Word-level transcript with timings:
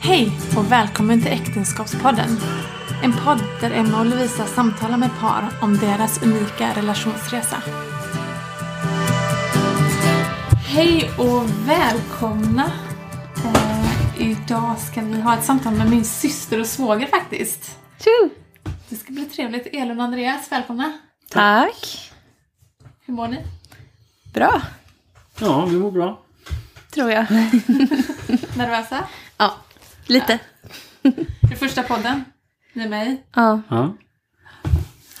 Hej 0.00 0.32
och 0.56 0.72
välkommen 0.72 1.22
till 1.22 1.32
Äktenskapspodden. 1.32 2.38
En 3.02 3.12
podd 3.12 3.42
där 3.60 3.70
Emma 3.70 4.00
och 4.00 4.06
Lovisa 4.06 4.46
samtalar 4.46 4.96
med 4.96 5.10
par 5.20 5.48
om 5.62 5.78
deras 5.78 6.22
unika 6.22 6.72
relationsresa. 6.76 7.62
Hej 10.66 11.10
och 11.18 11.50
välkomna! 11.68 12.72
Eh, 13.44 14.30
idag 14.30 14.78
ska 14.78 15.00
vi 15.00 15.20
ha 15.20 15.34
ett 15.38 15.44
samtal 15.44 15.74
med 15.74 15.90
min 15.90 16.04
syster 16.04 16.60
och 16.60 16.66
svåger 16.66 17.06
faktiskt. 17.06 17.78
Tjo! 17.98 18.30
Det 18.88 18.96
ska 18.96 19.12
bli 19.12 19.24
trevligt. 19.24 19.66
Elin 19.72 19.98
och 19.98 20.04
Andreas, 20.04 20.52
välkomna! 20.52 20.92
Tack. 21.30 22.10
Hur 23.06 23.14
mår 23.14 23.28
ni? 23.28 23.38
Bra, 24.34 24.62
Ja, 25.40 25.66
vi 25.66 25.76
mår 25.78 25.90
bra. 25.90 26.20
tror 26.90 27.10
jag. 27.10 27.26
Nervösa? 28.56 29.04
Lite. 30.10 30.38
Det 31.02 31.52
är 31.52 31.56
första 31.56 31.82
podden 31.82 32.24
med 32.72 32.90
mig. 32.90 33.24
Ja, 33.34 33.62
Ja. 33.70 33.96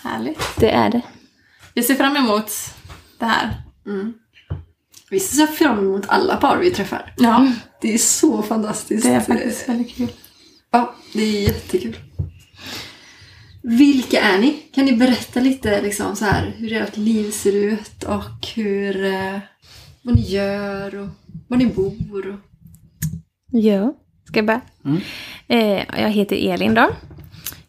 Härligt. 0.02 0.40
det 0.56 0.70
är 0.70 0.90
det. 0.90 1.02
Vi 1.74 1.82
ser 1.82 1.94
fram 1.94 2.16
emot 2.16 2.50
det 3.18 3.24
här. 3.24 3.62
Vi 5.10 5.20
ser 5.20 5.46
fram 5.46 5.78
emot 5.78 6.04
alla 6.08 6.36
par 6.36 6.58
vi 6.58 6.70
träffar. 6.70 7.14
Ja, 7.16 7.52
Det 7.80 7.94
är 7.94 7.98
så 7.98 8.42
fantastiskt. 8.42 9.02
det 9.06 9.10
är 9.12 9.20
faktiskt 9.20 9.68
väldigt 9.68 9.96
kul. 9.96 10.08
Ja, 10.70 10.94
det 11.12 11.22
är 11.22 11.42
jättekul. 11.42 11.96
Vilka 13.62 14.20
är 14.20 14.38
ni? 14.38 14.52
Kan 14.74 14.84
ni 14.84 14.92
berätta 14.96 15.40
lite 15.40 15.82
liksom 15.82 16.16
så 16.16 16.24
här 16.24 16.54
hur 16.58 16.72
ert 16.72 16.96
liv 16.96 17.30
ser 17.30 17.52
ut 17.56 18.02
och 18.02 18.46
hur, 18.54 19.04
eh, 19.04 19.38
vad 20.02 20.14
ni 20.14 20.22
gör 20.22 20.94
och 20.98 21.08
var 21.48 21.56
ni 21.56 21.66
bor? 21.66 22.28
Och... 22.28 22.40
Ja, 23.52 23.94
ska 24.24 24.38
jag 24.38 24.46
börja? 24.46 24.60
Mm. 24.84 25.00
Eh, 25.48 26.00
jag 26.02 26.10
heter 26.10 26.52
Elin 26.52 26.74
då. 26.74 26.90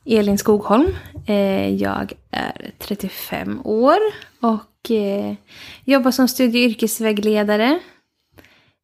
Elin 0.06 0.38
Skogholm. 0.38 0.88
Eh, 1.26 1.70
jag 1.76 2.14
är 2.32 2.72
35 2.80 3.62
år 3.64 3.98
och 4.40 4.92
eh, 4.92 5.36
jobbar 5.84 6.12
som 6.12 6.28
studie 6.28 6.66
och 6.66 6.70
yrkesvägledare. 6.70 7.80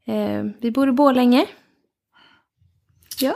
Eh, 0.07 0.43
vi 0.59 0.71
bor 0.71 0.89
i 0.89 0.91
Borlänge. 0.91 1.45
Ja. 3.19 3.35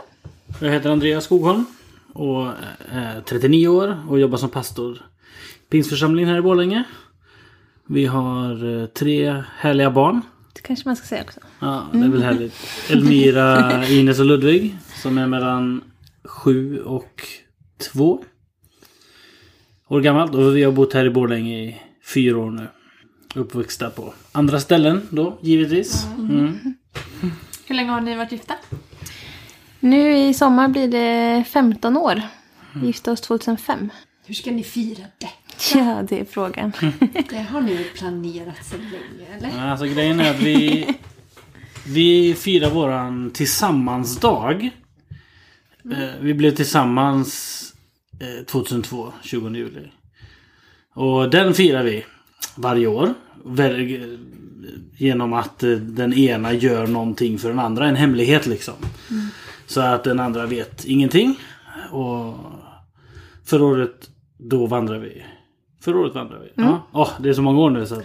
Jag 0.60 0.70
heter 0.70 0.90
Andreas 0.90 1.24
Skogholm 1.24 1.64
och 2.12 2.46
eh, 2.46 3.16
är 3.16 3.20
39 3.20 3.68
år 3.68 4.02
och 4.08 4.20
jobbar 4.20 4.38
som 4.38 4.50
pastor 4.50 4.96
i 5.66 5.70
Pingsförsamlingen 5.70 6.30
här 6.30 6.38
i 6.38 6.42
Borlänge. 6.42 6.84
Vi 7.86 8.06
har 8.06 8.80
eh, 8.80 8.86
tre 8.86 9.42
härliga 9.56 9.90
barn. 9.90 10.22
Kanske 10.62 10.88
man 10.88 10.96
ska 10.96 11.06
säga 11.06 11.22
också. 11.22 11.40
Ja, 11.60 11.86
det 11.92 11.98
är 11.98 12.08
väl 12.08 12.22
härligt. 12.22 12.54
Elmira, 12.90 13.86
Ines 13.88 14.18
och 14.18 14.26
Ludvig 14.26 14.76
som 15.02 15.18
är 15.18 15.26
mellan 15.26 15.84
7 16.24 16.82
och 16.82 17.22
2 17.92 18.24
år 19.88 20.00
gammalt. 20.00 20.34
Och 20.34 20.56
vi 20.56 20.62
har 20.62 20.72
bott 20.72 20.92
här 20.94 21.04
i 21.04 21.10
Borlänge 21.10 21.58
i 21.58 21.82
fyra 22.14 22.38
år 22.38 22.50
nu. 22.50 22.66
Uppvuxna 23.34 23.90
på 23.90 24.14
andra 24.32 24.60
ställen 24.60 25.08
då, 25.10 25.38
givetvis. 25.40 26.06
Mm. 26.18 26.58
Hur 27.66 27.74
länge 27.74 27.90
har 27.90 28.00
ni 28.00 28.16
varit 28.16 28.32
gifta? 28.32 28.54
Nu 29.80 30.16
i 30.16 30.34
sommar 30.34 30.68
blir 30.68 30.88
det 30.88 31.44
15 31.44 31.96
år. 31.96 32.22
Vi 32.74 32.86
gifte 32.86 33.10
oss 33.10 33.20
2005. 33.20 33.90
Hur 34.32 34.36
ska 34.36 34.50
ni 34.50 34.62
fira 34.64 35.04
det? 35.18 35.30
Ja, 35.78 36.02
det 36.08 36.20
är 36.20 36.24
frågan. 36.24 36.72
Det 37.30 37.38
har 37.50 37.60
ni 37.60 37.84
planerat 37.94 38.64
sedan 38.64 38.80
länge, 38.80 39.36
eller? 39.36 39.48
Ja, 39.58 39.70
Alltså 39.70 39.86
grejen 39.86 40.20
är 40.20 40.30
att 40.30 40.40
vi, 40.40 40.88
vi 41.86 42.34
firar 42.34 42.70
våran 42.70 43.30
tillsammansdag. 43.30 44.70
Eh, 45.92 46.08
Vi 46.20 46.34
blev 46.34 46.54
tillsammans 46.54 47.62
eh, 48.20 48.44
2002, 48.46 49.12
20 49.22 49.48
juli. 49.50 49.90
Och 50.94 51.30
den 51.30 51.54
firar 51.54 51.82
vi 51.84 52.04
varje 52.56 52.86
år. 52.86 53.14
Eh, 53.58 54.08
Genom 54.96 55.32
att 55.32 55.62
eh, 55.62 55.70
den 55.70 56.12
ena 56.14 56.52
gör 56.52 56.86
någonting 56.86 57.38
för 57.38 57.48
den 57.48 57.58
andra. 57.58 57.86
En 57.88 57.96
hemlighet 57.96 58.46
liksom. 58.46 58.74
Så 59.66 59.80
att 59.80 60.04
den 60.04 60.20
andra 60.20 60.46
vet 60.46 60.84
ingenting. 60.84 61.38
Och 61.90 62.34
förra 63.44 63.64
året 63.64 64.08
då 64.44 64.66
vandrar 64.66 64.98
vi. 64.98 65.22
Förra 65.80 65.98
året 65.98 66.14
vandrade 66.14 66.44
vi. 66.44 66.62
Ja, 66.62 66.88
Åh, 66.92 67.10
det 67.20 67.28
är 67.28 67.32
så 67.32 67.42
många 67.42 67.60
år 67.60 67.70
nu. 67.70 67.86
Så. 67.86 68.02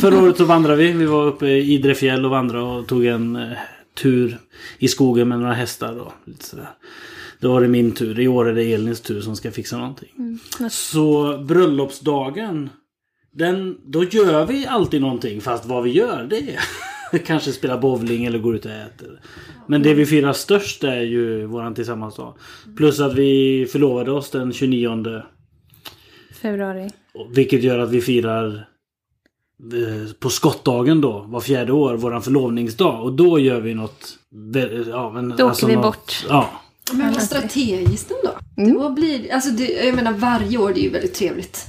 Förra 0.00 0.22
året 0.22 0.36
så 0.36 0.44
vandrade 0.44 0.76
vi. 0.76 0.92
Vi 0.92 1.04
var 1.04 1.26
uppe 1.26 1.46
i 1.46 1.74
Idre 1.74 1.94
fjäll 1.94 2.24
och 2.24 2.30
vandrade 2.30 2.64
och 2.64 2.86
tog 2.86 3.06
en 3.06 3.36
eh, 3.36 3.48
tur 4.02 4.38
i 4.78 4.88
skogen 4.88 5.28
med 5.28 5.40
några 5.40 5.54
hästar. 5.54 6.00
Och 6.00 6.12
lite 6.24 6.44
sådär. 6.44 6.68
Då 7.40 7.52
var 7.52 7.60
det 7.60 7.68
min 7.68 7.92
tur. 7.92 8.20
I 8.20 8.28
år 8.28 8.48
är 8.48 8.54
det 8.54 8.72
Elins 8.72 9.00
tur 9.00 9.20
som 9.20 9.36
ska 9.36 9.50
fixa 9.50 9.78
någonting. 9.78 10.38
Så 10.70 11.38
bröllopsdagen. 11.38 12.70
Den, 13.32 13.78
då 13.84 14.04
gör 14.04 14.46
vi 14.46 14.66
alltid 14.66 15.00
någonting 15.00 15.40
fast 15.40 15.66
vad 15.66 15.82
vi 15.82 15.90
gör 15.90 16.26
det 16.30 16.56
är 17.12 17.18
kanske 17.26 17.52
spela 17.52 17.78
bowling 17.78 18.24
eller 18.24 18.38
gå 18.38 18.54
ut 18.54 18.64
och 18.64 18.70
äta. 18.70 19.04
Men 19.66 19.82
det 19.82 19.94
vi 19.94 20.06
firar 20.06 20.32
störst 20.32 20.84
är 20.84 21.00
ju 21.00 21.46
våran 21.46 21.74
tillsammansdag. 21.74 22.34
Plus 22.76 23.00
att 23.00 23.14
vi 23.14 23.66
förlovade 23.72 24.12
oss 24.12 24.30
den 24.30 24.52
29 24.52 25.22
Februari. 26.44 26.90
vilket 27.34 27.62
gör 27.62 27.78
att 27.78 27.90
vi 27.90 28.00
firar 28.00 28.68
eh, 29.72 30.12
på 30.18 30.30
skottdagen 30.30 31.00
då, 31.00 31.24
var 31.28 31.40
fjärde 31.40 31.72
år, 31.72 31.94
våran 31.96 32.22
förlovningsdag. 32.22 33.02
Och 33.02 33.12
då 33.12 33.38
gör 33.38 33.60
vi 33.60 33.74
något... 33.74 34.18
Ja, 34.86 35.10
men, 35.10 35.28
Då 35.28 35.50
åker 35.50 35.66
vi 35.66 35.74
något- 35.74 35.84
bort. 35.84 36.26
Ja. 36.28 36.50
Men 36.92 37.12
vad 37.12 37.22
strategiskt 37.22 38.10
ändå. 38.10 38.36
Mm. 38.56 38.82
Då 38.82 38.90
blir, 38.90 39.32
alltså 39.32 39.50
det, 39.50 39.84
jag 39.86 39.94
menar 39.94 40.12
varje 40.12 40.58
år 40.58 40.72
det 40.74 40.80
är 40.80 40.82
ju 40.84 40.90
väldigt 40.90 41.14
trevligt. 41.14 41.64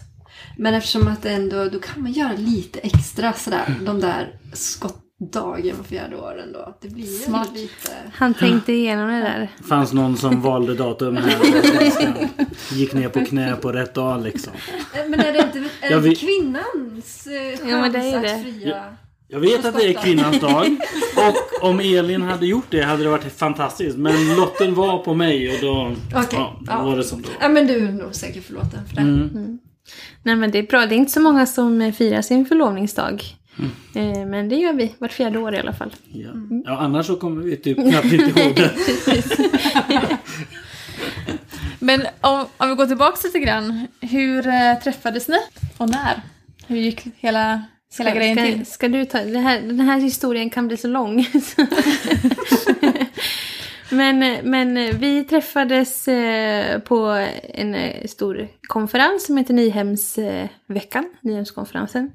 Men 0.58 0.74
eftersom 0.74 1.08
att 1.08 1.26
ändå, 1.26 1.66
då 1.66 1.80
kan 1.80 2.04
man 2.04 2.12
göra 2.12 2.34
lite 2.38 2.80
extra 2.80 3.34
sådär. 3.34 3.76
De 3.86 4.00
där 4.00 4.34
skottdagen 5.20 5.78
var 5.78 5.84
fjärde 5.84 6.16
åren 6.16 6.52
då. 6.54 6.78
Det 6.82 6.88
blir 6.90 7.04
ju 7.04 7.10
Smart. 7.20 7.50
lite... 7.54 7.92
Han 8.14 8.34
tänkte 8.34 8.74
igenom 8.74 9.08
det 9.10 9.20
där. 9.20 9.50
fanns 9.70 9.94
någon 9.94 10.18
som 10.18 10.42
valde 10.42 10.76
datum 10.76 11.18
här. 11.18 12.30
Gick 12.74 12.94
ner 12.94 13.10
på 13.10 13.26
knä 13.26 13.56
på 13.56 13.72
rätt 13.72 13.94
dag 13.94 14.24
liksom. 14.24 14.54
Eh, 14.94 15.10
Men 15.10 15.20
är 15.20 15.34
det 15.34 15.40
inte, 15.40 15.60
är 15.82 15.92
Ja, 15.92 15.96
det 16.00 16.10
vi- 16.10 16.16
kvinnans 16.16 17.28
eh, 17.28 17.70
Ja, 17.70 17.82
men 17.82 17.92
det 17.92 18.00
är 18.00 18.12
chans 18.12 18.24
det. 18.24 18.34
att 18.36 18.42
fria? 18.44 18.84
Jag 19.28 19.40
vet 19.40 19.66
att 19.66 19.76
det 19.76 19.84
är 19.90 19.94
kvinnans 19.94 20.40
dag. 20.40 20.66
Och 21.62 21.70
om 21.70 21.80
Elin 21.80 22.22
hade 22.22 22.46
gjort 22.46 22.66
det 22.70 22.82
hade 22.82 23.04
det 23.04 23.10
varit 23.10 23.38
fantastiskt. 23.38 23.98
Men 23.98 24.36
lotten 24.36 24.76
var 24.76 24.98
på 24.98 25.14
mig 25.14 25.50
och 25.56 25.58
då, 25.62 25.96
Okej, 26.16 26.28
ja, 26.32 26.56
då 26.60 26.66
ja. 26.72 26.84
var 26.84 26.98
det 26.98 27.04
som 27.04 27.22
var. 27.22 27.32
Ja 27.42 27.50
men 27.50 27.68
du 27.68 27.88
är 27.88 27.92
nog 27.92 28.16
säkert 28.16 28.44
förlåten 28.46 28.80
för 28.88 28.96
det. 28.96 29.02
Mm. 29.02 29.60
Nej 30.24 30.36
men 30.36 30.52
det 30.52 30.60
är 30.60 30.64
bra. 30.64 30.86
Det 30.86 30.96
är 30.96 30.98
inte 30.98 31.12
så 31.12 31.20
många 31.22 31.46
som 31.46 31.94
firar 31.98 32.22
sin 32.22 32.46
förlovningsdag. 32.46 33.24
Eh, 33.94 34.26
Men 34.26 34.50
det 34.50 34.56
gör 34.56 34.74
vi 34.74 34.96
vart 35.00 35.12
fjärde 35.12 35.40
år 35.40 35.56
i 35.56 35.60
alla 35.60 35.74
fall. 35.74 35.96
Ja. 36.12 36.30
ja, 36.66 36.78
annars 36.78 37.06
så 37.06 37.16
kommer 37.16 37.42
vi 37.42 37.58
typ 37.58 37.78
knappt 37.78 38.06
inte 38.06 38.42
ihåg 38.42 38.56
det. 38.56 38.72
Men 41.80 42.02
om, 42.22 42.46
om 42.58 42.70
vi 42.70 42.76
går 42.76 42.86
tillbaka 42.86 43.18
lite 43.24 43.40
grann. 43.40 43.88
Hur 44.02 44.48
eh, 44.48 44.80
träffades 44.84 45.28
ni? 45.28 45.38
Och 45.78 45.90
när? 45.90 46.22
Hur 46.68 46.78
gick 46.78 47.02
hela, 47.18 47.62
hela 47.98 48.12
grejen 48.12 48.38
ska, 48.38 48.46
till? 48.46 48.66
ska 48.66 48.88
du 48.88 49.06
ta... 49.06 49.18
Här, 49.18 49.62
den 49.62 49.80
här 49.80 50.00
historien 50.00 50.50
kan 50.50 50.68
bli 50.68 50.78
så 50.78 50.88
lång. 50.88 51.28
men, 53.90 54.20
men 54.50 54.98
vi 55.00 55.24
träffades 55.24 56.08
eh, 56.08 56.80
på 56.80 57.28
en 57.54 57.76
eh, 57.76 58.08
stor 58.08 58.48
konferens 58.68 59.26
som 59.26 59.38
heter 59.38 59.54
Nyhemsveckan, 59.54 61.14
Nyhemskonferensen. 61.22 62.12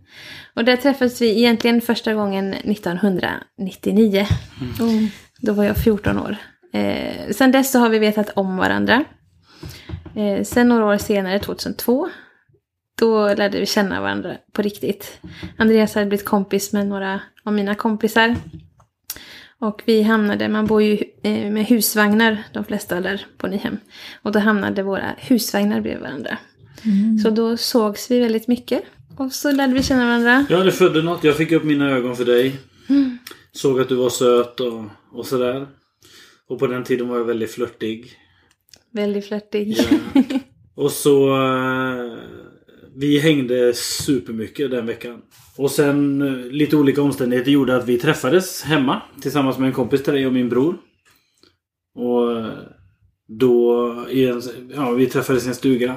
Och 0.55 0.65
där 0.65 0.77
träffades 0.77 1.21
vi 1.21 1.39
egentligen 1.39 1.81
första 1.81 2.15
gången 2.15 2.55
1999. 2.55 4.27
Då 5.41 5.53
var 5.53 5.65
jag 5.65 5.77
14 5.77 6.19
år. 6.19 6.37
Eh, 6.73 7.31
sen 7.31 7.53
dess 7.53 7.71
så 7.71 7.79
har 7.79 7.89
vi 7.89 7.99
vetat 7.99 8.31
om 8.35 8.57
varandra. 8.57 9.05
Eh, 10.17 10.45
sen 10.45 10.69
några 10.69 10.85
år 10.85 10.99
senare, 10.99 11.39
2002, 11.39 12.09
då 12.99 13.35
lärde 13.35 13.61
vi 13.61 13.67
känna 13.67 14.01
varandra 14.01 14.37
på 14.53 14.63
riktigt. 14.63 15.21
Andreas 15.59 15.95
hade 15.95 16.07
blivit 16.07 16.27
kompis 16.27 16.73
med 16.73 16.87
några 16.87 17.21
av 17.45 17.53
mina 17.53 17.75
kompisar. 17.75 18.37
Och 19.61 19.83
vi 19.87 20.03
hamnade, 20.03 20.49
man 20.49 20.67
bor 20.67 20.83
ju 20.83 20.93
eh, 21.23 21.51
med 21.51 21.65
husvagnar, 21.67 22.43
de 22.53 22.65
flesta 22.65 23.01
där 23.01 23.27
på 23.39 23.47
Nyhem. 23.47 23.77
Och 24.23 24.33
då 24.33 24.39
hamnade 24.39 24.83
våra 24.83 25.15
husvagnar 25.19 25.81
bredvid 25.81 26.03
varandra. 26.03 26.39
Så 27.23 27.31
då 27.31 27.57
sågs 27.57 28.11
vi 28.11 28.21
väldigt 28.21 28.49
mycket. 28.49 28.83
Och 29.17 29.33
så 29.33 29.53
lärde 29.53 29.75
vi 29.75 29.83
känna 29.83 30.05
varandra. 30.07 30.47
Ja, 30.51 30.59
det 30.65 30.73
födde 30.73 31.03
något. 31.03 31.25
Jag 31.25 31.37
fick 31.37 31.53
upp 31.53 31.65
mina 31.65 31.91
ögon 31.91 32.17
för 32.17 32.25
dig. 32.25 32.57
Såg 33.53 33.81
att 33.81 33.89
du 33.89 33.95
var 33.95 34.11
söt 34.11 34.61
och, 34.61 34.85
och 35.13 35.27
sådär. 35.27 35.67
Och 36.49 36.59
på 36.59 36.67
den 36.67 36.85
tiden 36.85 37.09
var 37.09 37.17
jag 37.17 37.25
väldigt 37.25 37.51
flörtig. 37.51 38.13
Väldigt 38.93 39.27
flörtig. 39.27 39.77
Ja. 39.79 40.23
Och 40.75 40.91
så... 40.93 41.35
eh, 41.37 42.19
Vi 42.97 43.19
hängde 43.19 43.75
supermycket 43.75 44.71
den 44.71 44.87
veckan. 44.87 45.23
Och 45.61 45.71
sen 45.71 46.23
eh, 46.23 46.47
lite 46.47 46.77
olika 46.77 47.03
omständigheter 47.03 47.51
gjorde 47.51 47.77
att 47.77 47.89
vi 47.89 47.99
träffades 47.99 48.63
hemma. 48.63 49.03
Tillsammans 49.21 49.59
med 49.59 49.67
en 49.67 49.73
kompis 49.73 50.03
till 50.03 50.13
dig 50.13 50.27
och 50.27 50.33
min 50.33 50.49
bror. 50.49 50.77
Och 51.95 52.45
då, 53.29 53.95
i 54.11 54.27
en, 54.27 54.43
ja, 54.75 54.91
vi 54.91 55.07
träffades 55.07 55.47
i 55.47 55.49
en 55.49 55.55
stuga. 55.55 55.97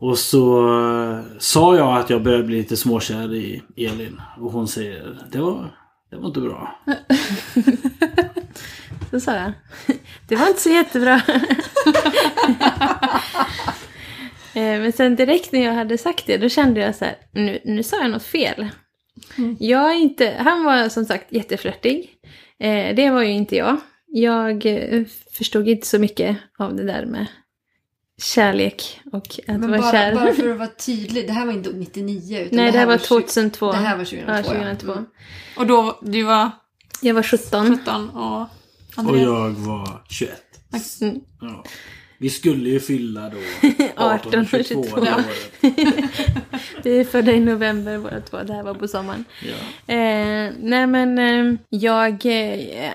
Och 0.00 0.18
så 0.18 0.68
eh, 0.80 1.20
sa 1.38 1.76
jag 1.76 1.98
att 1.98 2.10
jag 2.10 2.22
började 2.22 2.44
bli 2.44 2.56
lite 2.56 2.76
småkär 2.76 3.34
i 3.34 3.62
Elin. 3.76 4.20
Och 4.40 4.52
hon 4.52 4.68
säger, 4.68 5.18
det 5.32 5.38
var, 5.38 5.76
det 6.10 6.16
var 6.16 6.26
inte 6.26 6.40
bra. 6.40 6.78
Så 9.10 9.20
sa 9.20 9.34
jag. 9.34 9.52
Det 10.28 10.36
var 10.36 10.48
inte 10.48 10.60
så 10.60 10.70
jättebra. 10.70 11.22
Eh, 14.56 14.80
Men 14.80 14.92
sen 14.92 15.16
direkt 15.16 15.52
när 15.52 15.60
jag 15.64 15.72
hade 15.72 15.98
sagt 15.98 16.26
det, 16.26 16.36
då 16.36 16.48
kände 16.48 16.80
jag 16.80 16.94
så 16.94 17.04
här, 17.04 17.16
nu, 17.32 17.60
nu 17.64 17.82
sa 17.82 18.02
jag 18.02 18.10
något 18.10 18.22
fel. 18.22 18.68
Jag 19.58 19.90
är 19.90 19.94
inte, 19.94 20.34
han 20.38 20.64
var 20.64 20.88
som 20.88 21.04
sagt 21.04 21.32
jätteflörtig. 21.32 22.10
Eh, 22.60 22.94
det 22.94 23.10
var 23.10 23.22
ju 23.22 23.32
inte 23.32 23.56
jag. 23.56 23.76
Jag 24.06 24.66
eh, 24.66 25.04
förstod 25.32 25.68
inte 25.68 25.86
så 25.86 25.98
mycket 25.98 26.36
av 26.58 26.76
det 26.76 26.84
där 26.84 27.06
med 27.06 27.26
kärlek 28.22 29.00
och 29.12 29.40
att 29.48 29.60
Men 29.60 29.70
vara 29.70 29.80
bara, 29.80 29.92
kär. 29.92 30.14
bara 30.14 30.32
för 30.32 30.48
att 30.52 30.58
vara 30.58 30.68
tydlig, 30.68 31.26
det 31.26 31.32
här 31.32 31.46
var 31.46 31.52
inte 31.52 31.70
99 31.70 32.38
utan 32.40 32.56
Nej, 32.56 32.72
det 32.72 32.78
här 32.78 32.86
var 32.86 32.98
20 32.98 33.04
2002. 33.06 33.72
Det 33.72 33.76
här 33.78 33.96
var 33.96 34.04
2002. 34.04 34.32
Ja, 34.32 34.36
ja. 34.36 34.42
2002. 34.42 34.92
Mm. 34.92 35.04
Och 35.56 35.66
då, 35.66 35.98
du 36.02 36.22
var 36.22 36.50
Jag 37.02 37.14
var 37.14 37.22
17. 37.22 37.78
17 37.78 38.10
och 38.10 38.40
Och 39.08 39.18
jag 39.18 39.50
var 39.50 40.04
21. 40.08 40.32
Mm. 41.00 41.20
Ja. 41.40 41.64
Vi 42.18 42.30
skulle 42.30 42.70
ju 42.70 42.80
fylla 42.80 43.28
då 43.28 43.36
18 43.96 44.40
och 44.40 44.46
22 44.46 44.64
22. 44.64 45.00
det 45.00 45.14
året. 45.14 45.52
Vi 46.82 47.00
är 47.00 47.04
födda 47.04 47.32
i 47.32 47.40
november 47.40 47.98
båda 47.98 48.20
två. 48.20 48.42
Det 48.42 48.52
här 48.52 48.62
var 48.62 48.74
på 48.74 48.88
sommaren. 48.88 49.24
Ja. 49.42 49.94
Eh, 49.94 50.52
nej 50.58 50.86
men 50.86 51.18
eh, 51.18 51.58
jag, 51.68 52.26
eh, 52.26 52.90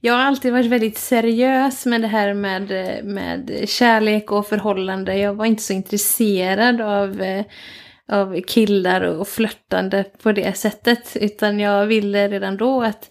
jag 0.00 0.14
har 0.14 0.20
alltid 0.20 0.52
varit 0.52 0.66
väldigt 0.66 0.98
seriös 0.98 1.86
med 1.86 2.00
det 2.00 2.08
här 2.08 2.34
med, 2.34 2.70
eh, 2.70 3.04
med 3.04 3.64
kärlek 3.68 4.32
och 4.32 4.46
förhållande. 4.46 5.16
Jag 5.16 5.34
var 5.34 5.46
inte 5.46 5.62
så 5.62 5.72
intresserad 5.72 6.80
av, 6.80 7.22
eh, 7.22 7.44
av 8.08 8.40
killar 8.40 9.00
och 9.00 9.28
flörtande 9.28 10.04
på 10.22 10.32
det 10.32 10.56
sättet. 10.56 11.16
Utan 11.20 11.60
jag 11.60 11.86
ville 11.86 12.28
redan 12.28 12.56
då 12.56 12.82
att 12.82 13.10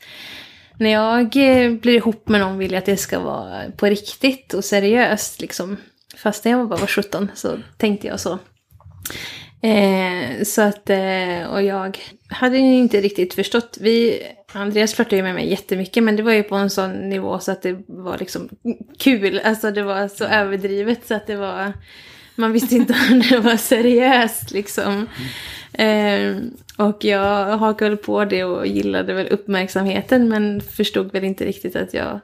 när 0.80 0.90
jag 0.90 1.36
eh, 1.36 1.72
blir 1.72 1.96
ihop 1.96 2.30
med 2.30 2.40
någon 2.40 2.58
vill 2.58 2.72
jag 2.72 2.80
att 2.80 2.86
det 2.86 2.98
ska 2.98 3.20
vara 3.20 3.72
på 3.78 3.86
riktigt 3.86 4.54
och 4.54 4.66
seriöst 4.66 5.42
liksom. 5.42 5.78
Fast 6.16 6.46
när 6.46 6.52
jag 6.52 6.70
bara 6.70 6.80
var 6.80 6.88
17 6.88 7.32
så 7.36 7.58
tänkte 7.78 8.08
jag 8.08 8.20
så. 8.20 8.40
Eh, 9.62 10.44
så 10.44 10.62
att, 10.62 10.90
eh, 10.90 11.44
och 11.52 11.64
jag 11.64 11.98
hade 12.28 12.58
ju 12.58 12.76
inte 12.76 13.02
riktigt 13.02 13.34
förstått. 13.34 13.78
Vi, 13.82 14.24
Andreas 14.52 14.94
flörtade 14.94 15.16
ju 15.16 15.24
med 15.24 15.36
mig 15.36 15.50
jättemycket 15.50 16.04
men 16.04 16.16
det 16.16 16.24
var 16.24 16.32
ju 16.32 16.44
på 16.44 16.56
en 16.56 16.70
sån 16.70 17.10
nivå 17.10 17.40
så 17.40 17.52
att 17.52 17.62
det 17.62 17.84
var 17.88 18.18
liksom 18.18 18.50
kul. 18.98 19.42
Alltså 19.44 19.72
det 19.72 19.84
var 19.84 20.08
så 20.08 20.26
överdrivet 20.26 21.08
så 21.08 21.14
att 21.14 21.28
det 21.28 21.36
var, 21.36 21.74
man 22.36 22.52
visste 22.52 22.76
inte 22.76 22.96
om 23.12 23.20
det 23.20 23.40
var 23.40 23.58
seriöst 23.58 24.52
liksom. 24.52 25.08
Eh, 25.74 26.36
och 26.80 27.04
jag 27.04 27.58
hakade 27.58 27.90
väl 27.90 27.98
på 27.98 28.26
det 28.26 28.44
och 28.44 28.68
gillade 28.68 29.14
väl 29.14 29.28
uppmärksamheten 29.28 30.30
men 30.30 30.62
förstod 30.62 31.12
väl 31.12 31.24
inte 31.24 31.46
riktigt 31.46 31.76
att 31.76 31.94
jag 31.94 32.20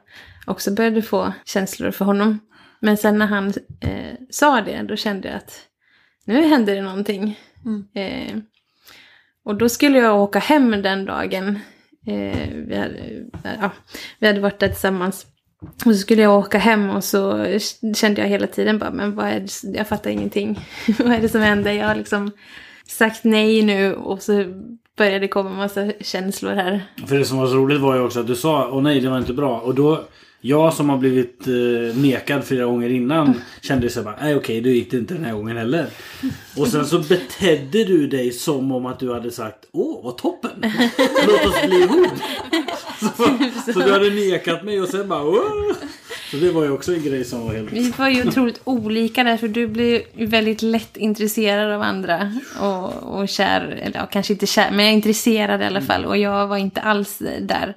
också 0.46 0.72
började 0.72 1.02
få 1.02 1.34
känslor 1.46 1.92
för 1.92 2.06
honom. 2.06 2.40
Men 2.80 2.98
sen 2.98 3.18
när 3.18 3.26
han 3.26 3.54
eh, 3.82 4.14
sa 4.30 4.62
det 4.62 4.82
då 4.82 4.96
kände 4.96 5.28
jag 5.28 5.38
att 5.38 5.62
nu 6.26 6.42
händer 6.48 6.76
det 6.76 6.82
någonting. 6.82 7.40
Eh, 7.94 8.38
och 9.46 9.56
då 9.56 9.70
skulle 9.70 10.00
jag 10.00 10.22
åka 10.22 10.40
hem 10.40 10.72
den 10.72 11.06
dagen. 11.06 11.60
Eh, 12.08 12.50
vi, 12.68 12.76
hade, 12.76 13.26
ja, 13.62 13.72
vi 14.20 14.28
hade 14.28 14.40
varit 14.40 14.60
där 14.60 14.68
tillsammans. 14.68 15.26
Och 15.62 15.82
så 15.82 15.94
skulle 15.94 16.22
jag 16.22 16.40
åka 16.40 16.58
hem 16.58 16.90
och 16.90 17.04
så 17.04 17.46
kände 17.96 18.22
jag 18.22 18.28
hela 18.28 18.48
tiden 18.48 18.80
bara, 18.80 18.92
men 18.92 19.16
vad 19.16 19.26
är 19.26 19.40
det, 19.40 19.78
jag 19.78 19.88
fattar 19.88 20.10
ingenting. 20.10 20.60
vad 21.00 21.12
är 21.12 21.22
det 21.22 21.30
som 21.30 21.42
händer? 21.42 21.72
Jag 21.72 21.98
liksom 21.98 22.32
sagt 22.88 23.24
nej 23.24 23.62
nu 23.62 23.94
och 23.94 24.22
så 24.22 24.44
började 24.98 25.20
det 25.20 25.28
komma 25.28 25.50
en 25.50 25.56
massa 25.56 25.92
känslor 26.02 26.52
här. 26.52 26.86
För 27.08 27.18
det 27.18 27.26
som 27.26 27.38
var 27.38 27.48
så 27.48 27.56
roligt 27.56 27.82
var 27.82 27.96
ju 27.96 28.02
också 28.02 28.20
att 28.20 28.28
du 28.28 28.36
sa 28.36 28.70
åh 28.72 28.82
nej 28.82 29.00
det 29.00 29.10
var 29.10 29.18
inte 29.18 29.34
bra. 29.34 29.60
Och 29.60 29.76
då 29.76 30.04
jag 30.42 30.74
som 30.74 30.90
har 30.90 30.98
blivit 30.98 31.48
eh, 31.48 31.98
nekad 31.98 32.44
flera 32.44 32.66
gånger 32.66 32.90
innan 32.90 33.42
kände 33.62 33.90
så 33.90 34.04
bara 34.04 34.16
nej 34.22 34.36
okej 34.36 34.62
då 34.62 34.70
gick 34.70 34.92
det 34.92 34.98
inte 34.98 35.14
den 35.14 35.26
här 35.26 35.34
gången 35.34 35.58
heller. 35.58 35.88
Och 36.58 36.68
sen 36.68 36.86
så 36.86 37.00
betedde 37.00 37.84
du 37.84 38.08
dig 38.08 38.32
som 38.32 38.72
om 38.72 38.86
att 38.86 39.00
du 39.00 39.14
hade 39.14 39.32
sagt 39.32 39.66
åh 39.72 40.04
vad 40.04 40.18
toppen. 40.18 40.72
Låt 41.28 41.46
oss 41.46 41.68
bli 41.68 41.78
ihop. 41.78 42.08
Så, 43.00 43.72
så 43.74 43.80
du 43.80 43.92
hade 43.92 44.10
nekat 44.10 44.64
mig 44.64 44.82
och 44.82 44.88
sen 44.88 45.08
bara 45.08 45.24
åh. 45.24 45.76
Så 46.36 46.46
det 46.46 46.52
var 46.52 46.64
ju 46.64 46.72
också 46.72 46.94
en 46.94 47.04
grej 47.04 47.26
som 47.26 47.46
var 47.46 47.54
helt... 47.54 47.72
Vi 47.72 47.90
var 47.90 48.10
ju 48.10 48.28
otroligt 48.28 48.62
olika 48.64 49.24
där, 49.24 49.38
för 49.38 49.48
du 49.48 49.68
blir 49.68 50.02
ju 50.18 50.26
väldigt 50.26 50.62
lätt 50.62 50.98
intresserad 50.98 51.72
av 51.72 51.82
andra. 51.82 52.34
Och, 52.62 53.20
och 53.20 53.30
kär, 53.30 53.62
eller 53.82 54.00
ja, 54.00 54.06
kanske 54.06 54.34
inte 54.34 54.46
kär, 54.46 54.72
men 54.72 54.80
jag 54.80 54.88
är 54.88 54.94
intresserad 54.94 55.62
i 55.62 55.66
alla 55.66 55.82
fall. 55.82 56.06
Och 56.06 56.18
jag 56.18 56.48
var 56.48 56.58
inte 56.58 56.82
alls 56.82 57.22
där. 57.42 57.76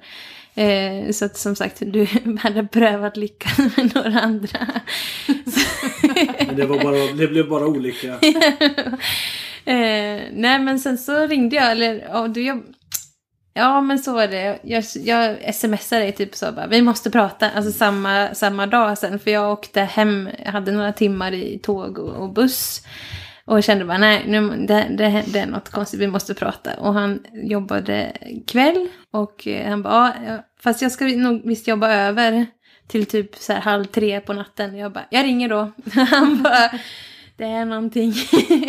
Eh, 0.55 1.11
så 1.11 1.25
att 1.25 1.37
som 1.37 1.55
sagt, 1.55 1.77
du 1.85 2.07
hade 2.39 2.63
prövat 2.63 3.17
lyckan 3.17 3.71
med 3.77 3.95
några 3.95 4.19
andra. 4.19 4.67
Men 6.47 6.55
det, 6.55 6.65
var 6.65 6.83
bara, 6.83 7.13
det 7.13 7.27
blev 7.27 7.49
bara 7.49 7.65
olika. 7.67 8.19
Eh, 9.65 10.21
nej 10.33 10.59
men 10.59 10.79
sen 10.79 10.97
så 10.97 11.27
ringde 11.27 11.55
jag, 11.55 11.71
eller 11.71 12.07
ja, 12.09 12.27
du 12.27 12.41
jobb... 12.41 12.63
Ja 13.53 13.81
men 13.81 13.99
så 13.99 14.13
var 14.13 14.27
det. 14.27 14.59
Jag, 14.63 14.83
jag 15.03 15.55
smsade 15.55 16.11
typ 16.11 16.35
så 16.35 16.51
bara, 16.51 16.67
vi 16.67 16.81
måste 16.81 17.11
prata, 17.11 17.51
alltså 17.51 17.71
samma, 17.71 18.33
samma 18.33 18.65
dag 18.65 18.97
sen. 18.97 19.19
För 19.19 19.31
jag 19.31 19.51
åkte 19.51 19.81
hem, 19.81 20.29
jag 20.45 20.51
hade 20.51 20.71
några 20.71 20.93
timmar 20.93 21.31
i 21.31 21.59
tåg 21.63 21.97
och, 21.97 22.15
och 22.15 22.33
buss. 22.33 22.81
Och 23.45 23.63
kände 23.63 23.85
bara, 23.85 23.97
nej 23.97 24.23
nu, 24.27 24.65
det, 24.67 24.87
det, 24.89 25.23
det 25.27 25.39
är 25.39 25.45
något 25.45 25.69
konstigt, 25.69 25.99
vi 25.99 26.07
måste 26.07 26.33
prata. 26.33 26.73
Och 26.73 26.93
han 26.93 27.23
jobbade 27.33 28.11
kväll 28.47 28.87
och 29.11 29.47
eh, 29.47 29.69
han 29.69 29.81
bara, 29.81 30.13
ja, 30.27 30.45
fast 30.59 30.81
jag 30.81 30.91
ska 30.91 31.05
nog 31.05 31.41
visst 31.45 31.67
jobba 31.67 31.91
över 31.93 32.45
till 32.87 33.05
typ 33.05 33.35
så 33.35 33.53
här 33.53 33.61
halv 33.61 33.85
tre 33.85 34.21
på 34.21 34.33
natten. 34.33 34.77
Jag 34.77 34.91
bara, 34.91 35.05
jag 35.09 35.25
ringer 35.25 35.49
då. 35.49 35.71
Han 36.11 36.43
bara, 36.43 36.71
det 37.37 37.45
är 37.45 37.65
någonting 37.65 38.13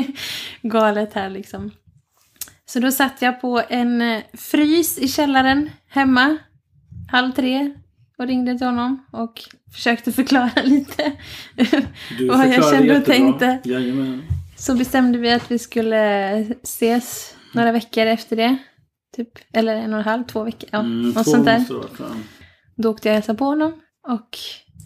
galet 0.62 1.14
här 1.14 1.30
liksom. 1.30 1.70
Så 2.72 2.80
då 2.80 2.90
satt 2.90 3.22
jag 3.22 3.40
på 3.40 3.62
en 3.68 4.02
eh, 4.02 4.22
frys 4.32 4.98
i 4.98 5.08
källaren 5.08 5.70
hemma, 5.88 6.36
halv 7.10 7.32
tre, 7.32 7.74
och 8.18 8.26
ringde 8.26 8.58
till 8.58 8.66
honom 8.66 9.06
och 9.12 9.40
försökte 9.72 10.12
förklara 10.12 10.50
lite 10.64 11.12
vad 12.30 12.48
jag 12.48 12.70
kände 12.70 12.78
och 12.78 12.84
jättebra. 12.84 13.00
tänkte. 13.04 13.58
Jajamän. 13.64 14.22
Så 14.56 14.74
bestämde 14.74 15.18
vi 15.18 15.32
att 15.32 15.50
vi 15.50 15.58
skulle 15.58 16.36
ses 16.62 17.34
några 17.54 17.72
veckor 17.72 18.06
efter 18.06 18.36
det. 18.36 18.56
Typ, 19.16 19.28
eller 19.52 19.76
en 19.76 19.92
och 19.92 19.98
en 19.98 20.04
halv, 20.04 20.24
två 20.24 20.44
veckor. 20.44 20.68
Ja, 20.72 20.78
Mm, 20.78 21.10
något 21.10 21.28
sånt 21.28 21.44
där. 21.44 21.64
Då 22.76 22.90
åkte 22.90 23.08
jag 23.08 23.12
och 23.12 23.16
hälsade 23.16 23.38
på 23.38 23.44
honom 23.44 23.72
och 24.08 24.38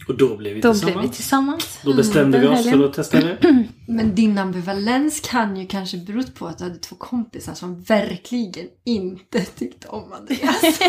Och 0.07 0.17
då 0.17 0.37
blev 0.37 0.53
vi 0.53 0.61
då 0.61 0.71
tillsammans. 0.73 0.95
blev 0.95 1.09
vi 1.09 1.15
tillsammans. 1.15 1.79
Då 1.83 1.93
bestämde 1.93 2.39
vi 2.39 2.47
oss 2.47 2.69
för 2.69 2.85
att 2.85 2.93
testa 2.93 3.19
det. 3.19 3.37
Men 3.87 4.15
din 4.15 4.37
ambivalens 4.37 5.19
kan 5.19 5.57
ju 5.57 5.67
kanske 5.67 5.97
berott 5.97 6.35
på 6.35 6.47
att 6.47 6.57
du 6.57 6.63
hade 6.63 6.77
två 6.77 6.95
kompisar 6.95 7.53
som 7.53 7.81
verkligen 7.83 8.67
inte 8.83 9.45
tyckte 9.45 9.87
om 9.87 10.13
Andreas. 10.13 10.63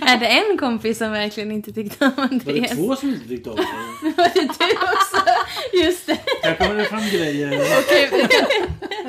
Är 0.00 0.18
det 0.20 0.26
en 0.26 0.58
kompis 0.58 0.98
som 0.98 1.12
verkligen 1.12 1.52
inte 1.52 1.72
tyckte 1.72 2.04
om 2.04 2.12
Var 2.16 2.28
det 2.28 2.34
Andreas? 2.34 2.70
två 2.70 2.96
som 2.96 3.08
inte 3.08 3.28
tyckte 3.28 3.50
om 3.50 3.56
det? 4.02 4.10
Var 4.16 4.30
det 4.34 4.40
du 4.40 4.74
också? 4.74 5.30
Just 5.84 6.06
det. 6.06 6.18
Här 6.42 6.54
kommer 6.56 6.74
det 6.74 6.84
fram 6.84 7.00
grejer. 7.12 7.62
Okej, 7.80 8.08
vi, 8.12 8.18
kan, 8.20 8.46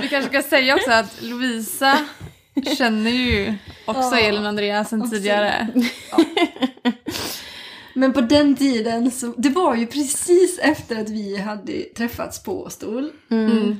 vi 0.01 0.07
kanske 0.07 0.29
ska 0.29 0.49
säga 0.49 0.75
också 0.75 0.91
att 0.91 1.21
Lovisa 1.21 1.97
känner 2.77 3.11
ju 3.11 3.53
också 3.85 4.01
Ja, 4.15 4.19
Elin 4.19 4.41
och 4.41 4.47
Andreas 4.49 4.89
sen 4.89 5.11
tidigare. 5.11 5.67
Men 7.95 8.13
på 8.13 8.21
den 8.21 8.55
tiden, 8.55 9.11
så, 9.11 9.33
det 9.37 9.49
var 9.49 9.75
ju 9.75 9.87
precis 9.87 10.59
efter 10.59 11.01
att 11.01 11.09
vi 11.09 11.37
hade 11.37 11.81
träffats 11.83 12.43
på 12.43 12.61
Åstol. 12.63 13.11
Mm. 13.31 13.75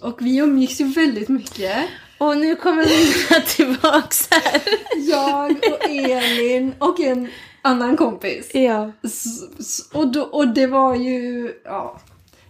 Och 0.00 0.16
vi 0.26 0.36
umgicks 0.36 0.80
ju 0.80 0.84
väldigt 0.84 1.28
mycket. 1.28 1.76
Och 2.18 2.36
nu 2.36 2.56
kommer 2.56 2.84
vi 2.84 3.14
tillbaks 3.46 4.28
här. 4.30 4.62
Jag 4.96 5.50
och 5.50 5.88
Elin 5.90 6.74
och 6.78 7.00
en 7.00 7.28
annan 7.62 7.96
kompis. 7.96 8.50
Ja. 8.54 8.92
S- 9.04 9.88
Och, 9.92 10.08
då, 10.12 10.22
och 10.22 10.48
det 10.48 10.66
var 10.66 10.94
ju, 10.94 11.52
ja. 11.64 12.00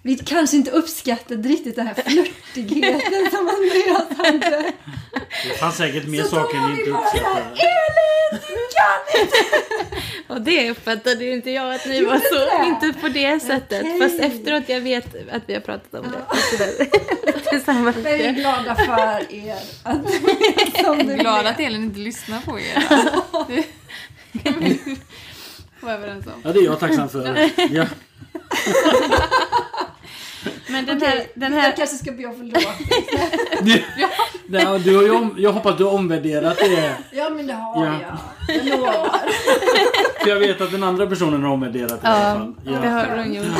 Vi 0.07 0.17
kanske 0.17 0.57
inte 0.57 0.71
uppskattade 0.71 1.49
riktigt 1.49 1.77
den 1.77 1.87
här 1.87 1.95
flörtigheten 1.95 3.31
som 3.31 3.49
Andreas 3.49 4.19
hade. 4.19 4.73
Det 5.49 5.59
fanns 5.59 5.77
säkert 5.77 6.07
mer 6.07 6.23
Så 6.23 6.37
då 6.37 6.43
saker 6.43 6.59
var 6.59 6.69
ni 6.69 6.75
vi 6.75 6.81
inte 6.81 6.93
bara 6.93 7.07
såhär, 7.07 7.21
uppskattade. 7.21 7.51
Elin! 7.51 8.41
Kan 8.77 9.21
inte! 9.23 9.37
Och 10.29 10.41
det 10.41 10.71
uppfattade 10.71 11.25
ju 11.25 11.33
inte 11.33 11.51
jag 11.51 11.75
att 11.75 11.87
ni 11.87 12.05
var 12.05 12.19
så. 12.19 12.59
det? 12.63 12.67
Inte 12.69 13.01
på 13.01 13.09
det 13.09 13.41
sättet. 13.41 13.81
Okej. 13.83 14.01
Fast 14.01 14.21
efteråt 14.21 14.63
jag 14.67 14.81
vet 14.81 15.15
att 15.33 15.43
vi 15.47 15.55
har 15.55 15.61
pratat 15.61 15.95
om 15.95 16.07
det. 16.13 16.25
Tillsammans. 17.51 17.97
Vi 17.97 18.23
är 18.25 18.33
glada 18.33 18.75
för 18.75 19.35
er. 19.35 19.59
Att, 19.83 20.11
som 20.85 20.99
det 20.99 21.17
Glad 21.17 21.41
blev. 21.41 21.53
att 21.53 21.61
Elin 21.61 21.83
inte 21.83 22.01
lyssnar 22.01 22.41
på 22.41 22.59
er. 22.61 22.85
Var 25.81 25.93
överens 25.93 26.27
om. 26.27 26.33
Ja, 26.45 26.53
det 26.53 26.59
är 26.59 26.65
jag 26.65 26.81
tacksam 26.81 27.09
för. 27.09 27.51
Ja. 27.71 27.87
Men 30.69 30.87
den 30.87 31.01
här, 31.03 31.27
den 31.35 31.53
här 31.53 31.63
Jag 31.65 31.77
kanske 31.77 31.97
ska 31.97 32.13
be 32.13 32.27
om 32.27 32.35
förlåt. 32.39 32.75
Du, 33.63 33.83
ja, 34.59 34.79
du 34.79 34.97
har 34.97 35.03
ju 35.03 35.11
om, 35.11 35.35
jag 35.39 35.53
hoppas 35.53 35.77
du 35.79 35.85
har 35.85 35.93
omvärderat 35.93 36.59
det. 36.59 36.97
Ja 37.13 37.31
men 37.31 37.47
det 37.47 37.53
har 37.53 37.87
Ja. 37.87 37.93
jag. 38.49 38.57
Jag 38.57 38.67
lovar. 38.79 39.11
För 40.23 40.29
jag 40.29 40.37
vet 40.39 40.61
att 40.61 40.71
den 40.73 40.83
andra 40.83 41.07
personen 41.07 41.43
har 41.43 41.51
omvärderat 41.53 42.03
det 42.03 42.09
i 42.09 42.11
alla 42.11 42.19
Ja, 42.29 42.35
fall. 42.35 42.83
det 42.83 42.89
har 42.89 43.17
hon 43.19 43.35
gjort. 43.35 43.47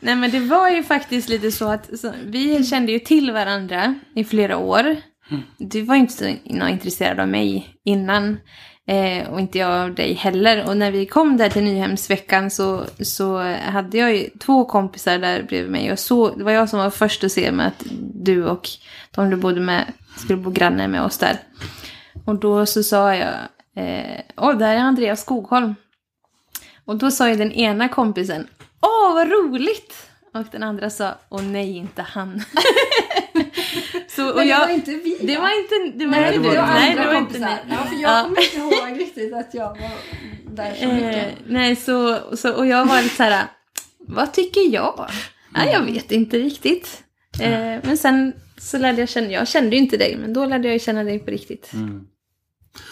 Nej 0.00 0.14
men 0.16 0.30
det 0.30 0.40
var 0.40 0.68
ju 0.68 0.82
faktiskt 0.82 1.28
lite 1.28 1.50
så 1.52 1.68
att 1.68 1.98
så, 2.00 2.12
vi 2.24 2.64
kände 2.64 2.92
ju 2.92 2.98
till 2.98 3.32
varandra 3.32 3.94
i 4.14 4.24
flera 4.24 4.56
år. 4.56 4.96
Du 5.58 5.82
var 5.82 5.94
ju 5.94 6.00
inte 6.00 6.12
så 6.12 6.26
intresserad 6.68 7.20
av 7.20 7.28
mig 7.28 7.76
innan. 7.84 8.38
Eh, 8.86 9.28
och 9.28 9.40
inte 9.40 9.58
jag 9.58 9.80
av 9.80 9.94
dig 9.94 10.12
heller. 10.14 10.68
Och 10.68 10.76
när 10.76 10.90
vi 10.90 11.06
kom 11.06 11.36
där 11.36 11.50
till 11.50 11.64
Nyhemsveckan 11.64 12.50
så, 12.50 12.84
så 13.00 13.38
hade 13.54 13.98
jag 13.98 14.16
ju 14.16 14.30
två 14.38 14.64
kompisar 14.64 15.18
där 15.18 15.42
bredvid 15.42 15.70
mig. 15.70 15.92
Och 15.92 15.98
så, 15.98 16.34
det 16.34 16.44
var 16.44 16.52
jag 16.52 16.68
som 16.68 16.78
var 16.78 16.90
först 16.90 17.24
att 17.24 17.32
se 17.32 17.52
med 17.52 17.66
att 17.66 17.84
du 18.14 18.46
och 18.46 18.68
de 19.10 19.30
du 19.30 19.36
bodde 19.36 19.60
med 19.60 19.92
skulle 20.16 20.38
bo 20.38 20.50
granne 20.50 20.88
med 20.88 21.02
oss 21.02 21.18
där. 21.18 21.38
Och 22.24 22.34
då 22.34 22.66
så 22.66 22.82
sa 22.82 23.14
jag, 23.14 23.34
eh, 23.76 24.20
åh 24.36 24.58
där 24.58 24.74
är 24.74 24.80
Andreas 24.80 25.20
Skogholm. 25.20 25.74
Och 26.84 26.96
då 26.96 27.10
sa 27.10 27.28
ju 27.28 27.36
den 27.36 27.52
ena 27.52 27.88
kompisen, 27.88 28.46
åh 28.80 29.14
vad 29.14 29.30
roligt! 29.30 30.11
Och 30.34 30.46
den 30.52 30.62
andra 30.62 30.90
sa, 30.90 31.14
åh 31.28 31.42
nej 31.42 31.76
inte 31.76 32.02
han. 32.02 32.42
så, 34.08 34.28
och 34.30 34.36
Men 34.36 34.46
det 34.46 34.50
jag, 34.50 34.60
var 34.60 34.68
inte 34.68 34.90
vi. 34.90 35.18
det 35.20 35.38
var 35.38 35.58
inte, 35.62 35.98
det 35.98 36.04
var 36.06 36.10
Nej, 36.12 36.34
inte 36.34 36.48
det 36.48 36.54
du. 36.54 36.56
var 36.60 36.66
Nej, 36.66 36.90
andra 36.90 37.02
det 37.04 37.08
var 37.12 37.18
inte 37.20 37.38
ni. 37.38 37.46
Ja, 37.70 37.76
för 37.76 37.94
jag 37.96 38.10
Ja. 38.12 38.22
kommer 38.24 38.42
inte 38.44 38.56
ihåg 38.90 39.00
riktigt 39.00 39.34
att 39.34 39.54
jag 39.54 39.68
var 39.68 39.90
där 40.54 40.74
så 40.74 40.84
Eh, 40.84 40.94
mycket. 40.94 41.26
nej, 41.46 41.76
så, 41.76 42.18
så, 42.36 42.52
och 42.54 42.66
jag 42.66 42.86
var 42.86 43.02
lite 43.02 43.16
så 43.16 43.22
här, 43.22 43.44
vad 43.98 44.32
tycker 44.32 44.74
jag? 44.74 45.06
Nej, 45.54 45.70
jag 45.72 45.82
vet 45.84 46.12
inte 46.12 46.38
riktigt. 46.38 47.02
Eh, 47.40 47.50
men 47.82 47.96
sen 47.96 48.32
så 48.58 48.78
lärde 48.78 49.00
jag 49.00 49.08
känna, 49.08 49.30
jag 49.30 49.48
kände 49.48 49.76
ju 49.76 49.82
inte 49.82 49.96
dig, 49.96 50.16
men 50.20 50.32
då 50.32 50.46
lärde 50.46 50.68
jag 50.72 50.80
känna 50.80 51.04
dig 51.04 51.18
på 51.18 51.30
riktigt. 51.30 51.72
Mm. 51.72 52.00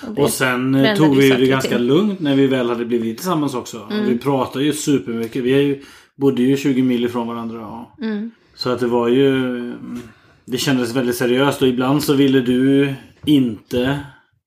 Och 0.07 0.19
Och 0.19 0.31
sen 0.31 0.75
eh, 0.75 0.97
tog 0.97 1.17
vi 1.17 1.31
det 1.31 1.47
ganska 1.47 1.77
ting. 1.77 1.87
lugnt 1.87 2.21
när 2.21 2.37
vi 2.37 2.47
väl 2.47 2.69
hade 2.69 2.85
blivit 2.85 3.17
tillsammans 3.17 3.55
också. 3.55 3.79
Och 3.81 4.09
vi 4.09 4.19
pratade 4.19 4.65
ju 4.65 4.73
supermycket. 4.73 5.43
Vi 5.45 5.53
är 5.53 5.61
ju, 5.61 5.83
bodde 6.21 6.43
ju 6.43 6.57
20 6.57 6.83
mil 6.83 7.05
ifrån 7.05 7.27
varandra. 7.29 7.85
Mm. 8.03 8.31
Så 8.55 8.71
att 8.71 8.81
det 8.81 8.87
var 8.87 9.09
ju... 9.09 9.37
mm, 9.37 10.03
Det 10.45 10.59
kändes 10.59 10.97
väldigt 10.97 11.17
seriöst 11.17 11.63
och 11.63 11.69
ibland 11.69 12.03
så 12.03 12.15
ville 12.15 12.41
du 12.41 12.95
inte. 13.25 14.01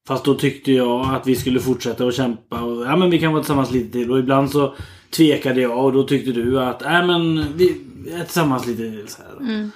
Fast 0.07 0.25
då 0.25 0.33
tyckte 0.35 0.71
jag 0.71 1.15
att 1.15 1.27
vi 1.27 1.35
skulle 1.35 1.59
fortsätta 1.59 2.05
att 2.07 2.15
kämpa. 2.15 2.61
Och, 2.61 2.85
ja 2.85 2.95
men 2.95 3.09
vi 3.09 3.19
kan 3.19 3.31
vara 3.31 3.41
tillsammans 3.43 3.71
lite 3.71 3.91
till. 3.91 4.11
Och 4.11 4.19
ibland 4.19 4.51
så 4.51 4.75
tvekade 5.09 5.61
jag 5.61 5.85
och 5.85 5.93
då 5.93 6.03
tyckte 6.03 6.31
du 6.31 6.59
att 6.59 6.81
nej 6.85 7.07
men 7.07 7.45
vi 7.57 7.81
är 8.13 8.23
tillsammans 8.23 8.67
lite 8.67 8.81
till. 8.91 9.07
Så 9.07 9.21
här. 9.21 9.67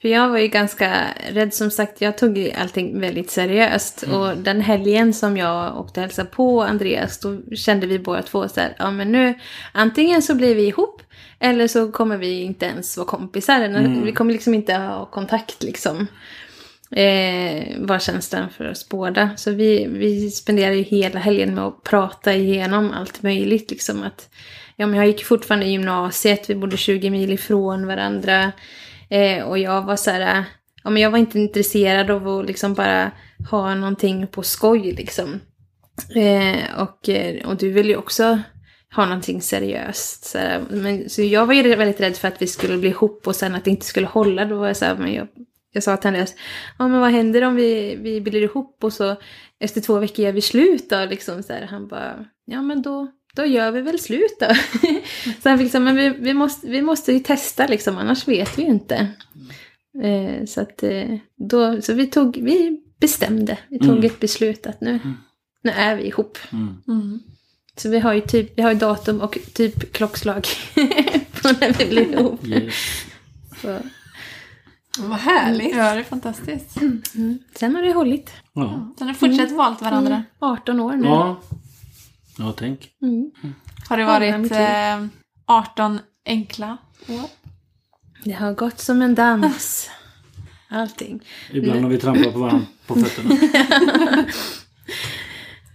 För 0.00 0.08
jag 0.08 0.28
var 0.28 0.38
ju 0.38 0.48
ganska 0.48 1.06
rädd 1.32 1.54
som 1.54 1.70
sagt. 1.70 2.00
Jag 2.00 2.18
tog 2.18 2.38
ju 2.38 2.52
allting 2.52 3.00
väldigt 3.00 3.30
seriöst. 3.30 4.02
Och 4.02 4.36
den 4.36 4.60
helgen 4.60 5.14
som 5.14 5.36
jag 5.36 5.80
åkte 5.80 6.00
och 6.00 6.02
hälsade 6.02 6.28
på 6.28 6.62
Andreas. 6.62 7.18
Då 7.18 7.40
kände 7.56 7.86
vi 7.86 7.98
båda 7.98 8.22
två 8.22 8.48
så 8.48 8.60
här. 8.60 8.76
Ja 8.78 8.90
men 8.90 9.12
nu. 9.12 9.34
Antingen 9.72 10.22
så 10.22 10.34
blir 10.34 10.54
vi 10.54 10.66
ihop. 10.66 11.02
Eller 11.38 11.68
så 11.68 11.92
kommer 11.92 12.16
vi 12.16 12.42
inte 12.42 12.66
ens 12.66 12.96
vara 12.96 13.06
kompisar. 13.06 14.02
Vi 14.04 14.12
kommer 14.12 14.32
liksom 14.32 14.54
inte 14.54 14.74
ha 14.74 15.06
kontakt 15.06 15.62
liksom. 15.62 16.06
Eh, 16.90 17.64
var 17.78 17.98
känslan 17.98 18.50
för 18.50 18.70
oss 18.70 18.88
båda. 18.88 19.30
Så 19.36 19.50
vi, 19.50 19.86
vi 19.86 20.30
spenderade 20.30 20.76
ju 20.76 20.82
hela 20.82 21.20
helgen 21.20 21.54
med 21.54 21.64
att 21.64 21.82
prata 21.82 22.34
igenom 22.34 22.92
allt 22.92 23.22
möjligt. 23.22 23.70
Liksom 23.70 24.02
att, 24.02 24.28
ja, 24.76 24.86
men 24.86 24.96
jag 24.96 25.06
gick 25.06 25.24
fortfarande 25.24 25.66
i 25.66 25.70
gymnasiet, 25.70 26.50
vi 26.50 26.54
bodde 26.54 26.76
20 26.76 27.10
mil 27.10 27.32
ifrån 27.32 27.86
varandra. 27.86 28.52
Eh, 29.10 29.44
och 29.44 29.58
jag 29.58 29.82
var 29.82 29.96
så 29.96 30.10
här, 30.10 30.44
ja, 30.84 30.90
men 30.90 31.02
jag 31.02 31.10
var 31.10 31.18
inte 31.18 31.38
intresserad 31.38 32.10
av 32.10 32.28
att 32.28 32.46
liksom 32.46 32.74
bara 32.74 33.10
ha 33.50 33.74
någonting 33.74 34.26
på 34.26 34.42
skoj 34.42 34.92
liksom. 34.92 35.40
Eh, 36.14 36.80
och, 36.80 37.08
eh, 37.08 37.48
och 37.48 37.56
du 37.56 37.72
ville 37.72 37.88
ju 37.88 37.96
också 37.96 38.38
ha 38.96 39.04
någonting 39.04 39.42
seriöst. 39.42 40.24
Så, 40.24 40.38
här, 40.38 40.62
men, 40.70 41.08
så 41.08 41.22
jag 41.22 41.46
var 41.46 41.54
ju 41.54 41.76
väldigt 41.76 42.00
rädd 42.00 42.16
för 42.16 42.28
att 42.28 42.42
vi 42.42 42.46
skulle 42.46 42.78
bli 42.78 42.88
ihop 42.88 43.26
och 43.26 43.36
sen 43.36 43.54
att 43.54 43.64
det 43.64 43.70
inte 43.70 43.86
skulle 43.86 44.06
hålla. 44.06 44.44
Då 44.44 44.58
var 44.58 44.66
jag 44.66 44.76
så 44.76 44.84
här, 44.84 44.96
men 44.96 45.14
jag, 45.14 45.28
jag 45.72 45.82
sa 45.82 45.96
till 45.96 46.08
Andreas, 46.08 46.34
ja 46.78 46.88
men 46.88 47.00
vad 47.00 47.10
händer 47.10 47.42
om 47.42 47.56
vi, 47.56 47.96
vi 47.96 48.20
blir 48.20 48.42
ihop 48.42 48.84
och 48.84 48.92
så 48.92 49.16
efter 49.60 49.80
två 49.80 49.98
veckor 49.98 50.24
gör 50.24 50.32
vi 50.32 50.40
slut 50.40 50.90
då? 50.90 51.04
Liksom, 51.04 51.42
så 51.42 51.52
här, 51.52 51.66
han 51.66 51.88
bara, 51.88 52.24
ja 52.44 52.62
men 52.62 52.82
då, 52.82 53.08
då 53.40 53.46
gör 53.46 53.70
vi 53.72 53.80
väl 53.80 53.98
slut 53.98 54.36
då. 54.40 54.46
så 55.42 55.48
han 55.48 55.58
fick 55.58 55.64
liksom, 55.64 55.84
men 55.84 55.96
vi, 55.96 56.08
vi, 56.08 56.34
måste, 56.34 56.66
vi 56.66 56.82
måste 56.82 57.12
ju 57.12 57.18
testa 57.20 57.66
liksom, 57.66 57.98
annars 57.98 58.28
vet 58.28 58.58
vi 58.58 58.62
ju 58.62 58.68
inte. 58.68 59.08
Eh, 60.02 60.44
så 60.46 60.60
att 60.60 60.82
eh, 60.82 61.14
då, 61.36 61.82
så 61.82 61.92
vi 61.94 62.06
tog, 62.06 62.36
vi 62.42 62.80
bestämde, 63.00 63.58
vi 63.68 63.78
tog 63.78 63.88
Mm. 63.90 64.04
ett 64.04 64.20
beslut 64.20 64.66
att 64.66 64.80
nu, 64.80 64.98
nu 65.62 65.70
är 65.70 65.96
vi 65.96 66.02
ihop. 66.06 66.38
Mm. 66.52 66.76
Mm. 66.88 67.20
Så 67.76 67.88
vi 67.88 67.98
har 67.98 68.12
ju 68.12 68.20
typ, 68.20 68.58
vi 68.58 68.62
har 68.62 68.72
ju 68.72 68.78
datum 68.78 69.20
och 69.20 69.38
typ 69.54 69.92
klockslag 69.92 70.46
på 71.42 71.48
när 71.60 71.72
vi 71.78 71.86
blir 71.86 72.12
ihop. 72.12 72.46
Yes. 72.46 72.74
Så, 73.62 73.78
Vad 74.98 75.18
härligt. 75.18 75.76
Ja, 75.76 75.94
det 75.94 76.00
är 76.00 76.04
fantastiskt. 76.04 76.80
mm. 76.80 77.38
Sen 77.54 77.74
har 77.76 77.82
det 77.82 77.92
hållit. 77.92 78.32
Ja. 78.52 78.94
Så 78.98 79.04
ni 79.04 79.14
fortsätter 79.14 79.54
valt 79.54 79.82
varandra. 79.82 80.14
Mm, 80.14 80.22
18 80.38 80.80
år 80.80 80.92
nu. 80.96 81.06
ja. 81.06 81.40
Ja, 82.38 82.54
tänk. 82.56 82.90
Mm. 83.02 83.30
Har 83.88 83.96
det 83.96 84.04
varit 84.04 84.52
eh, 84.52 85.06
18 85.46 85.98
enkla 86.26 86.76
år? 87.08 87.30
Det 88.24 88.32
har 88.32 88.52
gått 88.52 88.78
som 88.78 89.02
en 89.02 89.14
dans. 89.14 89.90
Allting. 90.68 91.20
Ibland 91.52 91.82
har 91.82 91.90
vi 91.90 91.98
trampat 91.98 92.32
på 92.32 92.38
varandra 92.38 92.66
på 92.86 92.94
fötterna. 92.94 93.34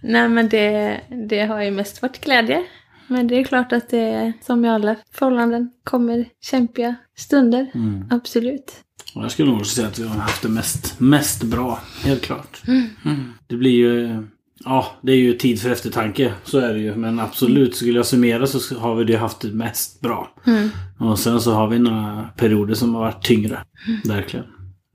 Nej 0.00 0.28
men 0.28 0.48
det, 0.48 1.00
det 1.28 1.46
har 1.46 1.62
ju 1.62 1.70
mest 1.70 2.02
varit 2.02 2.24
glädje. 2.24 2.64
Men 3.06 3.26
det 3.26 3.40
är 3.40 3.44
klart 3.44 3.72
att 3.72 3.88
det 3.88 4.32
som 4.42 4.64
i 4.64 4.68
alla 4.68 4.96
förhållanden 5.12 5.70
kommer 5.84 6.28
kämpiga 6.40 6.94
stunder. 7.16 7.70
Mm. 7.74 8.04
Absolut. 8.10 8.82
Och 9.14 9.24
jag 9.24 9.30
skulle 9.30 9.48
nog 9.50 9.58
också 9.60 9.74
säga 9.74 9.88
att 9.88 9.98
vi 9.98 10.08
har 10.08 10.16
haft 10.16 10.42
det 10.42 10.48
mest, 10.48 11.00
mest 11.00 11.42
bra. 11.42 11.80
Helt 12.04 12.22
klart. 12.22 12.62
Mm. 12.66 13.32
Det 13.46 13.56
blir 13.56 13.70
ju... 13.70 14.26
Ja, 14.64 14.86
det 15.02 15.12
är 15.12 15.16
ju 15.16 15.32
tid 15.32 15.62
för 15.62 15.70
eftertanke. 15.70 16.32
Så 16.44 16.58
är 16.58 16.74
det 16.74 16.80
ju. 16.80 16.94
Men 16.94 17.20
absolut, 17.20 17.76
skulle 17.76 17.98
jag 17.98 18.06
summera 18.06 18.46
så 18.46 18.78
har 18.78 18.94
vi 18.94 19.04
det 19.04 19.16
haft 19.16 19.40
det 19.40 19.48
mest 19.48 20.00
bra. 20.00 20.34
Mm. 20.46 20.70
Och 20.98 21.18
sen 21.18 21.40
så 21.40 21.52
har 21.52 21.68
vi 21.68 21.78
några 21.78 22.28
perioder 22.36 22.74
som 22.74 22.94
har 22.94 23.00
varit 23.00 23.24
tyngre. 23.24 23.64
Verkligen. 24.04 24.46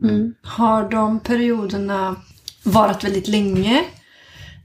Mm. 0.03 0.33
Har 0.43 0.89
de 0.89 1.19
perioderna 1.19 2.15
varit 2.63 3.03
väldigt 3.03 3.27
länge? 3.27 3.83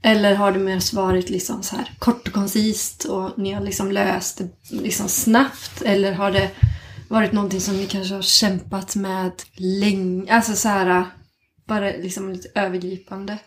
Eller 0.01 0.35
har 0.35 0.51
det 0.51 0.59
mest 0.59 0.93
varit 0.93 1.29
liksom 1.29 1.63
så 1.63 1.75
här 1.75 1.91
kort 1.99 2.27
och 2.27 2.33
koncist 2.33 3.05
och 3.05 3.31
ni 3.37 3.51
har 3.51 3.61
liksom 3.61 3.91
löst 3.91 4.37
det 4.37 4.49
liksom 4.81 5.07
snabbt? 5.07 5.81
Eller 5.81 6.13
har 6.13 6.31
det 6.31 6.51
varit 7.07 7.31
någonting 7.31 7.61
som 7.61 7.77
ni 7.77 7.85
kanske 7.85 8.15
har 8.15 8.21
kämpat 8.21 8.95
med 8.95 9.31
länge? 9.57 10.33
Alltså 10.33 10.53
så 10.53 10.69
här, 10.69 11.05
bara 11.67 11.85
liksom 11.85 12.31
lite 12.31 12.49
övergripande. 12.59 13.37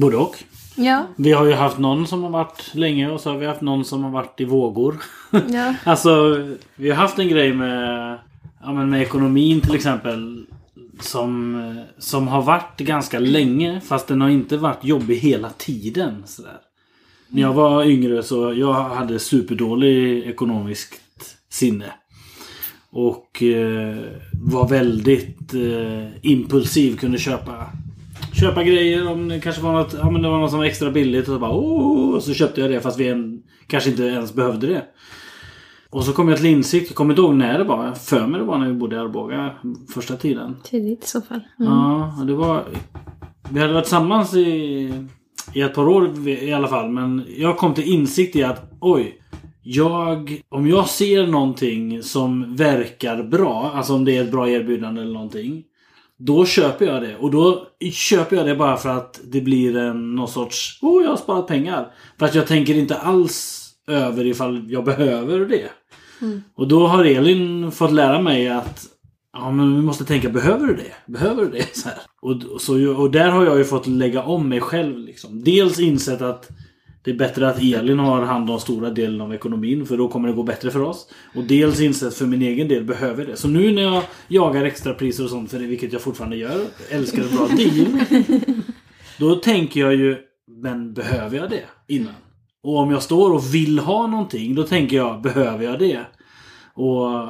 Både 0.00 0.16
och. 0.16 0.36
Ja, 0.74 1.06
Vi 1.16 1.32
har 1.32 1.46
ju 1.46 1.52
haft 1.52 1.78
någon 1.78 2.06
som 2.06 2.22
har 2.22 2.30
varit 2.30 2.74
länge 2.74 3.10
och 3.10 3.20
så 3.20 3.30
har 3.30 3.38
vi 3.38 3.46
haft 3.46 3.60
någon 3.60 3.84
som 3.84 4.04
har 4.04 4.10
varit 4.10 4.40
i 4.40 4.44
vågor. 4.44 5.02
ja. 5.30 5.74
Alltså, 5.84 6.44
vi 6.76 6.90
har 6.90 6.96
haft 6.96 7.18
en 7.18 7.28
grej 7.28 7.52
med, 7.52 8.18
ja, 8.62 8.72
men 8.72 8.90
med 8.90 9.02
ekonomin 9.02 9.60
till 9.60 9.74
exempel. 9.74 10.46
Som, 11.00 11.84
som 11.98 12.28
har 12.28 12.42
varit 12.42 12.78
ganska 12.78 13.18
länge 13.18 13.80
fast 13.80 14.06
den 14.08 14.20
har 14.20 14.28
inte 14.28 14.56
varit 14.56 14.84
jobbig 14.84 15.16
hela 15.16 15.50
tiden. 15.50 16.22
Sådär. 16.26 16.56
När 17.28 17.42
jag 17.42 17.52
var 17.52 17.84
yngre 17.84 18.22
så 18.22 18.54
jag 18.54 18.72
hade 18.72 19.18
superdålig 19.18 20.26
ekonomiskt 20.26 21.00
sinne. 21.50 21.92
Och 22.90 23.42
eh, 23.42 23.96
var 24.32 24.68
väldigt 24.68 25.54
eh, 25.54 26.08
impulsiv. 26.22 26.96
Kunde 26.96 27.18
köpa 27.18 27.66
Köpa 28.40 28.62
grejer 28.62 29.08
om 29.08 29.28
det 29.28 29.40
kanske 29.40 29.62
var 29.62 29.72
något, 29.72 29.94
ja, 29.98 30.10
men 30.10 30.22
det 30.22 30.28
var 30.28 30.38
något 30.38 30.50
som 30.50 30.58
var 30.58 30.66
extra 30.66 30.90
billigt. 30.90 31.28
Och 31.28 31.34
så 31.34 31.38
bara 31.38 31.52
oh, 31.52 32.14
och 32.14 32.22
så 32.22 32.34
köpte 32.34 32.60
jag 32.60 32.70
det 32.70 32.80
fast 32.80 33.00
vi 33.00 33.08
en, 33.08 33.42
kanske 33.66 33.90
inte 33.90 34.02
ens 34.02 34.34
behövde 34.34 34.66
det. 34.66 34.82
Och 35.90 36.04
så 36.04 36.12
kom 36.12 36.28
jag 36.28 36.36
till 36.36 36.46
insikt, 36.46 36.90
jag 36.90 36.96
kommer 36.96 37.12
inte 37.12 37.22
ihåg 37.22 37.34
när 37.34 37.58
det 37.58 37.64
var. 37.64 37.92
För 37.92 38.26
mig 38.26 38.40
det 38.40 38.46
var 38.46 38.58
när 38.58 38.66
vi 38.66 38.74
bodde 38.74 38.96
i 38.96 38.98
Arboga 38.98 39.50
första 39.94 40.16
tiden. 40.16 40.56
Tidigt 40.64 41.04
i 41.04 41.06
så 41.06 41.20
fall. 41.20 41.40
Mm. 41.60 41.72
Ja, 41.72 42.24
det 42.26 42.34
var... 42.34 42.64
Vi 43.50 43.60
hade 43.60 43.72
varit 43.72 43.84
tillsammans 43.84 44.34
i, 44.34 44.48
i 45.54 45.60
ett 45.60 45.74
par 45.74 45.88
år 45.88 46.28
i 46.28 46.52
alla 46.52 46.68
fall. 46.68 46.90
Men 46.90 47.24
jag 47.36 47.56
kom 47.56 47.74
till 47.74 47.84
insikt 47.84 48.36
i 48.36 48.42
att 48.42 48.72
oj. 48.80 49.22
Jag, 49.62 50.42
om 50.48 50.68
jag 50.68 50.88
ser 50.88 51.26
någonting 51.26 52.02
som 52.02 52.56
verkar 52.56 53.22
bra, 53.22 53.72
alltså 53.74 53.94
om 53.94 54.04
det 54.04 54.16
är 54.16 54.22
ett 54.22 54.30
bra 54.30 54.48
erbjudande 54.48 55.02
eller 55.02 55.12
någonting. 55.12 55.64
Då 56.18 56.46
köper 56.46 56.86
jag 56.86 57.02
det. 57.02 57.16
Och 57.16 57.30
då 57.30 57.66
köper 57.92 58.36
jag 58.36 58.46
det 58.46 58.56
bara 58.56 58.76
för 58.76 58.88
att 58.88 59.20
det 59.24 59.40
blir 59.40 59.76
en, 59.76 60.14
någon 60.14 60.28
sorts... 60.28 60.78
Oh, 60.82 61.02
jag 61.02 61.10
har 61.10 61.16
sparat 61.16 61.46
pengar. 61.46 61.92
För 62.18 62.26
att 62.26 62.34
jag 62.34 62.46
tänker 62.46 62.74
inte 62.74 62.96
alls 62.96 63.62
över 63.86 64.26
ifall 64.26 64.64
jag 64.68 64.84
behöver 64.84 65.40
det. 65.40 65.70
Och 66.54 66.68
då 66.68 66.86
har 66.86 67.04
Elin 67.04 67.72
fått 67.72 67.92
lära 67.92 68.20
mig 68.20 68.48
att 68.48 68.86
Ja 69.32 69.50
men 69.50 69.76
vi 69.76 69.82
måste 69.82 70.04
tänka, 70.04 70.28
behöver 70.28 70.66
du 70.66 70.74
det? 70.74 71.12
Behöver 71.12 71.44
du 71.44 71.50
det? 71.50 71.66
Så 71.76 71.88
här. 71.88 71.98
Och, 72.20 72.42
och 72.54 72.60
så, 72.60 72.94
och 72.96 73.10
där 73.10 73.30
har 73.30 73.44
jag 73.44 73.58
ju 73.58 73.64
fått 73.64 73.86
lägga 73.86 74.22
om 74.22 74.48
mig 74.48 74.60
själv. 74.60 74.98
Liksom. 74.98 75.44
Dels 75.44 75.78
insett 75.78 76.22
att 76.22 76.48
det 77.06 77.12
är 77.12 77.16
bättre 77.16 77.48
att 77.48 77.62
Elin 77.62 77.98
har 77.98 78.22
hand 78.22 78.50
om 78.50 78.60
stora 78.60 78.90
delen 78.90 79.20
av 79.20 79.34
ekonomin 79.34 79.86
för 79.86 79.96
då 79.96 80.08
kommer 80.08 80.28
det 80.28 80.34
gå 80.34 80.42
bättre 80.42 80.70
för 80.70 80.82
oss. 80.82 81.08
Och 81.34 81.44
dels 81.44 81.80
insett 81.80 82.14
för 82.14 82.26
min 82.26 82.42
egen 82.42 82.68
del 82.68 82.84
behöver 82.84 83.26
det. 83.26 83.36
Så 83.36 83.48
nu 83.48 83.72
när 83.72 83.82
jag 83.82 84.02
jagar 84.28 84.64
extrapriser 84.64 85.24
och 85.24 85.30
sånt 85.30 85.50
för 85.50 85.58
det, 85.58 85.66
vilket 85.66 85.92
jag 85.92 86.02
fortfarande 86.02 86.36
gör, 86.36 86.64
älskar 86.90 87.22
en 87.22 87.36
bra 87.36 87.46
deal. 87.46 87.86
Då 89.18 89.34
tänker 89.34 89.80
jag 89.80 89.94
ju, 89.94 90.16
men 90.62 90.94
behöver 90.94 91.36
jag 91.36 91.50
det 91.50 91.64
innan? 91.88 92.14
Och 92.62 92.76
om 92.76 92.90
jag 92.90 93.02
står 93.02 93.32
och 93.32 93.54
vill 93.54 93.78
ha 93.78 94.06
någonting, 94.06 94.54
då 94.54 94.62
tänker 94.62 94.96
jag, 94.96 95.22
behöver 95.22 95.64
jag 95.64 95.78
det? 95.78 96.00
Och 96.74 97.28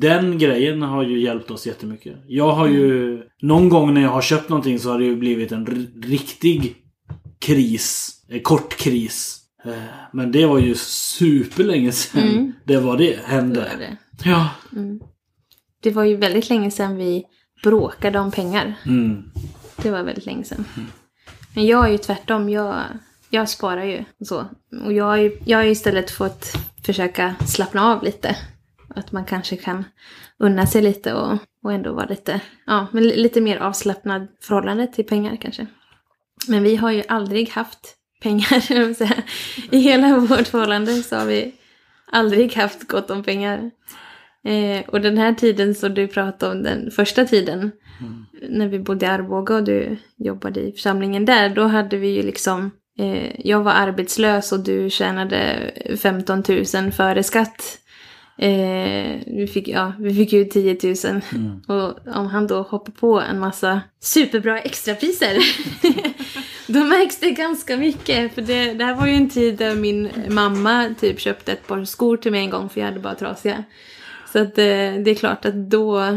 den 0.00 0.38
grejen 0.38 0.82
har 0.82 1.02
ju 1.02 1.20
hjälpt 1.20 1.50
oss 1.50 1.66
jättemycket. 1.66 2.16
Jag 2.26 2.52
har 2.52 2.68
ju... 2.68 3.22
Någon 3.42 3.68
gång 3.68 3.94
när 3.94 4.02
jag 4.02 4.10
har 4.10 4.22
köpt 4.22 4.48
någonting 4.48 4.78
så 4.78 4.90
har 4.90 4.98
det 4.98 5.04
ju 5.04 5.16
blivit 5.16 5.52
en 5.52 5.66
riktig 6.02 6.83
kris. 7.46 8.10
En 8.28 8.40
kort 8.42 8.76
kris. 8.76 9.40
Eh, 9.64 9.72
Men 10.12 10.32
det 10.32 10.46
var 10.46 10.58
ju 10.58 10.74
superlänge 10.74 11.92
sedan 11.92 12.22
Mm. 12.28 12.52
det 12.64 12.76
var 12.78 12.96
det 12.98 13.18
hände. 13.24 13.60
är 13.64 13.78
det. 13.78 13.96
Ja. 14.24 14.48
det 15.82 15.90
var 15.90 16.04
ju 16.04 16.16
väldigt 16.16 16.48
länge 16.50 16.70
sedan 16.70 16.96
vi 16.96 17.24
bråkade 17.62 18.18
om 18.18 18.30
pengar. 18.30 18.74
Mm. 18.86 19.30
Det 19.76 19.90
var 19.90 20.02
väldigt 20.02 20.26
länge 20.26 20.44
sedan. 20.44 20.64
Men 21.54 21.66
jag 21.66 21.86
är 21.86 21.92
ju 21.92 21.98
tvärtom. 21.98 22.48
Jag, 22.50 22.74
jag 23.30 23.48
sparar 23.48 23.84
ju 23.84 24.04
så. 24.24 24.44
Och 24.84 24.92
jag 24.92 25.04
har 25.04 25.16
ju, 25.16 25.38
jag 25.44 25.58
har 25.58 25.64
ju 25.64 25.70
istället 25.70 26.10
fått 26.10 26.52
försöka 26.86 27.34
slappna 27.46 27.92
av 27.92 28.04
lite. 28.04 28.36
Att 28.96 29.12
man 29.12 29.24
kanske 29.24 29.56
kan 29.56 29.84
unna 30.38 30.66
sig 30.66 30.82
lite 30.82 31.14
och, 31.14 31.38
och 31.62 31.72
ändå 31.72 31.92
vara 31.92 32.06
lite, 32.06 32.40
ja, 32.66 32.86
men 32.92 33.02
li- 33.02 33.16
lite 33.22 33.40
mer 33.40 33.56
avslappnad 33.56 34.26
förhållande 34.42 34.86
till 34.86 35.06
pengar 35.06 35.36
kanske. 35.42 35.66
Men 36.48 36.62
vi 36.62 36.76
har 36.76 36.90
ju 36.90 37.02
aldrig 37.08 37.50
haft 37.50 37.96
pengar, 38.22 38.94
säga. 38.94 39.22
I 39.70 39.78
hela 39.78 40.18
vårt 40.18 40.48
förhållande 40.48 41.02
så 41.02 41.16
har 41.16 41.26
vi 41.26 41.54
aldrig 42.12 42.54
haft 42.54 42.88
gott 42.88 43.10
om 43.10 43.22
pengar. 43.22 43.70
Eh, 44.44 44.88
och 44.88 45.00
den 45.00 45.18
här 45.18 45.34
tiden 45.34 45.74
som 45.74 45.94
du 45.94 46.08
pratade 46.08 46.52
om, 46.52 46.62
den 46.62 46.90
första 46.90 47.24
tiden, 47.24 47.72
när 48.48 48.68
vi 48.68 48.78
bodde 48.78 49.06
i 49.06 49.08
Arboga 49.08 49.54
och 49.54 49.64
du 49.64 49.96
jobbade 50.16 50.60
i 50.60 50.72
församlingen 50.72 51.24
där, 51.24 51.48
då 51.48 51.62
hade 51.62 51.96
vi 51.96 52.08
ju 52.08 52.22
liksom, 52.22 52.70
eh, 52.98 53.46
jag 53.46 53.62
var 53.62 53.72
arbetslös 53.72 54.52
och 54.52 54.60
du 54.60 54.90
tjänade 54.90 55.70
15 56.02 56.42
000 56.74 56.92
före 56.92 57.22
skatt. 57.22 57.78
Eh, 58.38 59.20
vi, 59.26 59.50
fick, 59.52 59.68
ja, 59.68 59.92
vi 59.98 60.14
fick 60.14 60.32
ju 60.32 60.44
10 60.44 60.78
000. 60.82 61.20
Och 61.68 62.16
om 62.16 62.26
han 62.26 62.46
då 62.46 62.62
hoppar 62.62 62.92
på 62.92 63.20
en 63.20 63.38
massa 63.38 63.80
superbra 64.00 64.58
extrapriser, 64.58 65.36
då 66.66 66.84
märks 66.84 67.16
det 67.20 67.30
ganska 67.30 67.76
mycket. 67.76 68.34
För 68.34 68.42
det, 68.42 68.72
det 68.74 68.84
här 68.84 68.94
var 68.94 69.06
ju 69.06 69.12
en 69.14 69.30
tid 69.30 69.56
där 69.58 69.74
min 69.74 70.08
mamma 70.28 70.94
typ 71.00 71.20
köpte 71.20 71.52
ett 71.52 71.66
par 71.66 71.84
skor 71.84 72.16
till 72.16 72.30
mig 72.32 72.40
en 72.40 72.50
gång 72.50 72.68
för 72.68 72.80
jag 72.80 72.86
hade 72.88 73.00
bara 73.00 73.14
trasiga. 73.14 73.64
Så 74.32 74.38
att 74.38 74.58
eh, 74.58 74.64
det 74.64 75.10
är 75.10 75.14
klart 75.14 75.44
att 75.44 75.70
då 75.70 75.98
eh, 76.00 76.16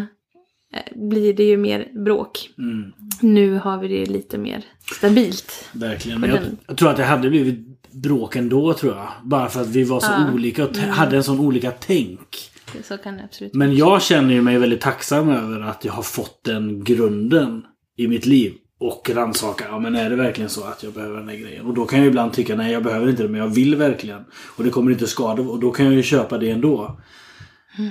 blir 0.96 1.34
det 1.34 1.44
ju 1.44 1.58
mer 1.58 2.04
bråk. 2.06 2.50
Mm. 2.58 2.92
Nu 3.22 3.56
har 3.56 3.78
vi 3.78 3.88
det 3.88 4.06
lite 4.06 4.38
mer 4.38 4.64
stabilt. 4.96 5.70
Verkligen. 5.74 6.22
Men 6.22 6.30
jag, 6.30 6.40
jag 6.68 6.78
tror 6.78 6.90
att 6.90 6.98
det 6.98 7.04
hade 7.04 7.30
blivit 7.30 7.82
bråk 7.92 8.36
ändå 8.36 8.74
tror 8.74 8.94
jag. 8.96 9.08
Bara 9.24 9.50
för 9.50 9.62
att 9.62 9.68
vi 9.68 9.84
var 9.84 10.00
så 10.00 10.12
Ja. 10.12 10.34
olika 10.34 10.64
och 10.64 10.74
t- 10.74 10.80
hade 10.82 11.18
en 11.18 11.24
sån 11.24 11.40
olika 11.40 11.72
tänk. 11.72 12.52
Så 12.84 12.98
kan 12.98 13.18
det 13.18 13.24
absolut 13.24 13.54
Men 13.54 13.76
jag 13.76 14.02
känner 14.02 14.34
ju 14.34 14.42
mig 14.42 14.58
väldigt 14.58 14.82
tacksam 14.82 15.30
över 15.30 15.62
att 15.62 15.86
jag 15.86 15.94
har 15.94 16.04
fått 16.04 16.44
den 16.44 16.84
grunden 16.84 17.64
i 17.98 18.08
mitt 18.08 18.26
liv. 18.26 18.54
Och 18.80 19.10
rannsaka, 19.14 19.66
ja 19.70 19.80
men 19.80 19.96
är 19.96 20.10
det 20.10 20.16
verkligen 20.16 20.50
så 20.50 20.64
att 20.64 20.84
jag 20.84 20.94
behöver 20.94 21.18
den 21.20 21.30
här 21.30 21.36
grejen? 21.36 21.66
Och 21.66 21.74
då 21.74 21.86
kan 21.86 22.00
jag 22.00 22.08
ibland 22.08 22.34
tycka, 22.34 22.56
nej 22.56 22.72
jag 22.72 22.84
behöver 22.84 23.10
inte 23.10 23.24
det 23.24 23.30
men 23.30 23.42
jag 23.42 23.48
vill 23.48 23.76
verkligen. 23.76 24.26
Och 24.58 24.64
det 24.64 24.70
kommer 24.70 24.92
inte 24.92 25.08
skada 25.08 25.42
och 25.42 25.60
då 25.60 25.72
kan 25.72 25.86
jag 25.86 25.96
ju 25.96 26.04
köpa 26.04 26.38
det 26.38 26.50
ändå. 26.52 27.00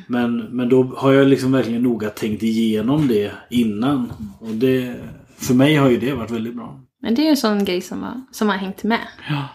Men, 0.07 0.37
men 0.37 0.69
då 0.69 0.83
har 0.97 1.13
jag 1.13 1.27
liksom 1.29 1.53
verkligen 1.53 1.83
noga 1.83 2.11
tänkt 2.11 2.43
igenom 2.43 3.09
det 3.09 3.33
innan. 3.51 4.13
Och 4.41 4.49
det, 4.55 4.95
för 5.37 5.55
mig 5.55 5.75
har 5.75 5.91
ju 5.91 5.97
det 5.97 6.13
varit 6.15 6.31
väldigt 6.31 6.55
bra. 6.55 6.81
Men 7.03 7.15
det 7.15 7.23
är 7.23 7.25
ju 7.25 7.31
en 7.31 7.37
sån 7.37 7.65
grej 7.65 7.81
som 7.81 8.03
har, 8.03 8.21
som 8.33 8.49
har 8.49 8.57
hängt 8.57 8.85
med 8.85 9.01
Ja. 9.29 9.49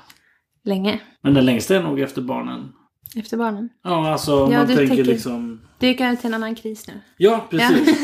länge. 0.65 0.99
Men 1.23 1.33
den 1.33 1.45
längsta 1.45 1.75
är 1.75 1.83
nog 1.83 1.99
efter 1.99 2.21
barnen. 2.21 2.69
Efter 3.15 3.37
barnen. 3.37 3.69
Ja, 3.83 4.11
alltså 4.11 4.31
Ja, 4.31 4.57
man 4.57 4.67
du 4.67 4.75
tänker 4.75 4.95
tänker- 4.95 5.03
liksom... 5.13 5.61
Det 5.79 5.87
gick 5.87 6.01
över 6.01 6.15
till 6.15 6.27
en 6.27 6.33
annan 6.33 6.55
kris 6.55 6.87
nu. 6.87 6.93
Ja, 7.17 7.47
precis. 7.49 8.03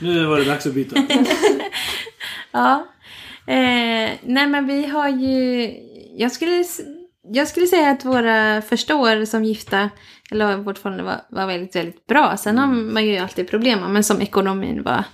nu 0.00 0.26
var 0.26 0.38
det 0.38 0.44
dags 0.44 0.66
att 0.66 0.74
byta. 0.74 0.96
Ja. 2.52 2.86
Eh, 3.46 4.10
nej 4.22 4.46
men 4.46 4.66
vi 4.66 4.86
har 4.86 5.08
ju... 5.08 5.70
Jag 6.16 6.32
skulle, 6.32 6.64
jag 7.32 7.48
skulle 7.48 7.66
säga 7.66 7.90
att 7.90 8.04
våra 8.04 8.62
första 8.62 8.96
år 8.96 9.24
som 9.24 9.44
gifta, 9.44 9.90
eller 10.30 10.56
vårt 10.56 10.78
förhållande 10.78 11.04
var, 11.04 11.20
var 11.40 11.46
väldigt, 11.46 11.76
väldigt 11.76 12.06
bra. 12.06 12.36
Sen 12.36 12.58
har 12.58 12.66
man 12.66 13.06
ju 13.06 13.16
alltid 13.16 13.50
problem, 13.50 13.92
men 13.92 14.04
som 14.04 14.20
ekonomin 14.22 14.82
var 14.82 15.04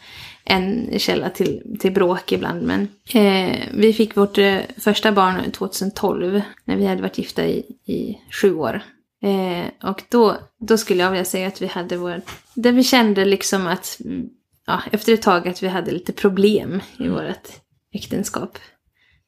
en 0.44 0.98
källa 0.98 1.30
till, 1.30 1.76
till 1.80 1.92
bråk 1.92 2.32
ibland. 2.32 2.62
Men 2.62 2.88
eh, 3.14 3.58
vi 3.74 3.92
fick 3.92 4.16
vårt 4.16 4.38
eh, 4.38 4.58
första 4.78 5.12
barn 5.12 5.50
2012, 5.50 6.42
när 6.64 6.76
vi 6.76 6.86
hade 6.86 7.02
varit 7.02 7.18
gifta 7.18 7.46
i, 7.46 7.58
i 7.86 8.18
sju 8.30 8.54
år. 8.54 8.82
Eh, 9.22 9.88
och 9.90 10.02
då, 10.08 10.36
då 10.58 10.78
skulle 10.78 11.02
jag 11.02 11.10
vilja 11.10 11.24
säga 11.24 11.48
att 11.48 11.62
vi 11.62 11.66
hade 11.66 11.96
vår... 11.96 12.20
Där 12.54 12.72
vi 12.72 12.84
kände 12.84 13.24
liksom 13.24 13.66
att, 13.66 14.00
mm, 14.04 14.28
ja, 14.66 14.82
efter 14.92 15.14
ett 15.14 15.22
tag 15.22 15.48
att 15.48 15.62
vi 15.62 15.68
hade 15.68 15.90
lite 15.90 16.12
problem 16.12 16.80
i 16.98 17.08
vårt 17.08 17.48
äktenskap. 17.92 18.58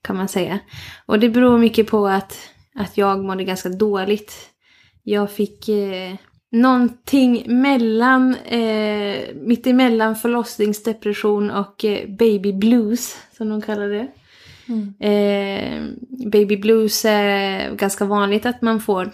Kan 0.03 0.17
man 0.17 0.29
säga. 0.29 0.59
Och 1.07 1.19
det 1.19 1.29
beror 1.29 1.59
mycket 1.59 1.87
på 1.87 2.07
att, 2.07 2.39
att 2.75 2.97
jag 2.97 3.25
mådde 3.25 3.45
ganska 3.45 3.69
dåligt. 3.69 4.49
Jag 5.03 5.33
fick 5.33 5.69
eh, 5.69 6.15
någonting 6.53 7.45
mellan, 7.47 8.35
eh, 8.35 9.21
mitt 9.35 9.67
emellan 9.67 10.17
förlossningsdepression 10.17 11.51
och 11.51 11.85
eh, 11.85 12.09
baby 12.09 12.53
blues, 12.53 13.17
som 13.37 13.49
de 13.49 13.63
kallar 13.63 13.89
det. 13.89 14.09
Eh, 15.07 15.83
baby 16.31 16.57
blues 16.57 17.05
är 17.05 17.75
ganska 17.75 18.05
vanligt 18.05 18.47
att 18.47 18.63
man 18.63 18.81
får 18.81 19.11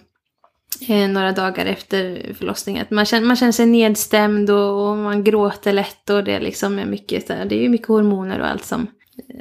eh, 0.88 1.08
några 1.08 1.32
dagar 1.32 1.66
efter 1.66 2.32
förlossningen. 2.38 2.86
Man, 2.90 3.04
känner, 3.04 3.26
man 3.26 3.36
känner 3.36 3.52
sig 3.52 3.66
nedstämd 3.66 4.50
och, 4.50 4.90
och 4.90 4.96
man 4.96 5.24
gråter 5.24 5.72
lätt 5.72 6.10
och 6.10 6.24
det 6.24 6.34
är 6.34 6.40
liksom 6.40 6.78
är 6.78 6.86
mycket, 6.86 7.26
det 7.26 7.54
är 7.54 7.62
ju 7.62 7.68
mycket 7.68 7.88
hormoner 7.88 8.40
och 8.40 8.46
allt 8.46 8.64
som, 8.64 8.86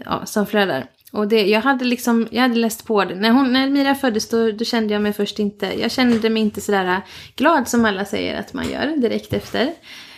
ja, 0.05 0.25
som 0.25 0.45
flödar. 0.45 0.85
Och 1.17 1.27
det, 1.27 1.47
jag 1.47 1.61
hade 1.61 1.85
liksom, 1.85 2.27
jag 2.31 2.41
hade 2.41 2.55
läst 2.55 2.85
på 2.85 3.05
det. 3.05 3.15
När, 3.15 3.31
hon, 3.31 3.53
när 3.53 3.69
Mira 3.69 3.95
föddes 3.95 4.29
då, 4.29 4.51
då 4.51 4.65
kände 4.65 4.93
jag 4.93 5.01
mig 5.01 5.13
först 5.13 5.39
inte, 5.39 5.81
jag 5.81 5.91
kände 5.91 6.29
mig 6.29 6.41
inte 6.41 6.61
sådär 6.61 6.85
äh, 6.85 6.99
glad 7.35 7.67
som 7.67 7.85
alla 7.85 8.05
säger 8.05 8.39
att 8.39 8.53
man 8.53 8.69
gör 8.69 8.97
direkt 8.97 9.33
efter. 9.33 9.73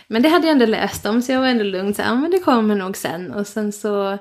Men 0.08 0.22
det 0.22 0.28
hade 0.28 0.46
jag 0.46 0.52
ändå 0.52 0.66
läst 0.66 1.06
om 1.06 1.22
så 1.22 1.32
jag 1.32 1.40
var 1.40 1.46
ändå 1.46 1.64
lugn, 1.64 1.94
så 1.94 2.02
ja 2.02 2.14
men 2.14 2.30
det 2.30 2.38
kommer 2.38 2.74
nog 2.74 2.96
sen. 2.96 3.32
Och 3.32 3.46
sen 3.46 3.72
så 3.72 4.18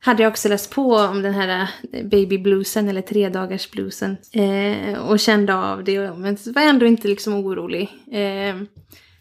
hade 0.00 0.22
jag 0.22 0.30
också 0.30 0.48
läst 0.48 0.70
på 0.70 0.96
om 0.96 1.22
den 1.22 1.34
här 1.34 1.68
äh, 1.92 2.04
babybluesen 2.04 2.88
eller 2.88 3.02
tredagarsbluesen. 3.02 4.16
Eh, 4.32 4.98
och 4.98 5.20
kände 5.20 5.54
av 5.54 5.84
det. 5.84 6.12
Men 6.16 6.36
var 6.46 6.62
ändå 6.62 6.86
inte 6.86 7.08
liksom 7.08 7.34
orolig. 7.34 7.82
Eh, 8.12 8.56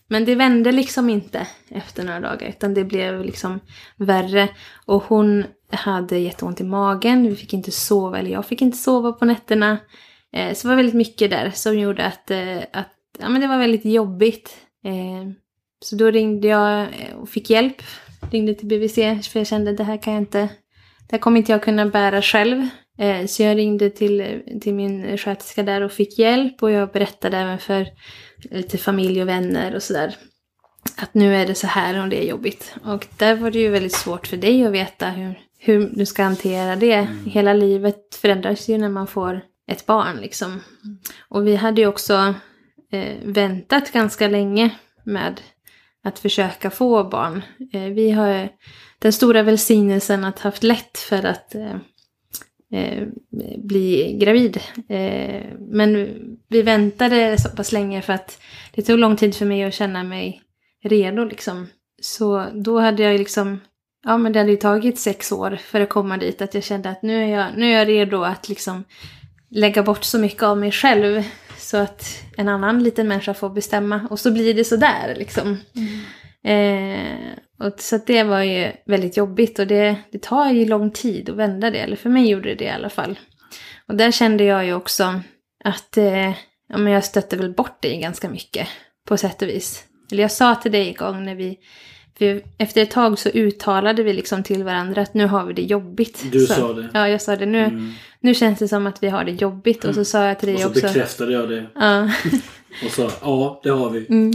men 0.08 0.26
det 0.26 0.36
vände 0.36 0.72
liksom 0.72 1.10
inte 1.10 1.48
efter 1.70 2.04
några 2.04 2.20
dagar. 2.20 2.50
Utan 2.50 2.74
det 2.74 2.84
blev 2.84 3.26
liksom 3.26 3.60
värre. 3.98 4.50
Och 4.86 5.04
hon 5.04 5.44
hade 5.78 6.18
jätteont 6.18 6.62
i 6.62 6.64
magen. 6.64 7.28
Vi 7.28 7.36
fick 7.36 7.54
inte 7.54 7.72
sova. 7.72 8.20
Eller 8.20 8.32
jag 8.32 8.46
fick 8.46 8.62
inte 8.62 8.78
sova 8.78 9.12
på 9.12 9.26
nätterna. 9.26 9.78
Eh, 10.34 10.54
så 10.54 10.68
det 10.68 10.70
var 10.70 10.76
väldigt 10.76 10.96
mycket 10.96 11.30
där 11.30 11.52
som 11.52 11.80
gjorde 11.80 12.06
att, 12.06 12.32
eh, 12.32 12.58
att 12.74 12.94
ja, 13.20 13.30
men 13.30 13.42
det 13.42 13.48
var 13.48 13.58
väldigt 13.58 13.86
jobbigt. 13.86 14.58
Eh, 14.86 15.32
så 15.86 15.96
då 15.96 16.12
ringde 16.12 16.48
jag 16.48 16.82
eh, 16.82 17.16
och 17.22 17.30
fick 17.30 17.50
hjälp. 17.50 17.82
Ringde 18.32 18.54
till 18.54 18.68
BVC 18.68 18.96
för 19.30 19.40
jag 19.40 19.48
kände 19.48 19.72
att 19.72 19.78
det 19.78 19.84
här 19.84 19.98
kan 19.98 20.14
jag 20.14 20.22
inte 20.22 20.50
det 21.10 21.16
här 21.16 21.20
kommer 21.20 21.38
inte 21.38 21.52
jag 21.52 21.64
kunna 21.64 21.86
bära 21.86 22.22
själv. 22.22 22.68
Eh, 22.98 23.26
så 23.26 23.44
jag 23.44 23.58
ringde 23.58 23.90
till, 23.90 24.42
till 24.62 24.74
min 24.74 25.18
sköterska 25.18 25.64
där 25.64 25.82
och 25.82 25.92
fick 25.92 26.20
hjälp. 26.20 26.64
Och 26.64 26.72
jag 26.72 26.92
berättade 26.92 27.38
även 27.38 27.60
för 27.60 27.82
eh, 27.82 28.58
lite 28.58 28.78
familj 28.78 29.22
och 29.22 29.28
vänner 29.28 29.76
och 29.76 29.84
sådär. 29.84 30.16
Att 30.98 31.14
nu 31.14 31.36
är 31.36 31.48
det 31.48 31.56
så 31.56 31.68
här 31.68 32.04
och 32.04 32.10
det 32.10 32.24
är 32.24 32.30
jobbigt. 32.30 32.76
Och 32.86 33.08
där 33.18 33.36
var 33.36 33.52
det 33.52 33.60
ju 33.60 33.70
väldigt 33.70 33.96
svårt 33.96 34.28
för 34.28 34.38
dig 34.38 34.66
att 34.66 34.72
veta 34.72 35.10
hur, 35.10 35.40
hur 35.60 35.90
du 35.94 36.06
ska 36.06 36.24
hantera 36.24 36.76
det. 36.76 37.08
Hela 37.26 37.54
livet 37.54 38.16
förändras 38.16 38.70
ju 38.70 38.78
när 38.78 38.90
man 38.90 39.08
får 39.08 39.42
ett 39.72 39.86
barn 39.86 40.18
liksom. 40.22 40.60
Och 41.30 41.48
vi 41.48 41.56
hade 41.56 41.82
ju 41.82 41.88
också 41.88 42.34
eh, 42.92 43.16
väntat 43.24 43.92
ganska 43.92 44.28
länge 44.28 44.70
med 45.04 45.42
att 46.04 46.20
försöka 46.20 46.70
få 46.70 47.04
barn. 47.04 47.42
Eh, 47.74 47.82
vi 47.82 48.12
har 48.12 48.50
den 49.00 49.14
stora 49.14 49.44
välsignelsen 49.44 50.24
att 50.24 50.40
haft 50.40 50.64
lätt 50.64 50.98
för 50.98 51.26
att 51.26 51.56
eh, 51.56 51.76
eh, 52.74 53.08
bli 53.58 54.18
gravid. 54.22 54.60
Eh, 54.90 55.46
men 55.60 56.08
vi 56.48 56.62
väntade 56.62 57.38
så 57.38 57.50
pass 57.50 57.72
länge 57.72 58.02
för 58.02 58.14
att 58.14 58.42
det 58.76 58.82
tog 58.82 59.00
lång 59.00 59.18
tid 59.18 59.36
för 59.36 59.46
mig 59.46 59.64
att 59.64 59.74
känna 59.74 60.04
mig 60.04 60.42
redo 60.84 61.24
liksom. 61.24 61.68
Så 62.02 62.46
då 62.54 62.80
hade 62.80 63.04
jag 63.04 63.20
liksom, 63.20 63.60
ja 64.04 64.18
men 64.18 64.34
det 64.34 64.40
hade 64.40 64.52
ju 64.52 64.58
tagit 64.58 65.00
sex 65.00 65.32
år 65.32 65.56
för 65.56 65.82
att 65.82 65.90
komma 65.90 66.18
dit. 66.18 66.42
Att 66.42 66.54
jag 66.54 66.64
kände 66.64 66.90
att 66.90 67.02
nu 67.02 67.24
är 67.24 67.28
jag, 67.28 67.58
nu 67.58 67.74
är 67.74 67.80
jag 67.80 67.88
redo 67.88 68.24
att 68.24 68.50
liksom 68.50 68.84
lägga 69.50 69.84
bort 69.84 70.04
så 70.04 70.20
mycket 70.20 70.44
av 70.44 70.58
mig 70.58 70.72
själv. 70.72 71.24
Så 71.58 71.78
att 71.78 72.24
en 72.38 72.50
annan 72.50 72.84
liten 72.84 73.08
människa 73.08 73.34
får 73.34 73.50
bestämma. 73.50 74.08
Och 74.10 74.20
så 74.20 74.32
blir 74.32 74.54
det 74.54 74.64
sådär 74.64 75.16
liksom. 75.18 75.58
Eh, 76.44 77.68
och 77.68 77.80
så 77.80 78.00
det 78.06 78.24
var 78.24 78.42
ju 78.42 78.72
väldigt 78.86 79.18
jobbigt 79.18 79.60
och 79.60 79.68
det, 79.68 79.96
det 80.12 80.22
tar 80.22 80.52
ju 80.52 80.66
lång 80.66 80.92
tid 80.92 81.30
att 81.30 81.36
vända 81.36 81.72
det. 81.72 81.80
Eller 81.80 81.96
för 81.96 82.10
mig 82.10 82.30
gjorde 82.30 82.50
det 82.50 82.56
det 82.56 82.66
i 82.66 82.70
alla 82.70 82.90
fall. 82.90 83.20
Och 83.88 83.96
där 83.96 84.12
kände 84.12 84.44
jag 84.44 84.66
ju 84.66 84.74
också 84.74 85.22
att 85.64 85.98
eh, 85.98 86.30
ja, 86.70 86.78
men 86.78 86.94
jag 86.94 87.04
stötte 87.04 87.38
väl 87.38 87.54
bort 87.54 87.78
det 87.82 87.98
ganska 87.98 88.30
mycket 88.30 88.68
på 89.08 89.18
sätt 89.18 89.42
och 89.42 89.48
vis. 89.48 89.84
Eller 90.12 90.22
jag 90.22 90.32
sa 90.32 90.56
till 90.56 90.72
dig 90.72 90.88
en 90.88 90.94
gång 90.94 91.26
när 91.26 91.36
vi, 91.36 91.58
för 92.20 92.42
efter 92.58 92.82
ett 92.82 92.92
tag 92.92 93.20
så 93.20 93.30
uttalade 93.30 94.04
vi 94.04 94.14
liksom 94.14 94.44
till 94.44 94.64
varandra 94.64 95.02
att 95.02 95.14
nu 95.14 95.26
har 95.26 95.46
vi 95.46 95.54
det 95.54 95.62
jobbigt. 95.62 96.26
Du 96.32 96.40
så, 96.40 96.54
sa 96.54 96.74
det. 96.74 96.90
Ja, 96.94 97.08
jag 97.10 97.22
sa 97.22 97.36
det. 97.36 97.46
Nu, 97.46 97.64
Mm. 97.64 97.92
nu 98.20 98.34
känns 98.34 98.60
det 98.60 98.68
som 98.68 98.88
att 98.88 99.04
vi 99.04 99.10
har 99.10 99.24
det 99.24 99.32
jobbigt. 99.32 99.86
Och 99.86 99.96
så 99.96 100.06
sa 100.06 100.26
jag 100.26 100.40
till 100.40 100.50
Och 100.50 100.54
dig 100.56 100.64
så 100.64 100.70
också. 100.70 100.82
bekräftade 100.82 101.34
jag 101.34 101.50
det. 101.50 101.66
Ja. 101.76 102.04
Och 102.86 102.92
sa 102.92 103.10
ja, 103.22 103.60
det 103.64 103.70
har 103.70 103.90
vi. 103.90 104.06
Mm. 104.10 104.32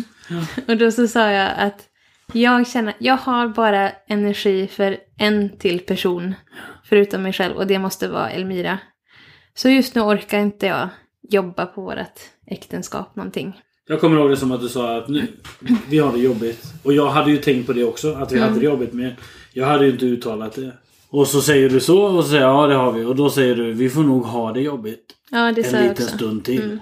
Och 0.68 0.76
då 0.76 0.90
så 0.90 1.08
sa 1.08 1.30
jag 1.30 1.50
att 1.56 1.80
jag 2.32 2.66
känner, 2.68 2.94
jag 2.98 3.16
har 3.16 3.48
bara 3.48 3.90
energi 4.08 4.66
för 4.66 4.96
en 5.18 5.58
till 5.58 5.78
person. 5.80 6.34
Förutom 6.84 7.22
mig 7.22 7.32
själv 7.32 7.56
och 7.56 7.66
det 7.66 7.78
måste 7.78 8.08
vara 8.08 8.30
Elmira. 8.30 8.78
Så 9.54 9.68
just 9.68 9.94
nu 9.94 10.00
orkar 10.00 10.38
inte 10.38 10.66
jag 10.66 10.88
jobba 11.30 11.66
på 11.66 11.80
vårt 11.82 12.20
äktenskap 12.46 13.16
någonting. 13.16 13.60
Jag 13.86 14.00
kommer 14.00 14.16
ihåg 14.20 14.30
det 14.30 14.36
som 14.36 14.52
att 14.52 14.60
du 14.60 14.68
sa 14.68 14.96
att 14.96 15.08
nu, 15.08 15.26
vi 15.88 15.98
har 15.98 16.12
det 16.12 16.18
jobbigt. 16.18 16.64
Och 16.82 16.92
jag 16.92 17.06
hade 17.10 17.30
ju 17.30 17.36
tänkt 17.36 17.66
på 17.66 17.72
det 17.72 17.84
också, 17.84 18.12
att 18.14 18.32
vi 18.32 18.36
Mm. 18.36 18.48
hade 18.48 18.60
det 18.60 18.66
jobbigt. 18.66 18.92
Men 18.92 19.12
jag 19.52 19.66
hade 19.66 19.86
ju 19.86 19.92
inte 19.92 20.06
uttalat 20.06 20.52
det. 20.54 20.72
Och 21.10 21.28
så 21.28 21.40
säger 21.40 21.68
du 21.70 21.80
så 21.80 22.02
och 22.02 22.24
så 22.24 22.30
säger 22.30 22.42
jag 22.42 22.54
ja 22.62 22.66
det 22.66 22.74
har 22.74 22.92
vi. 22.92 23.04
Och 23.04 23.16
då 23.16 23.30
säger 23.30 23.54
du 23.56 23.72
vi 23.72 23.90
får 23.90 24.02
nog 24.02 24.24
ha 24.24 24.52
det 24.52 24.60
jobbigt 24.60 25.04
Ja, 25.30 25.38
det 25.52 25.66
en 25.74 25.88
liten 25.88 25.90
också. 25.90 26.16
stund 26.16 26.44
till. 26.44 26.62
Mm. 26.62 26.78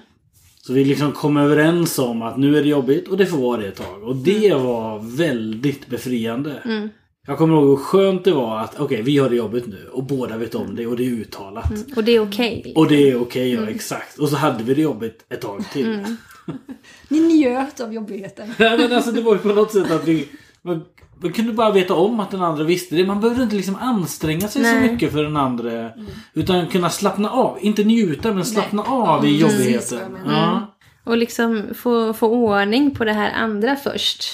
Så 0.67 0.73
vi 0.73 0.85
liksom 0.85 1.12
kom 1.12 1.37
överens 1.37 1.99
om 1.99 2.23
att 2.23 2.38
nu 2.38 2.57
är 2.59 2.62
det 2.62 2.69
jobbigt 2.69 3.09
och 3.09 3.17
det 3.17 3.27
får 3.27 3.38
vara 3.38 3.61
det 3.61 3.69
ett 3.69 3.77
tag. 3.77 4.03
Och 4.03 4.17
det 4.17 4.55
var 4.55 5.17
väldigt 5.17 5.87
befriande. 5.87 6.53
Mm. 6.65 6.88
Jag 7.27 7.38
kommer 7.38 7.55
ihåg 7.55 7.69
hur 7.69 7.77
skönt 7.77 8.25
det 8.25 8.33
var 8.33 8.61
att 8.61 8.81
okej 8.81 9.03
vi 9.03 9.19
har 9.19 9.29
det 9.31 9.37
jobbigt 9.37 9.67
nu 9.67 9.88
och 9.93 10.05
båda 10.05 10.37
vet 10.37 10.55
om 10.55 10.77
det 10.77 10.87
och 10.87 10.97
det 10.97 11.07
är 11.07 11.11
uttalat. 11.11 11.73
Och 11.97 12.05
det 12.05 12.12
är 12.17 12.21
okej. 12.23 12.73
Och 12.77 12.88
det 12.88 13.11
är 13.11 13.21
okej, 13.21 13.53
Mm. 13.53 13.65
ja 13.65 13.71
exakt. 13.71 14.19
Och 14.19 14.29
så 14.29 14.37
hade 14.37 14.65
vi 14.65 14.75
det 14.75 14.83
jobbigt 14.83 15.25
ett 15.29 15.41
tag 15.41 15.65
till. 15.73 16.05
Ni 17.09 17.21
njöt 17.21 17.81
av 17.81 17.95
jobbigheten. 17.95 18.55
Nej 18.59 18.79
men 18.79 18.93
alltså 18.93 19.13
det 19.13 19.21
var 19.21 19.33
ju 19.33 19.39
på 19.39 19.49
något 19.49 19.73
sätt 19.73 19.91
att 19.91 20.09
vi... 20.09 20.29
Man, 20.63 20.85
man 21.23 21.33
kunde 21.33 21.53
bara 21.53 21.71
veta 21.71 21.95
om 21.95 22.21
att 22.21 22.31
den 22.31 22.43
andra 22.43 22.65
visste 22.65 22.97
det. 22.97 23.07
Man 23.07 23.21
behövde 23.21 23.43
inte 23.43 23.57
liksom 23.57 23.77
anstränga 23.77 24.49
sig 24.49 24.63
Nej. 24.63 24.87
så 24.87 24.93
mycket 24.93 25.13
för 25.13 25.23
den 25.23 25.37
andra. 25.37 25.91
Utan 26.35 26.67
kunna 26.67 26.91
slappna 26.91 27.31
av. 27.31 27.59
Inte 27.61 27.85
njuta 27.85 28.33
men 28.33 28.45
slappna 28.45 28.83
av 28.83 29.27
i 29.27 29.43
precis 29.43 29.59
jobbigheten. 29.59 30.19
Ja. 30.27 30.77
Och 31.05 31.17
liksom 31.17 31.65
få, 31.75 32.13
få 32.13 32.29
ordning 32.29 32.95
på 32.95 33.05
det 33.05 33.13
här 33.13 33.31
andra 33.31 33.77
först. 33.77 34.25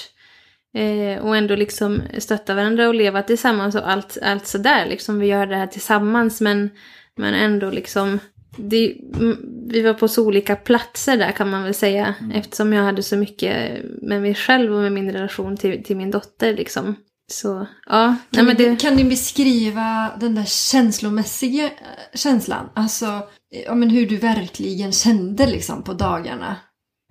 Eh, 0.73 1.25
och 1.25 1.37
ändå 1.37 1.55
liksom 1.55 2.01
stötta 2.17 2.55
varandra 2.55 2.87
och 2.87 2.95
leva 2.95 3.23
tillsammans 3.23 3.75
och 3.75 3.91
allt, 3.91 4.17
allt 4.21 4.47
sådär. 4.47 4.85
Liksom 4.89 5.19
vi 5.19 5.27
gör 5.27 5.45
det 5.45 5.55
här 5.55 5.67
tillsammans 5.67 6.41
men, 6.41 6.69
men 7.15 7.33
ändå 7.33 7.69
liksom. 7.69 8.19
Det, 8.59 8.97
mm, 9.15 9.37
vi 9.67 9.81
var 9.81 9.93
på 9.93 10.07
så 10.07 10.25
olika 10.25 10.55
platser 10.55 11.17
där 11.17 11.31
kan 11.31 11.49
man 11.49 11.63
väl 11.63 11.73
säga. 11.73 12.15
Eftersom 12.33 12.73
jag 12.73 12.83
hade 12.83 13.03
så 13.03 13.17
mycket 13.17 13.83
med 14.01 14.21
mig 14.21 14.35
själv 14.35 14.73
och 14.75 14.81
med 14.81 14.91
min 14.91 15.11
relation 15.11 15.57
till, 15.57 15.83
till 15.83 15.97
min 15.97 16.11
dotter 16.11 16.53
liksom. 16.53 16.95
Så 17.31 17.67
ja, 17.89 18.07
nej, 18.07 18.17
Kan, 18.31 18.45
men 18.45 18.55
ni, 18.57 18.63
det, 18.69 18.75
kan 18.75 18.95
ni 18.95 19.03
beskriva 19.03 20.11
den 20.19 20.35
där 20.35 20.45
känslomässiga 20.45 21.69
känslan? 22.13 22.69
Alltså, 22.73 23.21
ja, 23.65 23.75
men 23.75 23.89
hur 23.89 24.07
du 24.07 24.17
verkligen 24.17 24.91
kände 24.91 25.47
liksom 25.47 25.83
på 25.83 25.93
dagarna. 25.93 26.55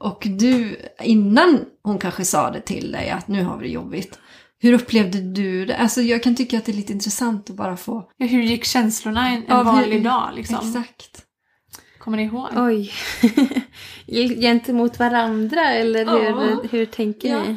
Och 0.00 0.22
du, 0.38 0.76
innan 1.02 1.64
hon 1.82 1.98
kanske 1.98 2.24
sa 2.24 2.50
det 2.50 2.60
till 2.60 2.92
dig 2.92 3.10
att 3.10 3.28
nu 3.28 3.44
har 3.44 3.56
vi 3.58 3.66
det 3.66 3.72
jobbigt. 3.72 4.18
Hur 4.60 4.72
upplevde 4.72 5.20
du 5.20 5.64
det? 5.66 5.76
Alltså 5.76 6.00
jag 6.02 6.22
kan 6.22 6.34
tycka 6.36 6.58
att 6.58 6.64
det 6.64 6.72
är 6.72 6.76
lite 6.76 6.92
intressant 6.92 7.50
att 7.50 7.56
bara 7.56 7.76
få... 7.76 8.10
Ja, 8.16 8.26
hur 8.26 8.42
gick 8.42 8.64
känslorna 8.64 9.28
en, 9.28 9.34
en 9.36 9.44
Ja, 9.48 9.56
hur- 9.56 9.64
vanlig 9.64 10.04
dag 10.04 10.30
liksom? 10.34 10.68
Exakt. 10.68 11.24
Kommer 12.08 12.18
ni 12.18 12.24
ihåg? 12.24 12.48
oj. 12.56 12.92
Gentemot 14.40 14.98
varandra 14.98 15.70
eller 15.72 16.04
hur, 16.04 16.68
hur 16.68 16.86
tänker 16.86 17.28
Ja. 17.28 17.42
ni? 17.42 17.56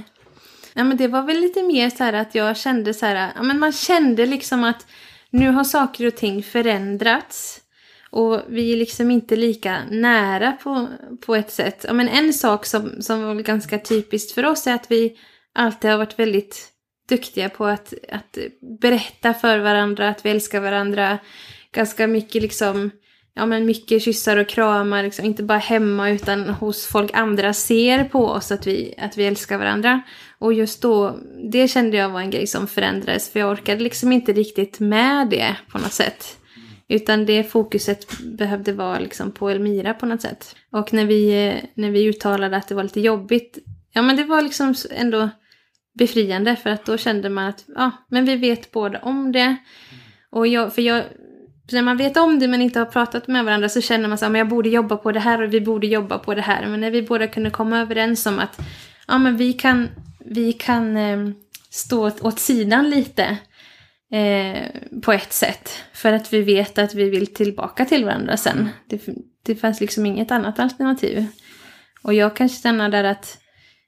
Ja, 0.73 0.83
men 0.83 0.97
det 0.97 1.07
var 1.07 1.21
väl 1.21 1.39
lite 1.39 1.63
mer 1.63 1.89
så 1.89 2.03
här 2.03 2.13
att 2.13 2.35
jag 2.35 2.57
kände 2.57 2.93
så 2.93 3.05
här, 3.05 3.31
ja, 3.35 3.43
men 3.43 3.59
man 3.59 3.71
kände 3.71 4.25
liksom 4.25 4.63
att 4.63 4.87
nu 5.29 5.49
har 5.51 5.63
saker 5.63 6.07
och 6.07 6.15
ting 6.15 6.43
förändrats. 6.43 7.61
Och 8.09 8.41
vi 8.47 8.73
är 8.73 8.77
liksom 8.77 9.11
inte 9.11 9.35
lika 9.35 9.77
nära 9.91 10.51
på, 10.51 10.87
på 11.25 11.35
ett 11.35 11.51
sätt. 11.51 11.85
Ja, 11.87 11.93
men 11.93 12.07
en 12.07 12.33
sak 12.33 12.65
som, 12.65 13.01
som 13.01 13.23
var 13.23 13.35
ganska 13.35 13.79
typiskt 13.79 14.31
för 14.31 14.45
oss 14.45 14.67
är 14.67 14.73
att 14.75 14.91
vi 14.91 15.17
alltid 15.53 15.91
har 15.91 15.97
varit 15.97 16.19
väldigt 16.19 16.67
duktiga 17.09 17.49
på 17.49 17.65
att, 17.65 17.93
att 18.11 18.37
berätta 18.81 19.33
för 19.33 19.59
varandra 19.59 20.09
att 20.09 20.25
vi 20.25 20.29
älskar 20.29 20.59
varandra. 20.61 21.17
Ganska 21.71 22.07
mycket 22.07 22.41
liksom, 22.41 22.91
ja 23.33 23.45
men 23.45 23.65
mycket 23.65 24.01
kyssar 24.01 24.37
och 24.37 24.49
kramar, 24.49 25.03
liksom, 25.03 25.25
inte 25.25 25.43
bara 25.43 25.57
hemma 25.57 26.09
utan 26.09 26.49
hos 26.49 26.85
folk 26.85 27.11
andra 27.13 27.53
ser 27.53 28.03
på 28.03 28.25
oss 28.25 28.51
att 28.51 28.67
vi, 28.67 28.93
att 28.97 29.17
vi 29.17 29.25
älskar 29.25 29.57
varandra. 29.57 30.01
Och 30.39 30.53
just 30.53 30.81
då, 30.81 31.19
det 31.51 31.67
kände 31.67 31.97
jag 31.97 32.09
var 32.09 32.21
en 32.21 32.29
grej 32.29 32.47
som 32.47 32.67
förändrades 32.67 33.29
för 33.29 33.39
jag 33.39 33.51
orkade 33.51 33.83
liksom 33.83 34.11
inte 34.11 34.33
riktigt 34.33 34.79
med 34.79 35.29
det 35.29 35.55
på 35.71 35.77
något 35.77 35.93
sätt. 35.93 36.37
Utan 36.87 37.25
det 37.25 37.43
fokuset 37.43 38.19
behövde 38.19 38.73
vara 38.73 38.99
liksom 38.99 39.31
på 39.31 39.49
Elmira 39.49 39.93
på 39.93 40.05
något 40.05 40.21
sätt. 40.21 40.55
Och 40.71 40.93
när 40.93 41.05
vi, 41.05 41.53
när 41.73 41.91
vi 41.91 42.05
uttalade 42.05 42.57
att 42.57 42.67
det 42.67 42.75
var 42.75 42.83
lite 42.83 43.01
jobbigt, 43.01 43.57
ja 43.93 44.01
men 44.01 44.15
det 44.15 44.23
var 44.23 44.41
liksom 44.41 44.75
ändå 44.91 45.29
befriande 45.93 46.55
för 46.55 46.69
att 46.69 46.85
då 46.85 46.97
kände 46.97 47.29
man 47.29 47.45
att 47.45 47.65
ja, 47.67 47.91
men 48.09 48.25
vi 48.25 48.35
vet 48.35 48.71
båda 48.71 48.99
om 48.99 49.31
det. 49.31 49.55
Och 50.31 50.47
jag, 50.47 50.75
för 50.75 50.81
jag, 50.81 51.03
när 51.75 51.81
man 51.81 51.97
vet 51.97 52.17
om 52.17 52.39
det 52.39 52.47
men 52.47 52.61
inte 52.61 52.79
har 52.79 52.85
pratat 52.85 53.27
med 53.27 53.45
varandra 53.45 53.69
så 53.69 53.81
känner 53.81 54.07
man 54.07 54.17
så 54.17 54.25
att 54.25 54.37
jag 54.37 54.47
borde 54.47 54.69
jobba 54.69 54.97
på 54.97 55.11
det 55.11 55.19
här 55.19 55.41
och 55.41 55.53
vi 55.53 55.61
borde 55.61 55.87
jobba 55.87 56.17
på 56.17 56.33
det 56.33 56.41
här. 56.41 56.67
Men 56.67 56.79
när 56.79 56.91
vi 56.91 57.01
båda 57.01 57.27
kunde 57.27 57.49
komma 57.49 57.79
överens 57.79 58.25
om 58.25 58.39
att 58.39 58.61
ja, 59.07 59.17
men 59.17 59.37
vi 59.37 59.53
kan, 59.53 59.89
vi 60.25 60.53
kan 60.53 60.97
eh, 60.97 61.29
stå 61.69 62.07
åt, 62.07 62.21
åt 62.21 62.39
sidan 62.39 62.89
lite 62.89 63.37
eh, 64.11 64.65
på 65.01 65.13
ett 65.13 65.33
sätt. 65.33 65.69
För 65.93 66.13
att 66.13 66.33
vi 66.33 66.41
vet 66.41 66.77
att 66.77 66.93
vi 66.93 67.09
vill 67.09 67.33
tillbaka 67.33 67.85
till 67.85 68.05
varandra 68.05 68.37
sen. 68.37 68.69
Det, 68.87 69.01
det 69.45 69.55
fanns 69.55 69.81
liksom 69.81 70.05
inget 70.05 70.31
annat 70.31 70.59
alternativ. 70.59 71.25
Och 72.01 72.13
jag 72.13 72.35
kan 72.35 72.49
känna 72.49 72.89
där 72.89 73.03
att 73.03 73.37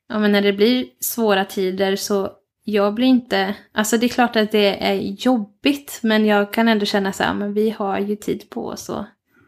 ja, 0.09 0.19
men 0.19 0.31
när 0.31 0.41
det 0.41 0.53
blir 0.53 0.85
svåra 0.99 1.45
tider 1.45 1.95
så 1.95 2.31
jag 2.63 2.93
blir 2.93 3.07
inte, 3.07 3.55
alltså 3.71 3.97
det 3.97 4.05
är 4.05 4.09
klart 4.09 4.35
att 4.35 4.51
det 4.51 4.83
är 4.83 4.93
jobbigt 4.95 5.99
men 6.03 6.25
jag 6.25 6.53
kan 6.53 6.67
ändå 6.67 6.85
känna 6.85 7.13
så 7.13 7.23
här, 7.23 7.33
men 7.33 7.53
vi 7.53 7.69
har 7.69 7.99
ju 7.99 8.15
tid 8.15 8.49
på 8.49 8.67
oss 8.67 8.89
att 8.89 9.05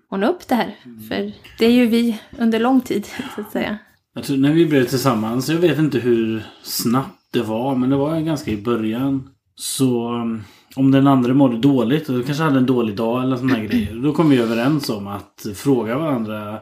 ordna 0.09 0.27
upp 0.27 0.47
det 0.47 0.55
här. 0.55 0.75
För 1.09 1.31
det 1.59 1.65
är 1.65 1.71
ju 1.71 1.85
vi 1.85 2.21
under 2.39 2.59
lång 2.59 2.81
tid 2.81 3.05
så 3.35 3.41
att 3.41 3.51
säga. 3.51 3.77
Jag 4.13 4.23
tror 4.23 4.37
när 4.37 4.53
vi 4.53 4.65
blev 4.65 4.85
tillsammans, 4.85 5.49
jag 5.49 5.57
vet 5.57 5.79
inte 5.79 5.99
hur 5.99 6.43
snabbt 6.63 7.21
det 7.31 7.41
var 7.41 7.75
men 7.75 7.89
det 7.89 7.95
var 7.95 8.19
ganska 8.19 8.51
i 8.51 8.57
början. 8.57 9.29
Så 9.55 10.13
um, 10.13 10.43
om 10.75 10.91
den 10.91 11.07
andra 11.07 11.33
mådde 11.33 11.57
dåligt 11.57 12.09
och 12.09 12.25
kanske 12.25 12.43
hade 12.43 12.57
en 12.57 12.65
dålig 12.65 12.95
dag 12.95 13.23
eller 13.23 13.37
sådana 13.37 13.59
grejer. 13.63 13.95
Då 13.95 14.13
kom 14.13 14.29
vi 14.29 14.37
överens 14.37 14.89
om 14.89 15.07
att 15.07 15.45
fråga 15.55 15.97
varandra. 15.97 16.59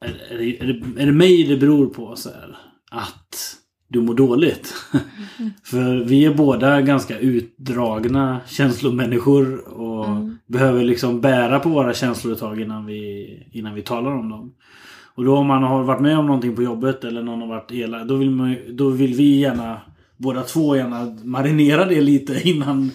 Är, 0.00 0.40
är, 0.40 0.66
det, 0.66 1.02
är 1.02 1.06
det 1.06 1.12
mig 1.12 1.44
det 1.44 1.56
beror 1.56 1.86
på? 1.86 2.16
Så 2.16 2.28
här, 2.28 2.56
att 2.90 3.56
du 3.92 4.00
mår 4.00 4.14
dåligt? 4.14 4.74
För 5.64 6.04
vi 6.04 6.24
är 6.24 6.34
båda 6.34 6.80
ganska 6.80 7.18
utdragna 7.18 8.40
känslomänniskor. 8.46 9.68
Och 9.68 10.06
behöver 10.46 10.84
liksom 10.84 11.20
bära 11.20 11.58
på 11.60 11.68
våra 11.68 11.94
känslor 11.94 12.32
ett 12.32 12.38
tag 12.38 12.60
innan 12.60 12.86
vi, 12.86 13.28
innan 13.52 13.74
vi 13.74 13.82
talar 13.82 14.10
om 14.10 14.28
dem. 14.28 14.54
Och 15.14 15.24
då 15.24 15.36
om 15.36 15.46
man 15.46 15.62
har 15.62 15.82
varit 15.82 16.00
med 16.00 16.18
om 16.18 16.26
någonting 16.26 16.56
på 16.56 16.62
jobbet 16.62 17.04
eller 17.04 17.22
någon 17.22 17.40
har 17.40 17.48
varit 17.48 17.72
elak. 17.72 18.08
Då 18.08 18.16
vill, 18.16 18.30
man, 18.30 18.56
då 18.70 18.88
vill 18.88 19.14
vi 19.14 19.40
gärna, 19.40 19.80
båda 20.16 20.42
två 20.42 20.76
gärna 20.76 21.18
marinera 21.24 21.84
det 21.84 22.00
lite 22.00 22.40
innan, 22.48 22.90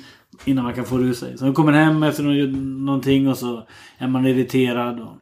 innan 0.45 0.63
man 0.63 0.73
kan 0.73 0.86
få 0.86 0.97
det 0.97 1.03
ur 1.03 1.13
sig. 1.13 1.38
Så 1.38 1.45
man 1.45 1.53
kommer 1.53 1.71
hem 1.71 2.03
efter 2.03 2.23
nå- 2.23 2.60
någonting 2.86 3.27
och 3.27 3.38
så 3.38 3.67
är 3.97 4.07
man 4.07 4.25
irriterad. 4.25 4.99
Och, 4.99 5.13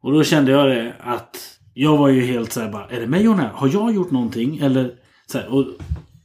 och 0.00 0.12
då 0.12 0.24
kände 0.24 0.52
jag 0.52 0.68
det 0.68 0.94
att 1.00 1.53
jag 1.74 1.96
var 1.96 2.08
ju 2.08 2.20
helt 2.20 2.52
såhär 2.52 2.68
bara, 2.70 2.86
är 2.86 3.00
det 3.00 3.06
mig 3.06 3.26
hon 3.26 3.40
är? 3.40 3.48
Har 3.48 3.68
jag 3.72 3.94
gjort 3.94 4.10
någonting? 4.10 4.58
Eller 4.58 4.94
Så 5.26 5.38
här, 5.38 5.54
och, 5.54 5.66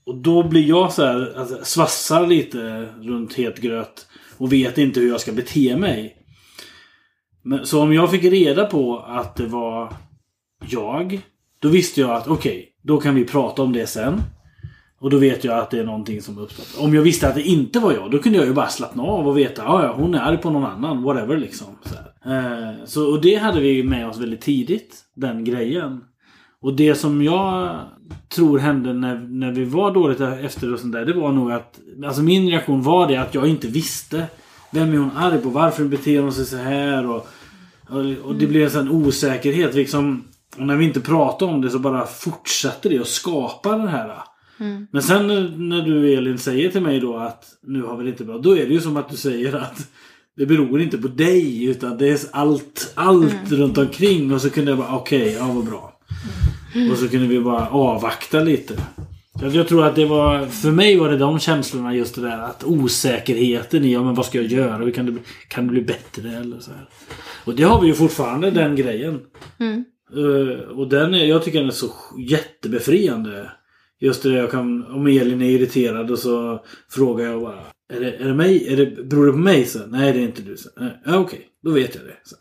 och 0.05 0.15
då 0.15 0.43
blir 0.43 0.67
jag 0.67 0.93
så 0.93 1.05
här, 1.05 1.33
alltså, 1.37 1.59
svassar 1.63 2.27
lite 2.27 2.89
runt 3.01 3.33
het 3.33 3.61
gröt 3.61 4.07
och 4.37 4.53
vet 4.53 4.77
inte 4.77 4.99
hur 4.99 5.09
jag 5.09 5.21
ska 5.21 5.31
bete 5.31 5.77
mig. 5.77 6.15
Men, 7.43 7.65
så 7.65 7.81
om 7.81 7.93
jag 7.93 8.11
fick 8.11 8.23
reda 8.23 8.65
på 8.65 8.99
att 8.99 9.35
det 9.35 9.47
var 9.47 9.93
jag, 10.69 11.21
då 11.59 11.69
visste 11.69 12.01
jag 12.01 12.11
att 12.11 12.27
okej, 12.27 12.69
då 12.81 12.97
kan 12.97 13.15
vi 13.15 13.25
prata 13.25 13.61
om 13.61 13.73
det 13.73 13.87
sen. 13.87 14.21
Och 14.99 15.09
då 15.09 15.17
vet 15.17 15.43
jag 15.43 15.59
att 15.59 15.71
det 15.71 15.79
är 15.79 15.83
någonting 15.83 16.21
som 16.21 16.37
uppstått. 16.37 16.83
Om 16.83 16.95
jag 16.95 17.01
visste 17.01 17.27
att 17.27 17.35
det 17.35 17.43
inte 17.43 17.79
var 17.79 17.93
jag, 17.93 18.11
då 18.11 18.19
kunde 18.19 18.37
jag 18.37 18.47
ju 18.47 18.53
bara 18.53 18.67
slappna 18.67 19.03
av 19.03 19.27
och 19.27 19.37
veta 19.37 19.63
att 19.63 19.83
ja, 19.83 19.93
hon 19.93 20.15
är 20.15 20.19
arg 20.19 20.37
på 20.37 20.49
någon 20.49 20.65
annan. 20.65 21.03
Whatever 21.03 21.37
liksom. 21.37 21.67
Så, 21.81 21.95
här 21.95 22.08
eh, 22.25 22.85
så 22.85 23.11
och 23.11 23.21
det 23.21 23.35
hade 23.35 23.59
vi 23.59 23.83
med 23.83 24.07
oss 24.07 24.17
väldigt 24.17 24.41
tidigt. 24.41 24.95
Den 25.15 25.43
grejen. 25.43 26.01
Och 26.61 26.73
det 26.73 26.95
som 26.95 27.21
jag 27.21 27.79
tror 28.29 28.59
hände 28.59 28.93
när, 28.93 29.15
när 29.15 29.51
vi 29.51 29.65
var 29.65 29.93
dåligt 29.93 30.21
efter 30.21 30.73
och 30.73 30.79
sånt 30.79 30.93
där. 30.93 31.05
Det 31.05 31.13
var 31.13 31.31
nog 31.31 31.51
att 31.51 31.79
alltså 32.05 32.21
min 32.21 32.49
reaktion 32.49 32.81
var 32.81 33.07
det 33.07 33.15
att 33.15 33.35
jag 33.35 33.47
inte 33.47 33.67
visste. 33.67 34.25
Vem 34.71 34.93
är 34.93 34.97
hon 34.97 35.17
arg 35.17 35.41
på? 35.41 35.49
Varför 35.49 35.83
beter 35.85 36.21
hon 36.21 36.33
sig 36.33 36.45
så 36.45 36.57
här? 36.57 37.09
Och, 37.09 37.27
och, 38.23 38.35
det 38.35 38.47
blev 38.47 38.75
en 38.75 38.89
osäkerhet. 38.89 39.75
Liksom, 39.75 40.23
och 40.57 40.65
när 40.65 40.75
vi 40.75 40.85
inte 40.85 41.01
pratade 41.01 41.51
om 41.51 41.61
det 41.61 41.69
så 41.69 41.79
bara 41.79 42.05
fortsatte 42.05 42.89
det 42.89 42.99
att 42.99 43.07
skapa 43.07 43.77
den 43.77 43.87
här. 43.87 44.17
Men 44.91 45.03
sen 45.03 45.27
när, 45.27 45.57
när 45.57 45.81
du 45.81 46.13
Elin 46.13 46.37
säger 46.37 46.69
till 46.69 46.81
mig 46.81 46.99
då 46.99 47.17
att 47.17 47.45
nu 47.63 47.83
har 47.83 47.97
vi 47.97 48.03
det 48.03 48.09
inte 48.09 48.23
bra. 48.23 48.37
Då 48.37 48.57
är 48.57 48.67
det 48.67 48.73
ju 48.73 48.81
som 48.81 48.97
att 48.97 49.09
du 49.09 49.17
säger 49.17 49.55
att 49.55 49.87
det 50.39 50.45
beror 50.45 50.81
inte 50.81 50.97
på 50.97 51.07
dig 51.07 51.65
utan 51.65 51.97
det 51.97 52.09
är 52.09 52.19
allt, 52.31 52.91
allt 52.95 53.51
runt 53.51 53.77
omkring. 53.77 54.33
Och 54.33 54.41
så 54.41 54.49
kunde 54.49 54.71
jag 54.71 54.77
bara 54.77 54.95
okej, 54.95 55.21
okay, 55.21 55.33
ja 55.33 55.51
vad 55.53 55.65
bra. 55.65 55.99
Och 56.91 56.97
så 56.97 57.07
kunde 57.07 57.27
vi 57.27 57.39
bara 57.39 57.69
avvakta 57.69 58.39
lite. 58.39 58.73
Jag 59.53 59.67
tror 59.67 59.85
att 59.85 59.95
det 59.95 60.05
var, 60.05 60.45
för 60.45 60.71
mig 60.71 60.97
var 60.97 61.09
det 61.09 61.17
de 61.17 61.39
känslorna 61.39 61.95
just 61.95 62.15
det 62.15 62.21
där 62.21 62.39
att 62.39 62.63
osäkerheten 62.63 63.85
i, 63.85 63.93
ja 63.93 64.03
men 64.03 64.15
vad 64.15 64.25
ska 64.25 64.37
jag 64.37 64.47
göra? 64.47 64.77
Hur 64.77 64.91
kan 64.91 65.05
det, 65.05 65.11
bli- 65.11 65.21
kan 65.47 65.67
det 65.67 65.71
bli 65.71 65.81
bättre? 65.81 66.29
Eller 66.29 66.59
så 66.59 66.71
här. 66.71 66.89
Och 67.45 67.55
det 67.55 67.63
har 67.63 67.81
vi 67.81 67.87
ju 67.87 67.93
fortfarande 67.93 68.51
den 68.51 68.75
grejen. 68.75 69.19
Mm. 69.59 69.85
Eh, 70.15 70.59
och 70.59 70.89
den 70.89 71.13
är, 71.13 71.25
jag 71.25 71.43
tycker 71.43 71.59
den 71.59 71.67
är 71.67 71.71
så 71.71 71.91
jättebefriande. 72.29 73.51
Just 73.99 74.23
det 74.23 74.29
jag 74.29 74.51
kan, 74.51 74.85
om 74.85 75.07
Elin 75.07 75.41
är 75.41 75.49
irriterad 75.49 76.11
och 76.11 76.19
så 76.19 76.63
frågar 76.89 77.25
jag 77.25 77.41
bara. 77.41 77.63
Är 77.93 77.99
det, 77.99 78.15
är 78.15 78.27
det 78.27 78.33
mig? 78.33 78.73
Är 78.73 78.77
det, 78.77 79.03
beror 79.03 79.25
det 79.25 79.31
på 79.31 79.37
mig? 79.37 79.65
Så, 79.65 79.85
Nej 79.87 80.13
det 80.13 80.19
är 80.19 80.23
inte 80.23 80.41
du. 80.41 80.57
Så, 80.57 80.69
"Nej, 80.77 80.99
Ja 81.05 81.17
okej, 81.17 81.47
då 81.63 81.71
vet 81.71 81.95
jag 81.95 82.03
det. 82.03 82.15
Så, 82.23 82.35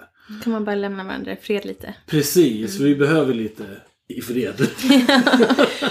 kan 0.45 0.53
man 0.53 0.65
bara 0.65 0.75
lämna 0.77 1.05
varandra 1.05 1.33
i 1.33 1.37
fred 1.37 1.65
lite. 1.65 1.95
Precis, 2.07 2.81
vi 2.81 2.95
behöver 2.97 3.35
lite 3.35 3.65
i 4.09 4.21
fred. 4.21 4.55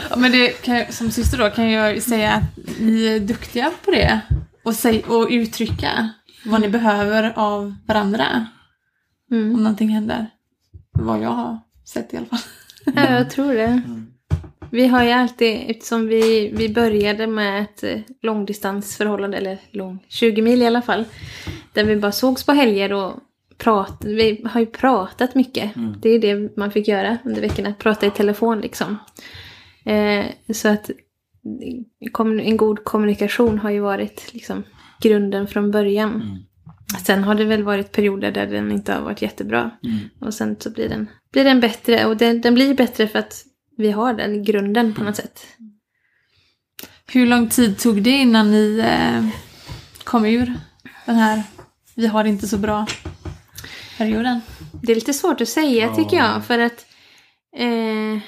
Ja, 0.10 0.16
men 0.18 0.32
det 0.32 0.48
kan, 0.50 0.92
som 0.92 1.12
syster 1.12 1.38
då 1.38 1.50
kan 1.50 1.72
jag 1.72 2.02
säga 2.02 2.32
att 2.34 2.44
ni 2.80 3.06
är 3.06 3.20
duktiga 3.20 3.72
på 3.86 3.92
det. 3.92 4.20
Och, 4.64 4.74
säg, 4.76 5.04
och 5.04 5.28
uttrycka 5.32 6.10
vad 6.46 6.62
ni 6.62 6.70
behöver 6.70 7.34
av 7.36 7.76
varandra. 7.88 8.46
Mm. 9.32 9.56
Om 9.56 9.64
någonting 9.64 9.90
händer. 9.90 10.28
Vad 10.92 11.22
jag 11.22 11.30
har 11.30 11.60
sett 11.86 12.14
i 12.14 12.18
alla 12.18 12.26
fall. 12.26 12.40
Ja, 12.86 13.10
jag 13.18 13.30
tror 13.30 13.54
det. 13.54 13.82
Vi 14.72 14.88
har 14.88 15.04
ju 15.04 15.12
alltid, 15.12 15.64
eftersom 15.68 16.08
vi, 16.08 16.52
vi 16.54 16.70
började 16.70 17.28
med 17.28 17.62
ett 17.62 17.84
eh, 17.84 18.00
långdistansförhållande, 18.22 19.38
eller 19.38 19.58
lång, 19.72 20.00
20 20.08 20.42
mil 20.42 20.62
i 20.62 20.66
alla 20.66 20.82
fall. 20.82 21.06
Där 21.74 21.84
vi 21.84 21.96
bara 21.96 22.12
sågs 22.12 22.46
på 22.46 22.52
helger 22.52 22.94
och 22.94 23.14
pratade. 23.58 24.14
Vi 24.14 24.42
har 24.46 24.60
ju 24.60 24.66
pratat 24.66 25.36
mycket. 25.36 25.72
Det 26.02 26.10
är 26.10 26.20
det 26.20 26.58
man 26.58 26.72
fick 26.72 26.88
göra 26.88 27.18
under 27.26 27.42
veckorna. 27.42 27.74
Prata 27.80 28.06
i 28.06 28.12
telefon 28.12 28.62
liksom. 28.62 28.98
Eh, 29.86 30.26
så 30.54 30.68
att 30.68 30.92
en 32.44 32.58
god 32.58 32.84
kommunikation 32.84 33.60
har 33.60 33.70
ju 33.70 33.80
varit 33.80 34.34
liksom 34.34 34.64
grunden 35.02 35.48
från 35.48 35.72
början. 35.72 36.44
Sen 37.06 37.24
har 37.24 37.36
det 37.36 37.46
väl 37.46 37.64
varit 37.64 37.92
perioder 37.92 38.32
där 38.32 38.48
den 38.48 38.72
inte 38.72 38.94
har 38.94 39.02
varit 39.02 39.22
jättebra. 39.22 39.72
Och 40.20 40.34
sen 40.34 40.56
så 40.60 40.70
blir 40.72 40.90
den, 40.90 41.08
blir 41.32 41.44
den 41.44 41.60
bättre. 41.60 42.06
Och 42.06 42.18
den, 42.18 42.42
den 42.42 42.54
blir 42.54 42.74
bättre 42.74 43.08
för 43.08 43.20
att 43.20 43.44
vi 43.78 43.92
har 43.92 44.14
den 44.14 44.44
grunden 44.44 44.94
på 44.94 45.04
något 45.04 45.16
sätt. 45.16 45.46
Hur 47.08 47.26
lång 47.26 47.50
tid 47.50 47.80
tog 47.80 48.04
det 48.04 48.10
innan 48.10 48.52
ni 48.52 48.80
eh, 48.80 49.28
kom 50.04 50.26
ur 50.26 50.54
den 51.06 51.16
här 51.16 51.44
vi 51.96 52.08
har 52.08 52.24
det 52.24 52.30
inte 52.30 52.48
så 52.48 52.58
bra 52.58 52.86
perioden? 53.98 54.42
Det 54.84 54.92
är 54.92 54.96
lite 54.96 55.14
svårt 55.14 55.42
att 55.42 55.50
säga 55.50 55.86
Ja. 55.86 55.96
tycker 55.96 56.18
jag. 56.18 56.46
För 56.46 56.60
att... 56.60 56.86
Eh, 57.58 58.22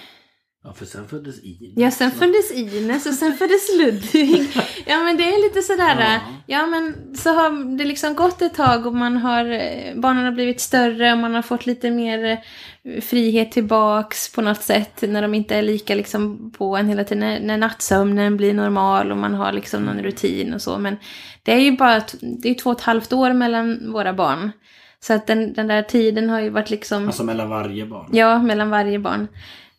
Ja, 0.63 0.73
för 0.73 0.85
sen 0.85 1.07
föddes 1.07 1.43
Ines. 1.43 1.73
ja, 1.75 1.91
sen 1.91 2.11
föddes 2.11 2.51
Ines 2.51 3.05
och 3.05 3.13
sen 3.13 3.33
föddes 3.33 3.77
Ludvig. 3.77 4.47
Ja, 4.85 4.99
men 5.03 5.17
det 5.17 5.23
är 5.23 5.43
lite 5.43 5.61
sådär... 5.61 5.95
Ja. 5.99 6.19
Ja. 6.47 6.65
men 6.67 7.15
så 7.17 7.29
har 7.33 7.77
det 7.77 7.85
liksom 7.85 8.15
gått 8.15 8.41
ett 8.41 8.53
tag 8.53 8.85
och 8.85 8.95
man 8.95 9.17
har... 9.17 9.45
eh, 9.51 9.95
Barnen 9.95 10.25
har 10.25 10.31
blivit 10.31 10.61
större 10.61 11.11
och 11.11 11.17
man 11.17 11.33
har 11.35 11.41
fått 11.41 11.65
lite 11.65 11.91
mer 11.91 12.37
eh, 12.83 13.01
frihet 13.01 13.51
tillbaks 13.51 14.31
på 14.31 14.41
något 14.41 14.61
sätt. 14.61 15.01
När 15.01 15.21
de 15.21 15.33
inte 15.33 15.55
är 15.55 15.61
lika 15.61 15.95
liksom 15.95 16.51
på 16.57 16.77
en 16.77 16.87
hela 16.87 17.03
tiden. 17.03 17.19
När, 17.19 17.39
när 17.39 17.57
nattsömnen 17.57 18.37
blir 18.37 18.53
normal 18.53 19.11
och 19.11 19.17
man 19.17 19.33
har 19.33 19.51
liksom 19.51 19.83
någon 19.83 19.99
rutin 20.03 20.53
och 20.53 20.61
så. 20.61 20.77
Men 20.77 20.97
det 21.43 21.51
är 21.53 21.59
ju 21.59 21.77
bara... 21.77 22.01
Det 22.21 22.49
är 22.49 22.53
två 22.53 22.69
och 22.69 22.77
ett 22.77 22.83
halvt 22.85 23.13
år 23.13 23.33
mellan 23.33 23.91
våra 23.91 24.13
barn. 24.13 24.51
Så 24.99 25.13
att 25.13 25.27
den, 25.27 25.53
den 25.53 25.67
där 25.67 25.81
tiden 25.83 26.29
har 26.29 26.39
ju 26.39 26.49
varit 26.49 26.69
liksom... 26.69 27.07
Alltså 27.07 27.23
mellan 27.23 27.49
varje 27.49 27.85
barn. 27.85 28.09
Ja, 28.11 28.39
mellan 28.41 28.69
varje 28.69 28.99
barn. 28.99 29.27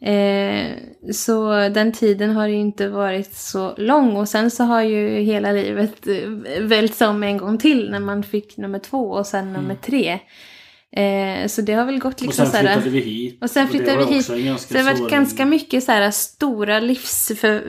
Eh, 0.03 0.67
så 1.13 1.51
den 1.69 1.93
tiden 1.93 2.31
har 2.31 2.47
ju 2.47 2.55
inte 2.57 2.89
varit 2.89 3.35
så 3.35 3.75
lång 3.77 4.17
och 4.17 4.29
sen 4.29 4.51
så 4.51 4.65
har 4.65 4.83
ju 4.83 5.09
hela 5.21 5.53
livet 5.53 6.07
eh, 6.07 6.29
välts 6.61 7.01
om 7.01 7.23
en 7.23 7.37
gång 7.39 7.59
till 7.59 7.91
när 7.91 8.01
man 8.01 8.23
fick 8.23 8.57
nummer 8.57 8.79
två 8.79 9.11
och 9.11 9.27
sen 9.27 9.53
nummer 9.53 9.75
tre. 9.75 10.19
Eh, 10.97 11.47
så 11.49 11.63
det 11.63 11.73
har 11.73 11.85
väl 11.85 11.99
gått 11.99 12.21
Mm. 12.21 12.29
Och 12.29 12.35
liksom 12.35 12.47
sen 12.47 12.51
så 12.63 12.67
här- 12.69 12.81
flyttade 12.81 12.91
vi 12.91 13.01
hit. 13.01 13.39
och 13.43 13.51
sen 13.51 13.69
flyttade 13.69 13.97
vi 14.07 14.15
hit. 14.15 14.25
Så 14.27 14.33
det 14.75 14.79
har 14.79 14.85
varit 14.85 15.11
ganska 15.11 15.47
mycket 15.47 15.85
så 15.85 15.93
här 15.93 16.11
stora 16.11 16.81
livs 16.81 17.33
för, 17.41 17.63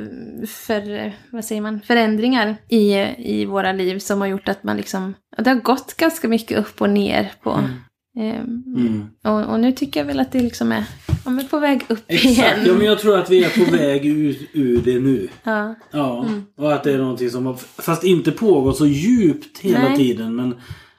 för, 0.48 1.14
vad 1.32 1.46
säger 1.46 1.62
man, 1.62 1.82
förändringar 1.82 2.56
i, 2.70 2.94
i 3.18 3.46
våra 3.46 3.72
liv 3.72 4.00
som 4.00 4.22
har 4.22 4.28
gjort 4.28 4.50
att 4.50 4.64
man 4.64 4.78
liksom, 4.78 5.14
det 5.38 5.50
har 5.50 5.58
gått 5.58 5.94
ganska 5.98 6.28
mycket 6.28 6.58
upp 6.58 6.82
och 6.82 6.90
ner 6.90 7.32
på. 7.44 7.50
ehm, 7.50 7.74
Mm. 8.16 9.08
och, 9.24 9.54
och 9.54 9.60
nu 9.60 9.72
tycker 9.72 10.00
jag 10.00 10.08
väl 10.08 10.20
att 10.20 10.32
det 10.32 10.40
liksom 10.40 10.72
är, 10.72 10.84
ja, 11.26 11.32
men 11.32 11.48
på 11.48 11.60
väg 11.60 11.86
upp 11.88 12.04
Exakt, 12.08 12.26
igen. 12.26 12.60
ja, 12.66 12.74
men 12.74 12.86
jag 12.86 13.00
tror 13.00 13.18
att 13.18 13.30
vi 13.30 13.44
är 13.44 13.66
på 13.66 13.72
väg 13.72 14.06
ut 14.06 14.50
ur 14.54 14.82
det 14.82 15.00
nu. 15.00 15.28
Ja. 15.44 15.76
Ja, 15.92 16.26
och 16.58 16.74
att 16.74 16.84
det 16.84 16.92
är 16.92 16.98
någonting 16.98 17.30
som 17.30 17.46
har, 17.46 17.54
fast 17.82 18.04
inte 18.04 18.32
pågått 18.32 18.78
så 18.78 18.86
djupt 18.86 19.60
hela 19.60 19.90
Nej. 19.90 19.98
tiden. 19.98 20.36
Men 20.36 20.56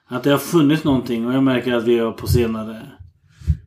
att 0.06 0.22
det 0.22 0.30
har 0.30 0.38
funnits 0.38 0.84
någonting 0.84 1.26
och 1.26 1.34
jag 1.34 1.42
märker 1.42 1.72
att 1.72 1.84
vi 1.84 1.98
har 1.98 2.12
på 2.12 2.26
senare 2.26 2.80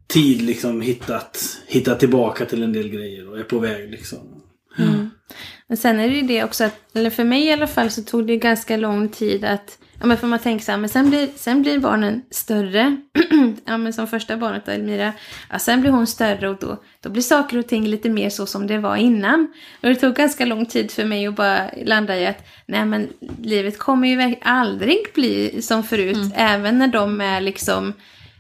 tid 0.08 0.42
liksom 0.42 0.82
hittat, 0.82 1.58
hittat 1.68 2.00
tillbaka 2.00 2.46
till 2.46 2.64
en 2.64 2.74
del 2.74 2.90
grejer 2.90 3.30
och 3.30 3.40
är 3.40 3.44
på 3.44 3.60
väg 3.60 3.92
liksom. 3.92 4.20
Men 5.68 5.78
sen 5.78 6.00
är 6.00 6.10
det 6.10 6.16
ju 6.16 6.22
det 6.22 6.44
också 6.44 6.64
att, 6.64 6.76
eller 6.94 7.10
för 7.10 7.24
mig 7.24 7.46
i 7.46 7.52
alla 7.54 7.68
fall 7.68 7.90
så 7.90 8.04
tog 8.04 8.28
det 8.28 8.38
ganska 8.38 8.78
lång 8.78 9.10
tid 9.10 9.46
att, 9.46 9.78
ja 10.00 10.06
men 10.06 10.18
för 10.18 10.28
man 10.28 10.40
tänker 10.40 10.66
så 10.66 10.72
här, 10.72 10.80
men 10.80 10.90
sen 10.90 11.10
blir, 11.10 11.30
sen 11.36 11.62
blir 11.62 11.80
barnen 11.80 12.22
större. 12.32 12.98
ja 13.66 13.78
men 13.78 13.94
som 13.94 14.08
första 14.08 14.38
barnet 14.38 14.68
Elmira, 14.68 15.14
ja 15.52 15.60
sen 15.60 15.82
blir 15.82 15.92
hon 15.92 16.08
större 16.08 16.50
och 16.50 16.58
då, 16.60 16.78
då 17.00 17.10
blir 17.10 17.22
saker 17.22 17.58
och 17.58 17.68
ting 17.68 17.88
lite 17.88 18.10
mer 18.10 18.30
så 18.30 18.46
som 18.46 18.68
det 18.68 18.78
var 18.78 18.96
innan. 18.96 19.54
Och 19.82 19.90
det 19.90 19.96
tog 19.96 20.16
ganska 20.16 20.46
lång 20.46 20.66
tid 20.66 20.92
för 20.92 21.06
mig 21.06 21.28
att 21.28 21.36
bara 21.36 21.70
landa 21.86 22.18
i 22.18 22.28
att, 22.28 22.48
nej 22.66 22.86
men 22.86 23.08
livet 23.42 23.80
kommer 23.80 24.08
ju 24.08 24.36
aldrig 24.42 24.98
bli 25.14 25.62
som 25.62 25.84
förut, 25.84 26.34
även 26.36 26.78
när 26.78 26.88
de 26.88 27.22
är 27.22 27.42
liksom 27.42 27.94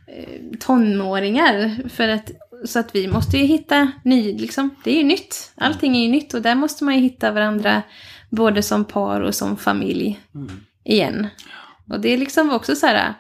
eh, 0.07 0.57
tonåringar. 0.59 1.75
För 1.89 2.07
att, 2.07 2.31
så 2.65 2.79
att 2.79 2.95
vi 2.95 3.07
måste 3.07 3.37
ju 3.37 3.43
hitta 3.43 3.91
ny, 4.03 4.37
liksom, 4.37 4.75
det 4.83 4.91
är 4.91 4.97
ju 4.97 5.03
nytt. 5.03 5.51
Allting 5.55 5.97
är 5.97 6.01
ju 6.01 6.11
nytt 6.11 6.33
och 6.33 6.41
där 6.41 6.55
måste 6.55 6.83
man 6.83 6.95
ju 6.95 7.01
hitta 7.01 7.31
varandra 7.31 7.81
både 8.29 8.63
som 8.63 8.85
par 8.85 9.21
och 9.21 9.35
som 9.35 9.57
familj 9.57 10.19
igen. 10.85 11.27
Och 11.89 11.99
det 11.99 12.17
liksom 12.17 12.47
var 12.47 12.55
också 12.55 12.75
så 12.75 12.87
här, 12.87 13.13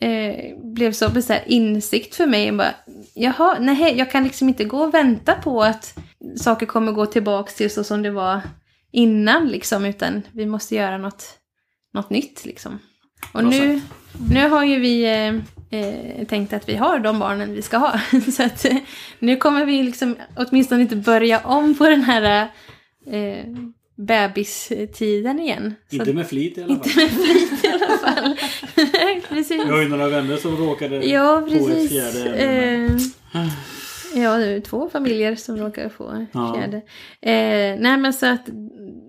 eh, 0.00 0.56
blev 0.74 0.92
så, 0.92 1.22
så 1.22 1.32
här 1.32 1.42
insikt 1.46 2.14
för 2.14 2.26
mig. 2.26 2.52
Bara, 2.52 2.74
Jaha, 3.14 3.56
nej, 3.60 3.98
jag 3.98 4.10
kan 4.10 4.24
liksom 4.24 4.48
inte 4.48 4.64
gå 4.64 4.78
och 4.78 4.94
vänta 4.94 5.34
på 5.34 5.62
att 5.62 5.98
saker 6.36 6.66
kommer 6.66 6.92
gå 6.92 7.06
tillbaka 7.06 7.52
till 7.52 7.70
så 7.70 7.84
som 7.84 8.02
det 8.02 8.10
var 8.10 8.40
innan 8.92 9.48
liksom, 9.48 9.84
utan 9.84 10.22
vi 10.32 10.46
måste 10.46 10.74
göra 10.74 10.98
något, 10.98 11.38
något 11.94 12.10
nytt 12.10 12.44
liksom. 12.44 12.78
Och 13.32 13.40
Bra 13.40 13.50
nu, 13.50 13.80
nu 14.30 14.48
har 14.48 14.64
ju 14.64 14.80
vi 14.80 15.04
eh, 15.04 15.34
eh, 15.80 16.26
tänkt 16.26 16.52
att 16.52 16.68
vi 16.68 16.76
har 16.76 16.98
de 16.98 17.18
barnen 17.18 17.54
vi 17.54 17.62
ska 17.62 17.76
ha. 17.76 18.00
så 18.36 18.42
att 18.42 18.64
eh, 18.64 18.76
nu 19.18 19.36
kommer 19.36 19.64
vi 19.64 19.82
liksom 19.82 20.16
åtminstone 20.36 20.82
inte 20.82 20.96
börja 20.96 21.40
om 21.40 21.74
på 21.74 21.88
den 21.88 22.02
här 22.02 22.50
eh, 23.06 23.44
bebistiden 24.06 25.40
igen. 25.40 25.74
Inte 25.90 26.12
med 26.12 26.26
flit 26.28 26.58
i 26.58 26.62
alla 26.62 26.74
fall. 26.74 26.86
inte 26.86 27.00
med 27.00 27.10
flit 27.10 27.64
i 27.64 27.68
alla 27.68 27.98
fall. 27.98 28.36
precis. 29.28 29.50
Jag 29.66 29.66
har 29.72 29.82
ju 29.82 29.88
några 29.88 30.08
vänner 30.08 30.36
som 30.36 30.56
råkade 30.56 30.96
Ja, 31.06 31.40
på 31.48 31.54
ett 31.54 31.66
precis. 31.66 31.90
fjärde. 31.90 32.34
Eh, 32.34 32.90
Ja, 34.14 34.36
det 34.36 34.46
är 34.46 34.60
två 34.60 34.88
familjer 34.92 35.36
som 35.36 35.56
råkar 35.56 35.88
få 35.88 36.26
Ja. 36.32 36.54
fjärde. 36.54 36.76
Eh, 37.22 37.80
nej 37.80 37.96
men 37.96 38.12
så 38.12 38.26
att, 38.26 38.48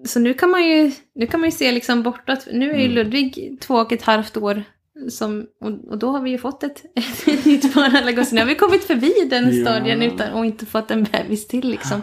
så 0.05 0.19
nu 0.19 0.33
kan 0.33 0.49
man 0.49 0.67
ju, 0.69 0.91
nu 1.15 1.27
kan 1.27 1.39
man 1.39 1.49
ju 1.49 1.55
se 1.55 1.71
liksom 1.71 2.03
bortåt. 2.03 2.47
Nu 2.51 2.71
är 2.71 2.75
ju 2.77 2.83
Mm. 2.83 2.95
Ludvig 2.95 3.57
två 3.61 3.75
och 3.75 3.91
ett 3.91 4.01
halvt 4.01 4.37
år. 4.37 4.63
Som, 5.09 5.45
och, 5.63 5.91
och 5.91 5.97
då 5.97 6.09
har 6.11 6.21
vi 6.21 6.29
ju 6.29 6.37
fått 6.37 6.63
ett, 6.63 6.83
ett 7.27 7.45
nytt 7.45 7.73
barn 7.73 7.95
alla 7.95 8.11
gånger. 8.11 8.23
Så 8.23 8.35
nu 8.35 8.41
har 8.41 8.47
vi 8.47 8.55
kommit 8.55 8.83
förbi 8.83 9.13
den 9.29 9.55
Ja. 9.57 9.61
stadien 9.65 10.01
utan, 10.01 10.33
och 10.33 10.45
inte 10.45 10.65
fått 10.65 10.91
en 10.91 11.03
bebis 11.03 11.47
till 11.47 11.69
liksom. 11.69 12.01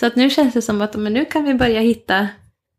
Så 0.00 0.06
att 0.06 0.16
nu 0.16 0.30
känns 0.30 0.54
det 0.54 0.62
som 0.62 0.82
att 0.82 0.96
men 0.96 1.12
nu 1.12 1.24
kan 1.24 1.44
vi 1.44 1.54
börja 1.54 1.80
hitta, 1.80 2.28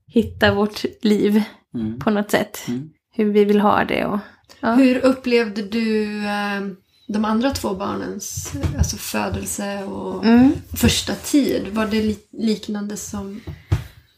hitta 0.08 0.54
vårt 0.54 0.84
liv 1.02 1.44
Mm. 1.74 2.00
på 2.00 2.10
något 2.10 2.32
sätt. 2.32 2.64
Mm. 2.68 2.90
Hur 3.14 3.26
vi 3.26 3.46
vill 3.46 3.60
ha 3.60 3.84
det 3.84 4.06
och... 4.06 4.20
Ja. 4.60 4.74
Hur 4.74 5.06
upplevde 5.06 5.62
du 5.62 6.18
eh, 6.26 6.62
de 7.08 7.26
andra 7.26 7.50
två 7.52 7.74
barnens 7.74 8.54
alltså 8.78 8.98
födelse 8.98 9.84
och 9.84 10.26
Mm. 10.26 10.52
första 10.78 11.14
tid? 11.16 11.68
Var 11.72 11.86
det 11.86 12.02
li- 12.02 12.28
liknande 12.32 12.98
som... 12.98 13.42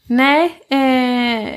Nej, 0.06 0.44
eh, 0.68 1.48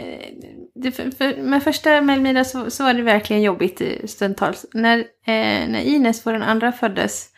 det, 0.75 0.91
för, 0.91 1.11
för, 1.11 1.41
med 1.41 1.63
första 1.63 2.01
Melmida 2.01 2.43
så, 2.43 2.69
så 2.69 2.83
var 2.83 2.93
det 2.93 3.01
verkligen 3.01 3.41
jobbigt 3.41 3.81
stundtals. 4.05 4.65
När, 4.73 4.97
eh, 4.99 5.67
när 5.69 5.81
Ines, 5.81 6.25
vår 6.25 6.33
andra, 6.33 6.71
föddes, 6.71 7.29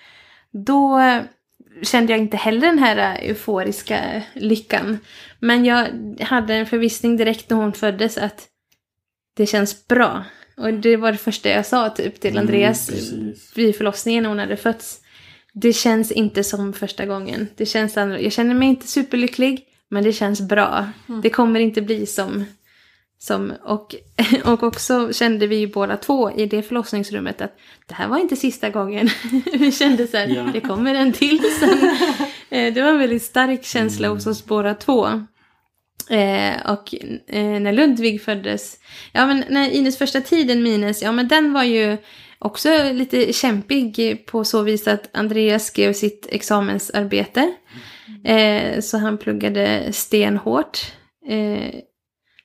då 0.51 0.99
kände 1.83 2.13
jag 2.13 2.19
inte 2.19 2.37
heller 2.37 2.67
den 2.67 2.79
här 2.79 2.97
eh, 2.97 3.29
euforiska 3.29 4.21
lyckan. 4.33 4.99
Men 5.39 5.65
jag 5.65 5.87
hade 6.21 6.53
en 6.53 6.65
förvissning 6.65 7.17
direkt 7.17 7.49
när 7.49 7.57
hon 7.57 7.73
föddes 7.73 8.17
att 8.17 8.47
det 9.37 9.45
känns 9.45 9.87
bra. 9.87 10.23
Och 10.57 10.73
det 10.73 10.97
var 10.97 11.11
det 11.11 11.17
första 11.17 11.49
jag 11.49 11.65
sa 11.65 11.89
typ 11.89 12.19
till 12.19 12.31
Mm, 12.31 12.41
Andreas 12.41 12.87
precis. 12.87 13.51
vid 13.57 13.75
förlossningen 13.75 14.23
när 14.23 14.29
hon 14.29 14.39
hade 14.39 14.57
fötts. 14.57 14.99
Det 15.53 15.73
känns 15.73 16.11
inte 16.11 16.43
som 16.43 16.73
första 16.73 17.05
gången. 17.05 17.47
Det 17.55 17.65
känns 17.65 17.97
annorlunda. 17.97 18.23
Jag 18.23 18.31
känner 18.31 18.55
mig 18.55 18.67
inte 18.69 18.87
superlycklig, 18.87 19.65
men 19.89 20.03
det 20.03 20.13
känns 20.13 20.41
bra. 20.41 20.87
Det 21.23 21.29
kommer 21.29 21.59
inte 21.59 21.81
bli 21.81 22.05
som... 22.05 22.45
som 23.19 23.53
och, 23.63 23.95
och 24.45 24.63
också 24.63 25.13
kände 25.13 25.47
vi 25.47 25.55
ju 25.55 25.67
båda 25.67 25.97
två 25.97 26.31
i 26.31 26.45
det 26.45 26.61
förlossningsrummet 26.61 27.41
att 27.41 27.57
det 27.87 27.93
här 27.93 28.07
var 28.07 28.17
inte 28.17 28.35
sista 28.35 28.69
gången. 28.69 29.09
vi 29.53 29.71
kände 29.71 30.07
så 30.07 30.17
här, 30.17 30.27
Ja. 30.27 30.49
det 30.53 30.61
kommer 30.61 30.95
en 30.95 31.13
till 31.13 31.39
sen. 31.59 31.95
Eh, 32.51 32.73
det 32.73 32.81
var 32.81 32.89
en 32.89 32.99
väldigt 32.99 33.23
stark 33.23 33.63
känsla 33.63 34.07
hos 34.07 34.27
oss 34.27 34.45
båda 34.45 34.73
två. 34.73 35.05
Eh, 36.09 36.71
och 36.71 36.95
eh, 37.27 37.43
när 37.59 37.73
Ludvig 37.73 38.21
föddes, 38.21 38.77
ja 39.11 39.25
men 39.25 39.43
när 39.49 39.69
Ines 39.69 39.97
första 39.97 40.21
tiden 40.21 40.63
med 40.63 40.71
Ines, 40.71 41.01
ja 41.01 41.11
men 41.11 41.27
den 41.27 41.53
var 41.53 41.63
ju 41.63 41.97
också 42.39 42.69
lite 42.93 43.33
kämpig 43.33 44.25
på 44.25 44.43
så 44.43 44.61
vis 44.61 44.87
att 44.87 45.09
Andreas 45.17 45.65
skrev 45.65 45.93
sitt 45.93 46.27
examensarbete. 46.29 47.51
Eh, 48.23 48.79
så 48.79 48.97
han 48.97 49.17
pluggade 49.17 49.93
stenhårt. 49.93 50.79
Eh, 51.27 51.75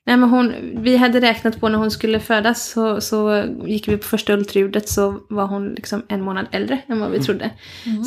nej 0.06 0.16
men 0.16 0.28
hon, 0.28 0.52
vi 0.74 0.96
hade 0.96 1.20
räknat 1.20 1.60
på 1.60 1.68
när 1.68 1.78
hon 1.78 1.90
skulle 1.90 2.20
födas 2.20 2.68
så, 2.70 3.00
så 3.00 3.44
gick 3.66 3.88
vi 3.88 3.96
på 3.96 4.04
första 4.06 4.32
ultraljudet 4.32 4.88
så 4.88 5.20
var 5.28 5.46
hon 5.46 5.68
liksom 5.74 6.02
en 6.08 6.22
månad 6.22 6.46
äldre 6.50 6.78
än 6.86 7.00
vad 7.00 7.10
vi 7.10 7.20
trodde. 7.20 7.50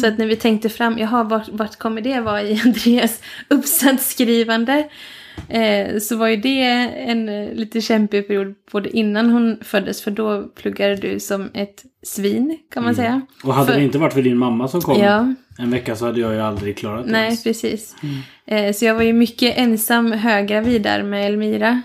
Så 0.01 0.07
att 0.07 0.17
när 0.17 0.25
vi 0.25 0.35
tänkte 0.35 0.69
fram, 0.69 0.97
jaha 0.97 1.23
vart, 1.23 1.49
vart 1.49 1.75
kommer 1.75 2.01
det 2.01 2.19
vara 2.21 2.41
i 2.43 2.61
Andreas 2.65 3.21
uppsatsskrivande? 3.47 4.89
Eh, 5.49 5.99
så 5.99 6.15
var 6.17 6.27
ju 6.27 6.35
det 6.35 6.61
en 7.07 7.29
eh, 7.29 7.53
lite 7.53 7.81
kämpig 7.81 8.27
period 8.27 8.55
både 8.71 8.97
innan 8.97 9.29
hon 9.29 9.57
föddes 9.61 10.01
för 10.01 10.11
då 10.11 10.43
pluggade 10.43 10.95
du 10.95 11.19
som 11.19 11.49
ett 11.53 11.83
svin 12.03 12.57
kan 12.73 12.83
man 12.83 12.95
säga. 12.95 13.21
Och 13.43 13.53
hade 13.53 13.67
För- 13.67 13.79
det 13.79 13.85
inte 13.85 13.97
varit 13.97 14.13
för 14.13 14.21
din 14.21 14.37
mamma 14.37 14.67
som 14.67 14.81
kom 14.81 14.99
Ja. 14.99 15.33
En 15.59 15.71
vecka 15.71 15.95
så 15.95 16.05
hade 16.05 16.19
jag 16.19 16.33
ju 16.33 16.39
aldrig 16.41 16.77
klarat 16.77 17.05
det. 17.05 17.11
Nej, 17.11 17.23
ens. 17.25 17.43
precis. 17.43 17.95
Eh, 18.47 18.73
så 18.73 18.85
jag 18.85 18.95
var 18.95 19.01
ju 19.03 19.13
mycket 19.13 19.57
ensam 19.57 20.11
höggravid 20.11 20.81
där 20.81 21.03
med 21.03 21.25
Elmira. 21.25 21.81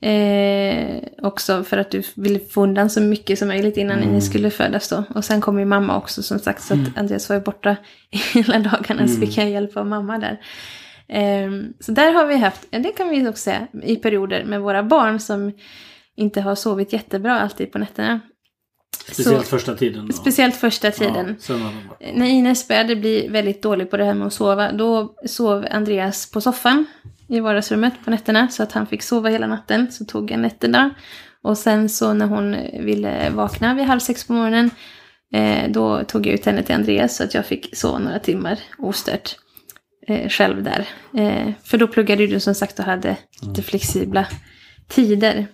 Eh, 0.00 0.96
också 1.22 1.64
för 1.64 1.76
att 1.78 1.90
du 1.90 2.02
ville 2.14 2.38
få 2.38 2.62
undan 2.62 2.90
så 2.90 3.00
mycket 3.00 3.38
som 3.38 3.48
möjligt 3.48 3.76
innan 3.76 3.98
Mm. 3.98 4.10
Ines 4.10 4.26
skulle 4.26 4.50
födas 4.50 4.88
då. 4.88 5.04
Och 5.14 5.24
sen 5.24 5.40
kom 5.40 5.58
ju 5.58 5.64
mamma 5.64 5.96
också 5.96 6.22
som 6.22 6.38
sagt 6.38 6.62
så 6.62 6.74
att 6.74 6.98
Andreas 6.98 7.28
var 7.28 7.36
ju 7.36 7.42
borta 7.42 7.76
hela 8.34 8.58
dagarna 8.58 9.08
så 9.08 9.14
Mm. 9.14 9.20
fick 9.20 9.38
jag 9.38 9.50
hjälp 9.50 9.76
av 9.76 9.86
mamma 9.86 10.18
där. 10.18 10.40
Eh, 11.08 11.50
så 11.80 11.92
där 11.92 12.12
har 12.12 12.26
vi 12.26 12.36
haft, 12.36 12.66
det 12.70 12.92
kan 12.96 13.08
vi 13.08 13.28
också 13.28 13.42
säga, 13.42 13.66
i 13.82 13.96
perioder 13.96 14.44
med 14.44 14.60
våra 14.60 14.82
barn 14.82 15.20
som 15.20 15.52
inte 16.16 16.40
har 16.40 16.54
sovit 16.54 16.92
jättebra 16.92 17.40
alltid 17.40 17.72
på 17.72 17.78
nätterna. 17.78 18.20
Speciellt 18.94 19.44
Så- 19.46 19.50
första 19.50 19.74
tiden. 19.74 20.06
Då. 20.06 20.12
Speciellt 20.12 20.56
första 20.56 20.90
tiden. 20.90 21.36
Ja, 21.48 21.54
varit- 21.54 22.14
När 22.16 22.26
Ines 22.26 22.68
började 22.68 22.96
bli 22.96 23.28
väldigt 23.28 23.62
dålig 23.62 23.90
på 23.90 23.96
det 23.96 24.04
här 24.04 24.14
med 24.14 24.26
att 24.26 24.32
sova, 24.32 24.72
då 24.72 25.14
sov 25.26 25.66
Andreas 25.70 26.30
på 26.30 26.40
soffan 26.40 26.86
i 27.28 27.40
vardagsrummet 27.40 27.92
på 28.04 28.10
nätterna 28.10 28.48
så 28.48 28.62
att 28.62 28.72
han 28.72 28.86
fick 28.86 29.02
sova 29.02 29.28
hela 29.28 29.46
natten. 29.46 29.92
Så 29.92 30.04
tog 30.04 30.30
jag 30.30 30.38
nätterna. 30.40 30.90
Och 31.42 31.58
sen 31.58 31.88
så 31.88 32.12
när 32.12 32.26
hon 32.26 32.56
ville 32.84 33.30
vakna 33.30 33.74
vid 33.74 33.84
halv 33.84 34.00
sex 34.00 34.24
på 34.24 34.32
morgonen, 34.32 34.70
eh, 35.34 35.70
då 35.70 36.04
tog 36.04 36.26
jag 36.26 36.34
ut 36.34 36.44
henne 36.46 36.62
till 36.62 36.74
Andreas 36.74 37.16
så 37.16 37.24
att 37.24 37.34
jag 37.34 37.46
fick 37.46 37.76
sova 37.76 37.98
några 37.98 38.18
timmar 38.18 38.58
ostört 38.78 39.36
eh, 40.08 40.28
själv 40.28 40.62
där. 40.62 40.88
Eh, 41.16 41.52
för 41.64 41.78
då 41.78 41.86
pluggade 41.88 42.26
du 42.26 42.40
som 42.40 42.54
sagt 42.54 42.78
och 42.78 42.84
hade 42.84 43.16
lite 43.42 43.62
flexibla 43.62 44.26
tider. 44.88 45.46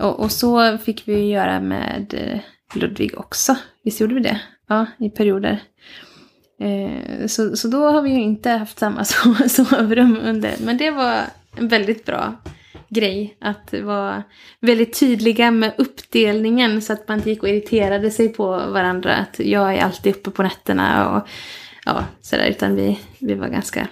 Och, 0.00 0.20
och 0.20 0.32
så 0.32 0.78
fick 0.78 1.08
vi 1.08 1.28
göra 1.28 1.60
med 1.60 2.14
eh, 2.14 2.38
Ludvig 2.74 3.18
också. 3.18 3.56
Visst 3.84 4.00
gjorde 4.00 4.14
vi 4.14 4.20
det? 4.20 4.40
Ja, 4.68 4.86
i 4.98 5.10
perioder. 5.10 5.62
Eh, 6.60 7.26
så, 7.26 7.56
så 7.56 7.68
då 7.68 7.84
har 7.84 8.02
vi 8.02 8.10
ju 8.10 8.20
inte 8.20 8.50
haft 8.50 8.78
samma 8.78 9.02
so- 9.02 9.48
sovrum 9.48 10.18
under. 10.22 10.54
Men 10.64 10.76
det 10.78 10.90
var 10.90 11.22
en 11.56 11.68
väldigt 11.68 12.04
bra 12.04 12.34
grej. 12.88 13.36
Att 13.40 13.74
vara 13.82 14.22
väldigt 14.60 15.00
tydliga 15.00 15.50
med 15.50 15.74
uppdelningen 15.78 16.82
så 16.82 16.92
att 16.92 17.08
man 17.08 17.18
inte 17.18 17.30
gick 17.30 17.42
och 17.42 17.48
irriterade 17.48 18.10
sig 18.10 18.28
på 18.28 18.46
varandra. 18.48 19.16
Att 19.16 19.38
jag 19.38 19.74
är 19.74 19.82
alltid 19.82 20.16
uppe 20.16 20.30
på 20.30 20.42
nätterna 20.42 21.16
och 21.16 21.28
ja, 21.84 22.04
sådär. 22.20 22.46
Utan 22.46 22.76
vi, 22.76 23.00
vi 23.18 23.34
var 23.34 23.48
ganska 23.48 23.88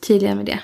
tydliga 0.00 0.34
med 0.34 0.46
det. 0.46 0.60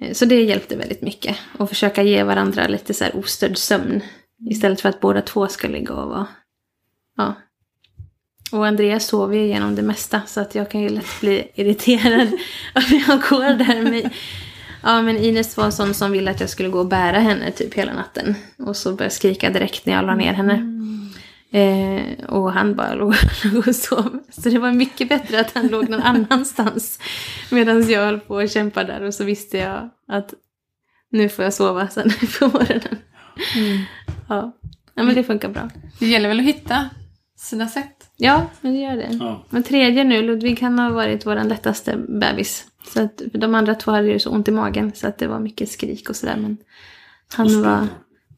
Eh, 0.00 0.12
så 0.12 0.24
det 0.24 0.42
hjälpte 0.42 0.76
väldigt 0.76 1.02
mycket. 1.02 1.36
Och 1.58 1.68
försöka 1.68 2.02
ge 2.02 2.22
varandra 2.22 2.68
lite 2.68 2.94
så 2.94 3.04
här 3.04 3.16
ostörd 3.16 3.56
sömn. 3.56 4.02
Istället 4.46 4.80
för 4.80 4.88
att 4.88 5.00
båda 5.00 5.22
två 5.22 5.48
ska 5.48 5.68
ligga 5.68 5.94
och 5.94 6.08
vara... 6.08 6.26
Ja. 7.16 7.34
Och 8.52 8.66
Andreas 8.66 9.06
sover 9.06 9.36
ju 9.36 9.46
genom 9.46 9.74
det 9.74 9.82
mesta 9.82 10.22
så 10.26 10.40
att 10.40 10.54
jag 10.54 10.70
kan 10.70 10.80
ju 10.80 10.88
lätt 10.88 11.20
bli 11.20 11.50
irriterad 11.54 12.28
om 12.74 13.02
jag 13.08 13.20
går 13.20 13.64
där 13.64 13.82
med... 13.82 14.10
Ja 14.82 15.02
men 15.02 15.16
Ines 15.16 15.56
var 15.56 15.64
en 15.64 15.72
sån 15.72 15.94
som 15.94 16.12
ville 16.12 16.30
att 16.30 16.40
jag 16.40 16.50
skulle 16.50 16.68
gå 16.68 16.78
och 16.78 16.86
bära 16.86 17.18
henne 17.18 17.50
typ 17.50 17.74
hela 17.74 17.92
natten. 17.94 18.34
Och 18.58 18.76
så 18.76 18.88
började 18.88 19.04
jag 19.04 19.12
skrika 19.12 19.50
direkt 19.50 19.86
när 19.86 19.92
jag 19.92 20.04
la 20.04 20.14
ner 20.14 20.32
henne. 20.32 20.80
Eh, 21.52 22.24
och 22.24 22.52
han 22.52 22.74
bara 22.74 22.94
låg, 22.94 23.14
låg 23.44 23.68
och 23.68 23.76
sov. 23.76 24.18
Så 24.30 24.48
det 24.48 24.58
var 24.58 24.72
mycket 24.72 25.08
bättre 25.08 25.40
att 25.40 25.54
han 25.54 25.66
låg 25.66 25.88
någon 25.88 26.02
annanstans. 26.02 26.98
Medan 27.50 27.90
jag 27.90 28.00
höll 28.00 28.20
på 28.20 28.34
och 28.34 28.50
kämpade 28.50 28.92
där 28.92 29.02
och 29.02 29.14
så 29.14 29.24
visste 29.24 29.58
jag 29.58 29.90
att 30.08 30.34
nu 31.10 31.28
får 31.28 31.44
jag 31.44 31.54
sova 31.54 31.88
sen 31.88 32.10
på 32.38 32.46
morgonen. 32.46 32.98
Mm. 33.56 33.82
Ja. 34.30 34.52
ja, 34.94 35.02
men 35.02 35.14
det 35.14 35.24
funkar 35.24 35.48
bra. 35.48 35.70
Det 35.98 36.06
gäller 36.06 36.28
väl 36.28 36.40
att 36.40 36.46
hitta 36.46 36.90
sina 37.36 37.68
sätt. 37.68 38.10
Ja, 38.16 38.46
men 38.60 38.72
det 38.72 38.78
gör 38.78 38.96
det. 38.96 39.08
Ja. 39.20 39.44
Men 39.50 39.62
tredje 39.62 40.04
nu, 40.04 40.22
Ludvig 40.22 40.60
han 40.60 40.78
har 40.78 40.90
varit 40.90 41.26
vår 41.26 41.44
lättaste 41.44 41.96
bebis. 41.96 42.66
Så 42.86 43.02
att 43.02 43.22
de 43.32 43.54
andra 43.54 43.74
två 43.74 43.90
hade 43.90 44.08
ju 44.08 44.18
så 44.18 44.30
ont 44.30 44.48
i 44.48 44.50
magen 44.50 44.92
så 44.94 45.08
att 45.08 45.18
det 45.18 45.26
var 45.26 45.40
mycket 45.40 45.70
skrik 45.70 46.10
och 46.10 46.16
sådär. 46.16 46.36
Men 46.36 46.56
han 47.34 47.62
var, 47.62 47.86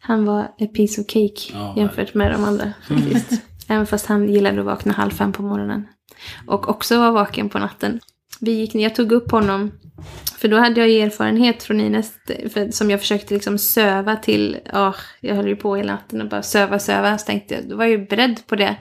han 0.00 0.24
var 0.24 0.40
a 0.40 0.66
piece 0.74 1.00
of 1.00 1.06
cake 1.06 1.52
Ja, 1.52 1.74
jämfört 1.76 2.14
med 2.14 2.32
de 2.32 2.44
andra 2.44 2.72
faktiskt. 2.88 3.42
Även 3.68 3.86
fast 3.86 4.06
han 4.06 4.28
gillade 4.28 4.60
att 4.60 4.66
vakna 4.66 4.92
halv 4.92 5.10
fem 5.10 5.32
på 5.32 5.42
morgonen. 5.42 5.86
Och 6.46 6.68
också 6.68 6.98
var 6.98 7.10
vaken 7.10 7.48
på 7.48 7.58
natten. 7.58 8.00
Vi 8.40 8.52
gick 8.52 8.74
ner, 8.74 8.82
jag 8.82 8.94
tog 8.94 9.12
upp 9.12 9.30
honom. 9.30 9.70
För 10.38 10.48
då 10.48 10.56
hade 10.56 10.80
jag 10.80 10.90
ju 10.90 11.00
erfarenhet 11.00 11.62
från 11.62 11.80
Ines 11.80 12.12
för, 12.26 12.70
som 12.70 12.90
jag 12.90 13.00
försökte 13.00 13.34
liksom 13.34 13.58
söva 13.58 14.16
till. 14.16 14.58
Oh, 14.72 14.96
jag 15.20 15.34
höll 15.34 15.48
ju 15.48 15.56
på 15.56 15.76
hela 15.76 15.92
natten 15.92 16.20
och 16.20 16.28
bara 16.28 16.42
söva, 16.42 16.78
söva. 16.78 17.18
Så 17.18 17.26
tänkte 17.26 17.54
jag, 17.54 17.68
då 17.68 17.76
var 17.76 17.84
jag 17.84 17.90
ju 17.90 18.06
beredd 18.06 18.46
på 18.46 18.56
det. 18.56 18.76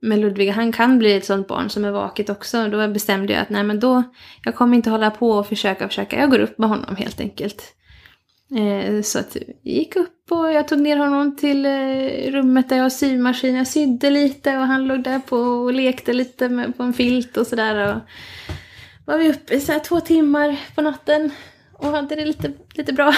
Men 0.00 0.20
Ludvig, 0.20 0.48
han 0.48 0.72
kan 0.72 0.98
bli 0.98 1.16
ett 1.16 1.24
sånt 1.24 1.48
barn 1.48 1.70
som 1.70 1.84
är 1.84 1.90
vaket 1.90 2.30
också. 2.30 2.68
Då 2.68 2.88
bestämde 2.88 3.32
jag 3.32 3.42
att 3.42 3.50
nej 3.50 3.64
men 3.64 3.80
då, 3.80 4.02
jag 4.44 4.54
kommer 4.54 4.76
inte 4.76 4.90
hålla 4.90 5.10
på 5.10 5.30
och 5.30 5.46
försöka, 5.46 5.88
försöka. 5.88 6.20
Jag 6.20 6.30
går 6.30 6.38
upp 6.38 6.58
med 6.58 6.68
honom 6.68 6.96
helt 6.96 7.20
enkelt. 7.20 7.74
Eh, 8.56 9.02
så 9.02 9.18
att 9.18 9.36
jag 9.36 9.74
gick 9.74 9.96
upp 9.96 10.32
och 10.32 10.52
jag 10.52 10.68
tog 10.68 10.80
ner 10.80 10.96
honom 10.96 11.36
till 11.36 11.66
eh, 11.66 12.32
rummet 12.32 12.68
där 12.68 12.76
jag 12.76 12.84
har 12.84 12.90
symaskin. 12.90 13.56
Jag 13.56 13.66
sydde 13.66 14.10
lite 14.10 14.56
och 14.56 14.66
han 14.66 14.86
låg 14.86 15.02
där 15.02 15.18
på 15.18 15.36
och 15.36 15.72
lekte 15.72 16.12
lite 16.12 16.48
med, 16.48 16.76
på 16.76 16.82
en 16.82 16.92
filt 16.92 17.36
och 17.36 17.46
sådär. 17.46 18.00
Var 19.08 19.18
vi 19.18 19.30
uppe 19.30 19.54
i 19.54 19.60
så 19.60 19.80
två 19.80 20.00
timmar 20.00 20.60
på 20.74 20.82
natten 20.82 21.30
och 21.72 21.88
hade 21.88 22.14
det 22.14 22.24
lite, 22.24 22.52
lite 22.74 22.92
bra. 22.92 23.14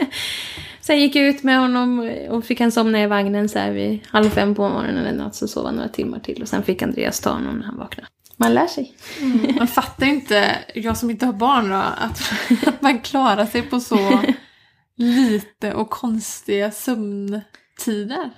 Sen 0.80 1.00
gick 1.00 1.16
jag 1.16 1.26
ut 1.26 1.42
med 1.42 1.58
honom 1.58 2.10
och 2.30 2.44
fick 2.44 2.60
han 2.60 2.72
somna 2.72 3.02
i 3.02 3.06
vagnen 3.06 3.48
så 3.48 3.58
här 3.58 3.72
vid 3.72 4.00
halv 4.06 4.30
fem 4.30 4.54
på 4.54 4.68
morgonen 4.68 5.06
eller 5.06 5.24
något. 5.24 5.34
Så 5.34 5.48
sov 5.48 5.66
han 5.66 5.74
några 5.74 5.88
timmar 5.88 6.18
till 6.18 6.42
och 6.42 6.48
sen 6.48 6.62
fick 6.62 6.82
Andreas 6.82 7.20
ta 7.20 7.30
honom 7.30 7.58
när 7.58 7.66
han 7.66 7.78
vaknade. 7.78 8.08
Man 8.36 8.54
lär 8.54 8.66
sig. 8.66 8.94
Man 9.58 9.66
fattar 9.66 10.06
inte, 10.06 10.56
jag 10.74 10.96
som 10.96 11.10
inte 11.10 11.26
har 11.26 11.32
barn 11.32 11.70
då, 11.70 11.76
att, 11.76 12.32
att 12.66 12.82
man 12.82 12.98
klarar 12.98 13.46
sig 13.46 13.62
på 13.62 13.80
så 13.80 14.22
lite 14.96 15.74
och 15.74 15.90
konstiga 15.90 16.70
sömntider. 16.70 18.30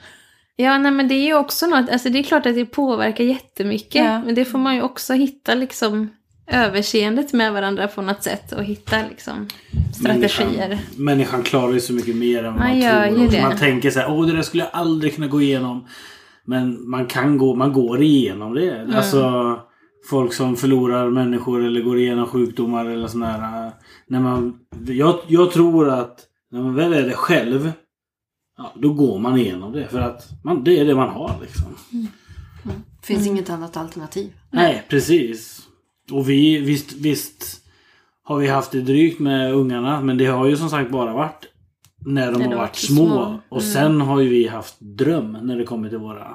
Ja, 0.57 0.79
nej 0.79 0.93
men 0.93 1.09
det 1.09 1.15
är 1.15 1.27
ju 1.27 1.35
också 1.35 1.67
något, 1.67 1.91
alltså 1.91 2.09
det 2.09 2.19
är 2.19 2.23
klart 2.23 2.47
att 2.47 2.55
det 2.55 2.67
påverkar 2.67 3.25
jättemycket. 3.25 4.05
Ja. 4.05 4.23
Men 4.25 4.35
det 4.35 4.45
får 4.45 4.59
man 4.59 4.75
ju 4.75 4.83
också 4.83 5.15
hitta 5.15 5.55
liksom 5.55 6.11
överseendet 6.51 7.33
med 7.33 7.53
varandra 7.53 7.89
på 7.89 8.03
något 8.03 8.23
sätt 8.23 8.53
och 8.53 8.65
hitta 8.65 8.97
liksom 9.09 9.49
strategier. 9.95 10.69
Människan, 10.69 11.05
människan 11.05 11.43
klarar 11.43 11.73
ju 11.73 11.81
så 11.81 11.93
mycket 11.93 12.17
mer 12.17 12.39
än 12.45 12.53
vad 12.55 12.63
man, 12.63 12.79
Man 12.79 13.15
tror. 13.17 13.29
det. 13.29 13.43
Man 13.43 13.57
tänker 13.57 13.91
så 13.91 13.99
här, 14.01 14.11
åh 14.11 14.27
det 14.27 14.33
där 14.33 14.43
skulle 14.43 14.63
jag 14.63 14.71
aldrig 14.73 15.15
kunna 15.15 15.27
gå 15.27 15.43
igenom. 15.43 15.87
Men 16.45 16.91
man 16.91 17.07
kan 17.07 17.39
gå, 17.39 17.55
man 17.55 17.73
går 17.73 18.03
igenom 18.03 18.55
det. 18.55 18.71
Mm. 18.77 18.95
Alltså 18.97 19.57
folk 20.11 20.33
som 20.33 20.57
förlorar 20.57 21.11
människor 21.11 21.65
eller 21.65 21.81
går 21.81 21.99
igenom 21.99 22.27
sjukdomar 22.27 22.85
eller 22.87 23.07
sån 23.07 23.23
här. 23.23 23.67
äh, 23.67 23.73
När 24.09 24.21
man, 24.21 24.59
jag, 24.87 25.19
jag 25.27 25.51
tror 25.53 25.89
att 25.91 26.21
när 26.51 26.63
man 26.63 26.75
väl 26.75 26.93
är 26.93 27.03
det 27.03 27.13
själv. 27.15 27.73
Ja, 28.59 28.73
då 28.77 28.93
går 28.93 29.19
man 29.19 29.39
igenom 29.39 29.73
det. 29.73 29.89
För 29.89 30.01
att 30.01 30.29
man, 30.45 30.65
det 30.65 30.79
är 30.81 30.85
det 30.85 30.95
man 30.95 31.09
har 31.09 31.35
liksom. 31.41 31.65
Finns 33.03 33.27
inget 33.27 33.51
annat 33.51 33.77
alternativ. 33.77 34.33
Nej, 34.51 34.85
precis. 34.89 35.58
Och 36.13 36.29
vi, 36.29 36.59
visst, 36.59 36.93
visst 36.93 37.61
har 38.25 38.37
vi 38.39 38.47
haft 38.49 38.71
det 38.73 38.81
drygt 38.81 39.21
med 39.21 39.55
ungarna. 39.55 40.01
Men 40.01 40.19
det 40.19 40.27
har 40.27 40.47
ju 40.47 40.57
som 40.57 40.71
sagt 40.71 40.91
bara 40.91 41.13
varit 41.13 41.47
när 42.07 42.33
de 42.33 42.39
När 42.39 42.49
har 42.49 42.57
varit 42.57 42.77
små. 42.77 43.07
små. 43.07 43.39
Och 43.49 43.61
Mm. 43.63 43.73
sen 43.73 44.01
har 44.01 44.21
ju 44.21 44.29
vi 44.29 44.49
haft 44.49 44.77
dröm 44.81 45.33
när 45.43 45.57
det 45.59 45.65
kommer 45.65 45.89
till 45.89 45.99
våra 45.99 46.27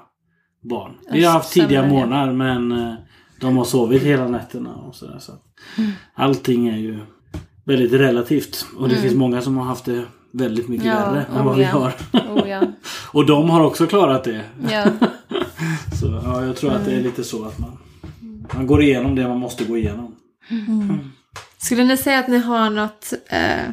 barn. 0.70 0.92
Vi 1.12 1.24
har 1.24 1.34
haft 1.34 1.54
tidiga 1.54 1.88
morgnar 1.88 2.32
men 2.32 2.72
eh, 2.72 2.94
de 3.40 3.58
har 3.58 3.66
sovit 3.66 4.04
hela 4.04 4.28
nätterna 4.28 4.76
och 4.76 4.96
sådär. 4.96 5.20
Så 5.20 5.32
Mm. 5.78 5.92
allting 6.16 6.68
är 6.68 6.78
ju 6.78 7.00
väldigt 7.66 7.94
relativt. 7.94 8.66
Och 8.78 8.90
det 8.90 8.96
finns 8.96 9.14
många 9.16 9.42
som 9.42 9.58
har 9.58 9.66
haft 9.66 9.86
det 9.86 10.04
väldigt 10.34 10.68
mycket 10.68 10.86
Ja, 10.88 10.94
värre 11.12 11.26
än 11.32 11.42
oh 11.42 11.46
vad 11.46 11.58
vi 11.58 11.64
ja. 11.64 11.70
har. 11.70 11.94
Oh, 12.34 12.50
ja. 12.50 12.62
Och 13.12 13.26
de 13.26 13.50
har 13.50 13.62
också 13.64 13.88
klarat 13.88 14.24
det. 14.24 14.42
Ja. 14.72 14.86
Så 16.00 16.22
ja, 16.24 16.46
jag 16.46 16.56
tror 16.56 16.72
att 16.74 16.86
det 16.86 16.92
är 16.92 16.96
Mm. 17.00 17.04
lite 17.06 17.24
så 17.24 17.46
att 17.46 17.60
man, 17.60 17.78
man 18.56 18.68
går 18.68 18.82
igenom 18.82 19.16
det 19.16 19.28
man 19.28 19.40
måste 19.40 19.64
gå 19.64 19.78
igenom. 19.78 20.16
Skulle 21.58 21.84
ni 21.84 21.98
säga 21.98 22.20
att 22.20 22.28
ni 22.28 22.38
har 22.38 22.70
något 22.70 23.14
eh, 23.30 23.70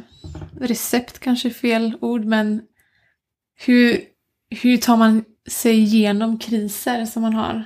recept, 0.60 1.18
kanske 1.18 1.50
fel 1.50 1.94
ord, 2.00 2.24
men 2.24 2.62
hur, 3.66 4.00
hur 4.62 4.76
tar 4.76 4.96
man 4.96 5.24
sig 5.48 5.78
igenom 5.78 6.38
kriser 6.38 7.04
som 7.04 7.22
man 7.22 7.32
har 7.32 7.64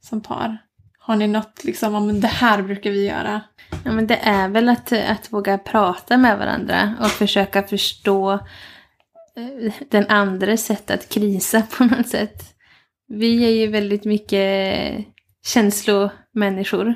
som 0.00 0.20
par? 0.20 0.58
Har 0.98 1.16
ni 1.16 1.26
något 1.26 1.64
liksom, 1.64 1.94
om 1.94 2.20
det 2.20 2.28
här 2.28 2.62
brukar 2.62 2.90
vi 2.90 3.06
göra? 3.06 3.40
Ja, 3.84 3.92
men 3.92 4.06
det 4.06 4.16
är 4.16 4.48
väl 4.48 4.68
att, 4.68 4.92
att 4.92 5.32
våga 5.32 5.58
prata 5.58 6.16
med 6.16 6.38
varandra 6.38 6.94
och 7.00 7.10
försöka 7.10 7.62
förstå 7.62 8.32
eh, 9.36 9.72
den 9.90 10.06
andres 10.06 10.64
sätt 10.64 10.90
att 10.90 11.08
krisa 11.08 11.62
på 11.78 11.84
något 11.84 12.08
sätt. 12.08 12.54
Vi 13.08 13.44
är 13.44 13.50
ju 13.50 13.66
väldigt 13.66 14.04
mycket 14.04 15.06
känslomänniskor. 16.34 16.94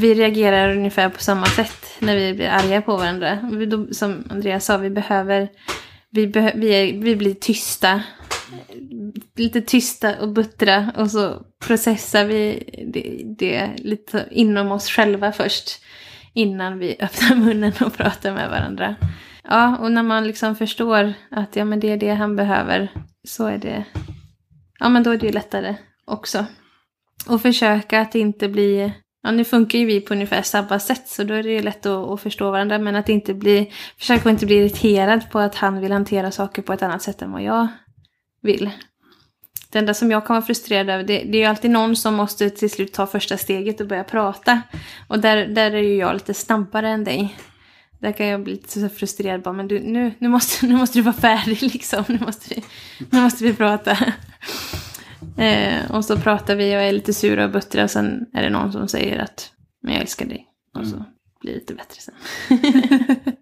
Vi 0.00 0.14
reagerar 0.14 0.76
ungefär 0.76 1.08
på 1.08 1.20
samma 1.20 1.46
sätt 1.46 1.96
när 2.00 2.16
vi 2.16 2.34
blir 2.34 2.48
arga 2.48 2.82
på 2.82 2.96
varandra. 2.96 3.38
Vi, 3.52 3.66
då, 3.66 3.86
som 3.92 4.24
Andreas 4.30 4.64
sa, 4.64 4.78
vi 4.78 4.90
behöver... 4.90 5.48
Vi, 6.10 6.26
behö, 6.26 6.52
vi, 6.54 6.68
är, 6.68 7.02
vi 7.02 7.16
blir 7.16 7.34
tysta. 7.34 8.02
Lite 9.36 9.60
tysta 9.60 10.20
och 10.20 10.28
buttra 10.28 10.92
och 10.96 11.10
så 11.10 11.42
processar 11.66 12.24
vi 12.24 12.62
det, 12.92 13.22
det 13.38 13.70
lite 13.76 14.28
inom 14.30 14.72
oss 14.72 14.88
själva 14.88 15.32
först. 15.32 15.80
Innan 16.34 16.78
vi 16.78 16.96
öppnar 17.00 17.36
munnen 17.36 17.72
och 17.80 17.94
pratar 17.94 18.32
med 18.32 18.50
varandra. 18.50 18.96
Ja, 19.44 19.76
och 19.78 19.92
när 19.92 20.02
man 20.02 20.26
liksom 20.26 20.56
förstår 20.56 21.12
att 21.30 21.56
ja, 21.56 21.64
men 21.64 21.80
det 21.80 21.90
är 21.90 21.96
det 21.96 22.14
han 22.14 22.36
behöver 22.36 22.88
så 23.24 23.46
är 23.46 23.58
det... 23.58 23.84
Ja, 24.78 24.88
men 24.88 25.02
då 25.02 25.10
är 25.10 25.18
det 25.18 25.26
ju 25.26 25.32
lättare 25.32 25.76
också. 26.06 26.46
Och 27.26 27.42
försöka 27.42 28.00
att 28.00 28.14
inte 28.14 28.48
bli... 28.48 28.92
Ja, 29.22 29.30
nu 29.30 29.44
funkar 29.44 29.78
ju 29.78 29.86
vi 29.86 30.00
på 30.00 30.14
ungefär 30.14 30.42
samma 30.42 30.78
sätt 30.78 31.08
så 31.08 31.24
då 31.24 31.34
är 31.34 31.42
det 31.42 31.50
ju 31.50 31.62
lätt 31.62 31.86
att, 31.86 32.08
att 32.08 32.20
förstå 32.20 32.50
varandra. 32.50 32.78
Men 32.78 32.96
att 32.96 33.08
inte 33.08 33.34
bli... 33.34 33.72
Försöka 33.98 34.20
att 34.20 34.32
inte 34.32 34.46
bli 34.46 34.56
irriterad 34.56 35.30
på 35.30 35.38
att 35.38 35.54
han 35.54 35.80
vill 35.80 35.92
hantera 35.92 36.30
saker 36.30 36.62
på 36.62 36.72
ett 36.72 36.82
annat 36.82 37.02
sätt 37.02 37.22
än 37.22 37.32
vad 37.32 37.42
jag 37.42 37.68
vill. 38.42 38.70
Det 39.70 39.78
enda 39.78 39.94
som 39.94 40.10
jag 40.10 40.26
kan 40.26 40.34
vara 40.34 40.46
frustrerad 40.46 40.90
över, 40.90 41.04
det, 41.04 41.18
det 41.18 41.38
är 41.38 41.40
ju 41.40 41.44
alltid 41.44 41.70
någon 41.70 41.96
som 41.96 42.14
måste 42.14 42.50
till 42.50 42.70
slut 42.70 42.92
ta 42.92 43.06
första 43.06 43.36
steget 43.36 43.80
och 43.80 43.86
börja 43.86 44.04
prata. 44.04 44.62
Och 45.08 45.18
där, 45.18 45.46
där 45.46 45.70
är 45.70 45.82
ju 45.82 45.96
jag 45.96 46.14
lite 46.14 46.34
snabbare 46.34 46.88
än 46.88 47.04
dig. 47.04 47.36
Där 47.98 48.12
kan 48.12 48.26
jag 48.26 48.42
bli 48.42 48.52
lite 48.52 48.80
så 48.80 48.88
frustrerad 48.88 49.42
bara, 49.42 49.54
men 49.54 49.68
du, 49.68 49.80
nu, 49.80 50.12
nu, 50.18 50.28
måste, 50.28 50.66
nu 50.66 50.76
måste 50.76 50.98
du 50.98 51.02
vara 51.02 51.14
färdig 51.14 51.62
liksom. 51.62 52.04
Nu 52.08 52.18
måste 52.18 52.54
vi, 52.54 52.64
nu 53.10 53.20
måste 53.20 53.44
vi 53.44 53.54
prata. 53.54 53.98
Eh, 55.36 55.90
och 55.90 56.04
så 56.04 56.16
pratar 56.16 56.56
vi 56.56 56.76
och 56.76 56.80
är 56.80 56.92
lite 56.92 57.14
sura 57.14 57.44
och 57.44 57.50
buttriga 57.50 57.84
och 57.84 57.90
sen 57.90 58.26
är 58.32 58.42
det 58.42 58.50
någon 58.50 58.72
som 58.72 58.88
säger 58.88 59.18
att 59.18 59.50
men 59.82 59.92
jag 59.92 60.00
älskar 60.02 60.26
dig. 60.26 60.46
Och 60.78 60.86
så 60.86 61.04
blir 61.40 61.52
det 61.52 61.58
lite 61.58 61.74
bättre 61.74 62.00
sen. 62.00 62.14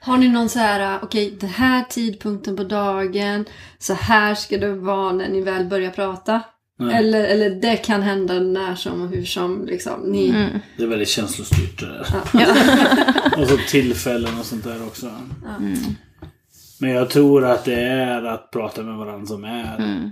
Har 0.00 0.16
ni 0.16 0.28
någon 0.28 0.48
så 0.48 0.58
här, 0.58 0.98
okej, 1.02 1.36
den 1.40 1.50
här 1.50 1.84
tidpunkten 1.84 2.56
på 2.56 2.64
dagen, 2.64 3.44
så 3.78 3.94
här 3.94 4.34
ska 4.34 4.58
det 4.58 4.74
vara 4.74 5.12
när 5.12 5.28
ni 5.28 5.40
väl 5.40 5.64
börjar 5.64 5.90
prata? 5.90 6.40
Nej. 6.78 6.94
Eller, 6.94 7.24
eller 7.24 7.50
det 7.50 7.76
kan 7.76 8.02
hända 8.02 8.34
när 8.34 8.74
som 8.74 9.02
och 9.02 9.08
hur 9.08 9.24
som, 9.24 9.66
liksom. 9.66 10.00
Ni, 10.00 10.28
Mm. 10.28 10.58
Det 10.76 10.82
är 10.82 10.86
väldigt 10.88 11.08
känslostyrt 11.08 11.80
det 11.80 11.86
där. 11.86 12.06
Ja. 12.32 12.46
och 13.42 13.48
så 13.48 13.56
tillfällen 13.56 14.38
och 14.38 14.46
sånt 14.46 14.64
där 14.64 14.86
också. 14.86 15.10
Mm. 15.58 15.78
Men 16.80 16.90
jag 16.90 17.10
tror 17.10 17.44
att 17.44 17.64
det 17.64 17.82
är 17.82 18.24
att 18.24 18.50
prata 18.50 18.82
med 18.82 18.96
varandra 18.96 19.26
som 19.26 19.44
är 19.44 19.76
Mm. 19.78 20.10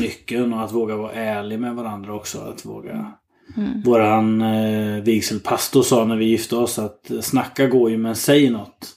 Nyckeln 0.00 0.52
och 0.52 0.64
att 0.64 0.72
våga 0.72 0.96
vara 0.96 1.12
ärlig 1.12 1.60
med 1.60 1.74
varandra 1.74 2.14
också. 2.14 2.38
Att 2.40 2.64
våga... 2.64 3.12
Mm. 3.56 3.82
Våran 3.82 4.42
eh, 4.42 5.02
vigselpastor 5.02 5.82
sa 5.82 6.04
när 6.04 6.16
vi 6.16 6.24
gifte 6.24 6.56
oss 6.56 6.78
att 6.78 7.10
snacka 7.20 7.66
går 7.66 7.90
ju 7.90 7.98
men 7.98 8.16
säg 8.16 8.50
något. 8.50 8.88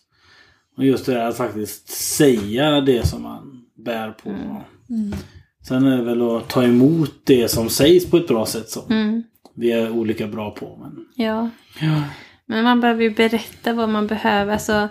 Och 0.78 0.86
just 0.86 1.06
det 1.06 1.14
där 1.14 1.30
att 1.30 1.38
faktiskt 1.38 1.90
säga 1.90 2.82
det 2.82 3.08
som 3.08 3.24
man 3.24 3.62
bär 3.86 4.12
på. 4.12 4.30
Mm. 4.30 5.14
Sen 5.68 5.86
är 5.86 5.98
det 5.98 6.04
väl 6.04 6.22
att 6.38 6.48
ta 6.50 6.64
emot 6.64 7.12
det 7.24 7.48
som 7.52 7.70
sägs 7.70 8.10
på 8.10 8.18
ett 8.18 8.28
bra 8.28 8.46
sätt 8.46 8.70
som 8.70 8.84
Mm. 8.90 9.24
vi 9.56 9.72
är 9.72 9.90
olika 9.92 10.28
bra 10.28 10.52
på. 10.52 10.78
Men... 10.82 11.06
Ja. 11.16 11.50
Ja. 11.82 12.04
Men 12.46 12.64
man 12.64 12.82
behöver 12.82 13.04
ju 13.04 13.10
berätta 13.10 13.74
vad 13.74 13.90
man 13.90 14.08
behöver. 14.08 14.54
Alltså, 14.54 14.90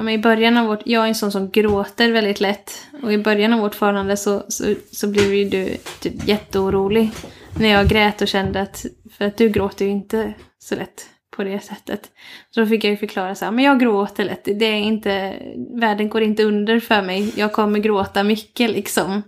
ja, 0.00 0.04
men 0.04 0.14
i 0.14 0.18
början 0.18 0.56
av 0.56 0.66
vårt, 0.66 0.82
jag 0.84 1.04
är 1.04 1.08
en 1.08 1.14
sån 1.14 1.32
som 1.32 1.50
gråter 1.50 2.12
väldigt 2.12 2.40
lätt. 2.40 2.86
Och 3.02 3.12
i 3.12 3.18
början 3.18 3.52
av 3.52 3.60
vårt 3.60 3.74
förhållande 3.74 4.16
så, 4.16 4.42
så, 4.48 4.74
så 4.92 5.08
blev 5.08 5.34
ju 5.34 5.48
du 5.48 5.76
typ 6.00 6.28
jätteorolig. 6.28 7.10
När 7.58 7.68
jag 7.68 7.88
grät 7.88 8.22
och 8.22 8.28
kände 8.28 8.60
att, 8.60 8.86
för 9.12 9.24
att 9.24 9.36
du 9.36 9.48
gråter 9.48 9.84
ju 9.84 9.90
inte 9.90 10.34
så 10.58 10.74
lätt 10.76 11.06
på 11.36 11.44
det 11.44 11.60
sättet. 11.60 12.10
Så 12.50 12.60
då 12.60 12.66
fick 12.66 12.84
jag 12.84 12.90
ju 12.90 12.96
förklara 12.96 13.34
så 13.34 13.44
här, 13.44 13.52
men 13.52 13.64
jag 13.64 13.80
gråter 13.80 14.24
lätt. 14.24 14.44
Det 14.44 14.64
är 14.64 14.76
inte, 14.76 15.36
världen 15.80 16.08
går 16.08 16.22
inte 16.22 16.44
under 16.44 16.80
för 16.80 17.02
mig. 17.02 17.32
Jag 17.36 17.52
kommer 17.52 17.78
gråta 17.78 18.22
mycket 18.22 18.70
liksom. 18.70 19.22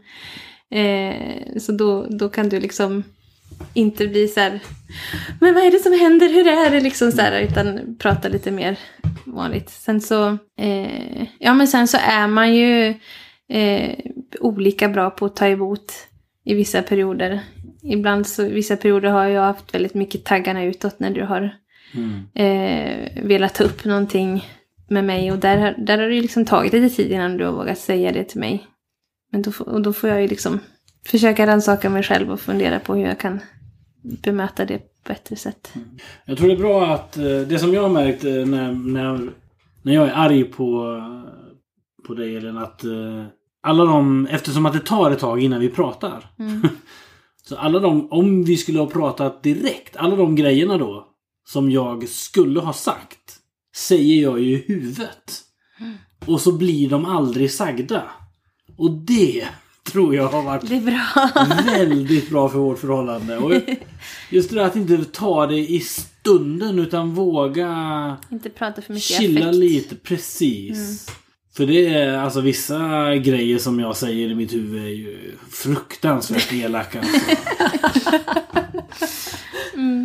Eh, 0.71 1.59
så 1.61 1.73
då, 1.73 2.07
då 2.11 2.29
kan 2.29 2.49
du 2.49 2.61
liksom 2.61 3.05
inte 3.75 4.07
bli 4.09 4.29
så 4.29 4.41
här, 4.41 4.61
men 5.41 5.55
vad 5.55 5.65
är 5.65 5.71
det 5.71 5.79
som 5.79 5.93
händer, 5.93 6.29
hur 6.29 6.47
är 6.49 6.71
det 6.71 6.81
liksom 6.81 7.13
så 7.13 7.21
här, 7.21 7.41
utan 7.41 7.97
prata 7.99 8.29
lite 8.29 8.51
mer 8.51 8.79
vanligt. 9.25 9.71
Sen 9.71 10.01
så, 10.01 10.39
eh, 10.59 11.23
ja 11.39 11.55
men 11.55 11.69
sen 11.69 11.89
så 11.89 11.99
är 12.01 12.27
man 12.27 12.55
ju 12.55 12.95
eh, 13.49 13.99
olika 14.41 14.89
bra 14.89 15.11
på 15.11 15.27
att 15.27 15.37
ta 15.37 15.47
emot 15.47 15.93
i 16.45 16.55
vissa 16.55 16.83
perioder. 16.83 17.41
Ibland 17.83 18.27
så, 18.27 18.49
vissa 18.49 18.77
perioder 18.77 19.09
har 19.11 19.27
jag 19.27 19.43
haft 19.43 19.75
väldigt 19.75 19.95
mycket 19.95 20.25
taggarna 20.25 20.65
utåt 20.65 21.01
när 21.01 21.11
du 21.11 21.23
har 21.25 21.57
Mm. 21.95 22.21
eh, 22.35 23.25
velat 23.25 23.55
ta 23.55 23.65
upp 23.65 23.85
någonting 23.85 24.47
med 24.89 25.05
mig 25.05 25.33
och 25.33 25.39
där, 25.39 25.75
där 25.79 25.99
har 25.99 26.09
det 26.09 26.21
liksom 26.21 26.45
tagit 26.45 26.73
lite 26.73 26.97
tid 26.97 27.13
innan 27.13 27.37
du 27.37 27.45
har 27.45 27.53
vågat 27.53 27.79
säga 27.79 28.13
det 28.13 28.25
till 28.25 28.41
mig. 28.41 28.67
Men 29.33 29.43
då, 29.43 29.53
och 29.67 29.83
då 29.83 29.93
får 29.93 30.11
jag 30.11 30.23
ju 30.23 30.29
liksom 30.29 30.61
försöka 31.07 31.47
rannsaka 31.47 31.91
mig 31.91 32.03
själv 32.03 32.33
och 32.33 32.41
fundera 32.41 32.81
på 32.81 32.95
hur 32.95 33.05
jag 33.05 33.21
kan 33.21 33.41
bemöta 34.03 34.65
det 34.65 34.79
på 34.79 35.09
bättre 35.09 35.37
sätt. 35.37 35.73
Jag 36.25 36.39
tror 36.39 36.49
det 36.49 36.55
är 36.55 36.59
bra 36.59 36.87
att 36.87 37.17
eh, 37.17 37.25
det 37.25 37.59
som 37.59 37.75
jag 37.75 37.83
har 37.83 37.89
märkt 37.89 38.25
eh, 38.25 38.33
när, 38.33 38.73
när, 38.73 39.31
när 39.83 39.95
jag 39.95 40.09
är 40.09 40.13
arg 40.13 40.45
på, 40.45 41.01
på 42.07 42.15
dig 42.15 42.37
Elin 42.37 42.59
att 42.59 42.85
eh, 42.85 43.25
alla 43.63 43.85
de, 43.85 44.27
eftersom 44.27 44.67
att 44.67 44.73
det 44.73 44.81
tar 44.81 45.11
ett 45.11 45.19
tag 45.19 45.43
innan 45.43 45.61
vi 45.61 45.69
pratar. 45.69 46.31
Mm. 46.39 46.63
Så 47.45 47.57
alla 47.57 47.79
de, 47.79 48.13
om 48.13 48.45
vi 48.45 48.57
skulle 48.57 48.79
ha 48.79 48.87
pratat 48.87 49.43
direkt, 49.43 49.97
alla 49.97 50.17
de 50.17 50.37
grejerna 50.37 50.79
då 50.79 51.09
som 51.49 51.71
jag 51.71 52.09
skulle 52.09 52.61
ha 52.61 52.73
sagt 52.73 53.39
säger 53.77 54.23
jag 54.23 54.41
ju 54.41 54.53
i 54.53 54.65
huvudet. 54.67 55.43
Och 56.27 56.41
så 56.41 56.53
blir 56.53 56.91
de 56.91 57.05
aldrig 57.05 57.53
sagda. 57.53 58.03
Och 58.77 58.91
det 58.91 59.49
tror 59.83 60.15
jag 60.15 60.29
har 60.29 60.43
varit 60.43 60.83
bra. 60.85 61.29
väldigt 61.67 62.31
bra 62.31 62.49
för 62.49 62.59
vårt 62.59 62.79
förhållande. 62.79 63.39
Och 63.39 63.53
just 64.31 64.51
det 64.51 64.57
där 64.57 64.65
att 64.65 64.77
inte 64.77 65.05
ta 65.05 65.47
det 65.47 65.59
i 65.59 65.81
stunden 65.81 66.79
utan 66.79 67.15
våga 67.15 68.17
Inte 68.31 68.51
prata 68.51 68.83
för 68.83 68.93
mycket 68.93 69.17
chilla 69.19 69.41
affekt. 69.41 69.57
lite. 69.59 69.95
Precis. 69.97 71.07
För 71.57 71.67
det 71.67 71.87
är 71.87 72.19
alltså 72.19 72.41
vissa 72.41 73.15
grejer 73.17 73.59
som 73.59 73.81
jag 73.81 73.97
säger 73.97 74.31
i 74.31 74.35
mitt 74.35 74.55
huvud 74.55 74.85
är 74.85 74.89
ju 74.89 75.33
fruktansvärt 75.51 76.53
elaka. 76.53 77.01
Alltså. 77.01 77.21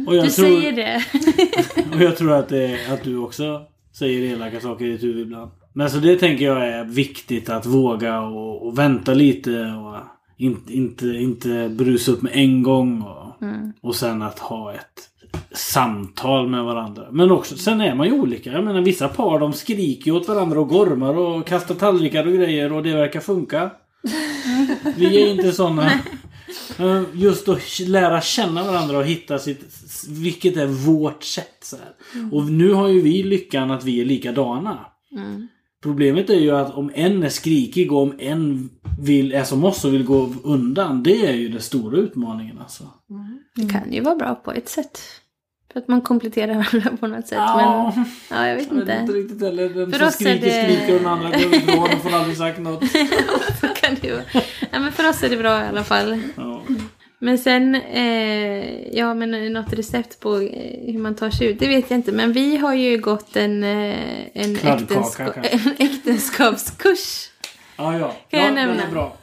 och, 0.07 0.15
jag 0.15 0.25
Du 0.25 0.29
tror, 0.29 0.45
säger 0.45 0.71
det. 0.71 1.03
och 1.95 2.01
jag 2.01 2.17
tror 2.17 2.33
att, 2.33 2.49
det, 2.49 2.79
att 2.89 3.03
du 3.03 3.17
också 3.17 3.61
säger 3.97 4.21
elaka 4.33 4.61
saker 4.61 4.85
i 4.85 4.89
ditt 4.91 5.03
huvud 5.03 5.21
ibland. 5.21 5.51
Men 5.77 5.89
så 5.89 5.97
det 5.97 6.15
tänker 6.15 6.45
jag 6.45 6.67
är 6.67 6.83
viktigt 6.83 7.49
att 7.49 7.65
våga 7.65 8.21
och, 8.21 8.67
och 8.67 8.79
vänta 8.79 9.13
lite 9.13 9.51
och 9.51 9.95
inte, 10.37 10.73
inte, 10.73 11.07
inte 11.07 11.69
brusa 11.69 12.11
upp 12.11 12.21
med 12.21 12.31
en 12.35 12.63
gång. 12.63 13.01
Och, 13.01 13.41
Mm. 13.41 13.73
och 13.81 13.95
sen 13.95 14.21
att 14.21 14.39
ha 14.39 14.73
ett 14.73 15.09
samtal 15.51 16.49
med 16.49 16.63
varandra. 16.63 17.07
Men 17.11 17.31
också, 17.31 17.57
sen 17.57 17.81
är 17.81 17.95
man 17.95 18.07
ju 18.07 18.13
olika. 18.13 18.51
Jag 18.51 18.63
menar 18.63 18.81
vissa 18.81 19.07
par 19.07 19.39
de 19.39 19.53
skriker 19.53 20.11
åt 20.11 20.27
varandra 20.27 20.59
och 20.59 20.69
gormar 20.69 21.17
och 21.17 21.47
kastar 21.47 21.75
tallrikar 21.75 22.27
och 22.27 22.33
grejer 22.33 22.73
och 22.73 22.83
det 22.83 22.93
verkar 22.93 23.19
funka. 23.19 23.69
Vi 24.97 25.23
är 25.23 25.31
inte 25.31 25.51
sådana. 25.51 25.91
Just 27.13 27.49
att 27.49 27.79
lära 27.79 28.21
känna 28.21 28.63
varandra 28.63 28.97
och 28.97 29.05
hitta 29.05 29.39
sitt, 29.39 29.59
vilket 30.09 30.57
är 30.57 30.67
vårt 30.67 31.23
sätt. 31.23 31.57
Så 31.61 31.75
här. 31.75 31.93
Och 32.31 32.45
nu 32.45 32.73
har 32.73 32.87
ju 32.87 33.01
vi 33.01 33.23
lyckan 33.23 33.71
att 33.71 33.83
vi 33.83 34.01
är 34.01 34.05
likadana. 34.05 34.79
Mm. 35.11 35.47
Problemet 35.87 36.29
är 36.29 36.33
ju 36.39 36.51
att 36.51 36.73
om 36.73 36.91
en 36.95 37.23
är 37.23 37.29
skrikig 37.29 37.91
och 37.91 38.01
om 38.01 38.13
en 38.19 38.69
vill, 39.01 39.33
är 39.33 39.43
som 39.43 39.63
oss 39.65 39.85
och 39.85 39.93
vill 39.93 40.03
gå 40.03 40.33
undan. 40.43 41.03
Det 41.03 41.25
är 41.27 41.33
ju 41.33 41.49
den 41.49 41.61
stora 41.61 41.97
utmaningen 41.97 42.59
alltså. 42.59 42.83
Det 43.55 43.69
kan 43.69 43.93
ju 43.93 44.01
vara 44.01 44.15
bra 44.15 44.35
på 44.35 44.51
ett 44.51 44.69
sätt. 44.69 44.99
För 45.73 45.79
att 45.79 45.87
man 45.87 46.01
kompletterar 46.01 46.53
varandra 46.73 46.97
på 46.99 47.07
något 47.07 47.27
sätt. 47.27 47.37
Ja, 47.37 47.93
Men 47.95 48.05
ja, 48.29 48.47
jag 48.47 48.55
vet 48.55 48.67
jag 48.69 48.75
vet 48.75 48.81
inte 48.89 48.97
inte. 49.01 49.13
riktigt 49.13 49.41
heller. 49.41 49.69
Den 49.69 49.91
För 49.91 49.99
som 49.99 50.07
oss 50.07 50.21
är 50.21 50.23
skriker 50.37 50.45
det- 50.45 50.63
skriker 50.75 50.93
och 50.95 50.99
den 50.99 51.07
andra 51.11 51.29
går 51.29 51.55
ifrån 51.55 51.83
och 51.83 51.89
får 52.03 52.13
aldrig 52.17 52.37
sagt 52.37 52.59
något. 52.59 52.83
Så 53.61 53.67
kan 53.67 53.95
det 54.01 54.07
ju 54.07 54.13
vara. 54.13 54.23
Ja, 54.71 54.79
men 54.79 54.91
för 54.91 55.09
oss 55.09 55.23
är 55.23 55.29
det 55.29 55.37
bra 55.37 55.63
i 55.63 55.67
alla 55.67 55.83
fall. 55.83 56.19
Ja. 56.35 56.61
Men 57.19 57.37
sen, 57.37 57.75
eh, 57.75 58.97
ja 58.97 59.13
men 59.13 59.53
något 59.53 59.73
recept 59.73 60.19
på 60.19 60.35
eh, 60.35 60.91
hur 60.93 60.99
man 60.99 61.15
tar 61.15 61.29
sig 61.29 61.47
ut, 61.47 61.59
det 61.59 61.67
vet 61.67 61.89
jag 61.91 61.97
inte. 61.97 62.11
Men 62.11 62.33
vi 62.33 62.57
har 62.57 62.73
ju 62.73 62.97
gått 62.97 63.35
en, 63.35 63.63
eh, 63.63 63.99
en, 64.33 64.55
äktenska- 64.57 65.33
en 65.51 65.75
äktenskapskurs. 65.79 67.29
Ja, 67.77 67.97
ja. 67.99 68.07
Kan 68.29 68.39
ja, 68.39 68.45
jag 68.45 68.45
den 68.45 68.53
nämna? 68.55 68.83
är 68.83 68.91
bra. 68.91 69.17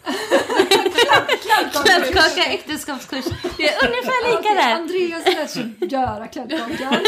Kladdkaka 1.84 2.44
äktenskapskurs. 2.44 3.24
Det 3.56 3.68
är 3.68 3.88
ungefär 3.88 4.30
lika 4.36 4.54
där. 4.54 4.74
Andreas 4.74 5.24
lät 5.26 5.50
sig 5.50 5.70
göra 5.80 6.26
kladdkaka. 6.26 6.64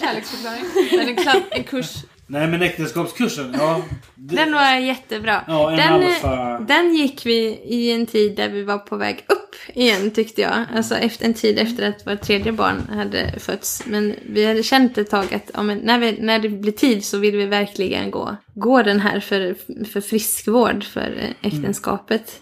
Kärleksförklaring. 0.00 0.64
Eller 0.92 1.08
en, 1.08 1.16
kladd, 1.16 1.42
en 1.50 1.64
kurs. 1.64 1.94
Nej 2.26 2.48
men 2.48 2.62
äktenskapskursen, 2.62 3.54
ja. 3.58 3.82
Det, 4.14 4.36
Den 4.36 4.52
var 4.52 4.76
jättebra. 4.76 5.44
ja, 5.46 5.70
en 5.70 5.76
den, 5.76 5.92
alfa. 5.92 6.58
den 6.58 6.94
gick 6.94 7.26
vi 7.26 7.60
i 7.64 7.92
en 7.92 8.06
tid 8.06 8.36
där 8.36 8.48
vi 8.48 8.62
var 8.62 8.78
på 8.78 8.96
väg 8.96 9.24
upp 9.28 9.54
igen 9.74 10.10
tyckte 10.10 10.40
jag. 10.40 10.64
Alltså 10.74 10.94
efter 10.94 11.26
en 11.26 11.34
tid 11.34 11.58
efter 11.58 11.88
att 11.88 12.06
vårt 12.06 12.20
tredje 12.20 12.52
barn 12.52 12.88
hade 12.88 13.38
fötts. 13.38 13.82
Men 13.86 14.14
vi 14.28 14.46
hade 14.46 14.62
känt 14.62 14.98
ett 14.98 15.10
tag 15.10 15.34
att 15.34 15.50
ja, 15.54 15.62
men 15.62 15.78
när, 15.78 15.98
vi, 15.98 16.20
när 16.20 16.38
det 16.38 16.48
blir 16.48 16.72
tid 16.72 17.04
så 17.04 17.18
vill 17.18 17.36
vi 17.36 17.46
verkligen 17.46 18.10
gå, 18.10 18.36
gå 18.54 18.82
den 18.82 19.00
här 19.00 19.20
för, 19.20 19.56
för 19.84 20.00
friskvård 20.00 20.84
för 20.84 21.18
eh, 21.18 21.48
äktenskapet. 21.52 22.40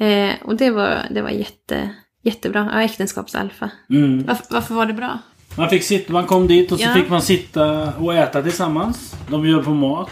Eh, 0.00 0.30
och 0.42 0.56
det 0.56 0.70
var, 0.70 1.06
det 1.10 1.22
var 1.22 1.30
jätte, 1.30 1.90
jättebra. 2.22 2.70
Ja, 2.72 2.82
äktenskapsalfa. 2.82 3.70
Mm. 3.90 4.24
Varför, 4.26 4.46
varför 4.50 4.74
var 4.74 4.86
det 4.86 4.92
bra? 4.92 5.18
Man, 5.56 5.68
fick 5.68 5.82
sitta, 5.82 6.12
man 6.12 6.26
kom 6.26 6.46
dit 6.46 6.72
och 6.72 6.78
så 6.78 6.84
Ja. 6.84 6.94
fick 6.94 7.08
man 7.10 7.22
sitta 7.22 7.92
och 7.94 8.14
äta 8.14 8.42
tillsammans. 8.42 9.16
De 9.28 9.42
bjöd 9.42 9.64
på 9.64 9.70
mat. 9.74 10.10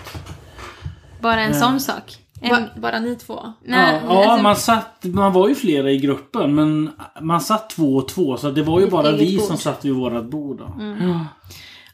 Bara 1.20 1.40
en 1.40 1.52
Ja. 1.52 1.58
sån 1.58 1.80
sak. 1.80 2.16
En, 2.40 2.48
Ba, 2.50 2.80
bara 2.80 2.98
ni 3.00 3.16
två? 3.16 3.52
nej, 3.64 4.00
ja, 4.08 4.14
ja 4.14 4.30
alltså- 4.30 4.42
man, 4.42 4.56
satt, 4.56 5.04
man 5.04 5.32
var 5.32 5.48
ju 5.48 5.54
flera 5.54 5.90
i 5.90 5.98
gruppen 5.98 6.54
men 6.54 6.90
man 7.20 7.40
satt 7.40 7.70
två 7.70 7.96
och 7.96 8.08
två 8.08 8.36
så 8.36 8.50
det 8.50 8.62
var 8.62 8.80
ju 8.80 8.84
Ett 8.86 8.90
bara 8.92 9.08
eget 9.08 9.20
vi 9.20 9.36
bord. 9.36 9.46
som 9.46 9.56
satt 9.56 9.84
vid 9.84 9.92
vårat 9.94 10.24
bord. 10.30 10.58
Då. 10.58 10.74
Ja. 11.00 11.26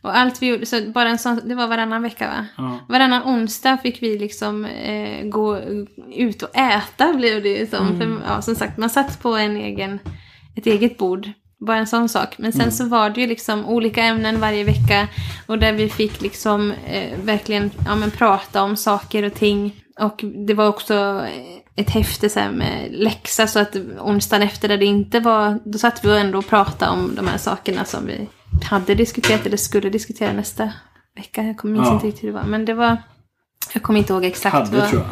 Och 0.02 0.16
allt 0.18 0.42
vi 0.42 0.46
gjorde, 0.46 0.66
så 0.66 0.80
bara 0.94 1.08
en 1.08 1.18
sån, 1.18 1.40
det 1.44 1.54
var 1.54 1.66
varannan 1.68 2.02
vecka 2.02 2.26
va? 2.28 2.46
Ja. 2.56 2.78
Varannan 2.88 3.22
onsdag 3.24 3.76
fick 3.82 4.02
vi 4.02 4.18
liksom 4.18 4.64
eh, 4.64 5.24
gå 5.26 5.58
ut 6.16 6.42
och 6.42 6.56
äta 6.56 7.12
blev 7.12 7.42
det 7.42 7.48
ju 7.48 7.66
som. 7.66 7.98
För, 8.00 8.20
ja, 8.28 8.42
som 8.42 8.54
sagt, 8.54 8.78
man 8.78 8.90
satt 8.90 9.22
på 9.22 9.36
en 9.36 9.56
egen, 9.56 9.98
ett 10.56 10.66
eget 10.66 10.98
bord. 10.98 11.28
Bara 11.64 11.76
en 11.78 11.86
sån 11.86 12.08
sak. 12.08 12.38
Men 12.38 12.52
sen 12.52 12.72
så 12.72 12.88
var 12.88 13.10
det 13.10 13.20
ju 13.20 13.26
liksom 13.26 13.66
olika 13.66 14.02
ämnen 14.02 14.40
varje 14.40 14.64
vecka. 14.64 15.08
Och 15.46 15.58
där 15.58 15.72
vi 15.72 15.88
fick 15.88 16.20
liksom 16.20 16.72
eh, 16.86 17.18
verkligen 17.18 17.70
ja, 17.86 17.94
men 17.94 18.10
prata 18.10 18.62
om 18.62 18.76
saker 18.76 19.22
och 19.22 19.34
ting. 19.34 19.76
Och 20.00 20.24
det 20.46 20.54
var 20.54 20.68
också 20.68 20.94
eh, 20.94 21.58
ett 21.76 21.90
häfte 21.90 22.28
så 22.28 22.40
med 22.52 22.88
läxa. 22.90 23.46
Så 23.46 23.58
att 23.58 23.76
onsdagen 24.00 24.42
efter 24.42 24.68
där 24.68 24.78
det 24.78 24.84
inte 24.84 25.20
var, 25.20 25.58
då 25.64 25.78
satt 25.78 26.04
vi 26.04 26.08
och 26.08 26.18
ändå 26.18 26.38
och 26.38 26.48
pratade 26.48 26.90
om 26.90 27.14
de 27.14 27.28
här 27.28 27.38
sakerna 27.38 27.84
som 27.84 28.06
vi 28.06 28.28
hade 28.64 28.94
diskuterat 28.94 29.46
eller 29.46 29.56
skulle 29.56 29.90
diskutera 29.90 30.32
nästa 30.32 30.72
vecka. 31.16 31.42
Jag 31.42 31.56
kommer 31.56 31.76
Ja. 31.84 31.94
inte 31.94 32.06
riktigt 32.06 32.22
hur 32.24 32.28
det 32.28 32.34
var. 32.34 32.44
Men 32.44 32.64
det 32.64 32.74
var, 32.74 32.96
jag 33.74 33.82
kommer 33.82 33.98
inte 33.98 34.12
ihåg 34.12 34.24
exakt 34.24 34.52
Hade 34.52 34.76
vad, 34.78 34.88
tror 34.88 35.02
jag. 35.02 35.10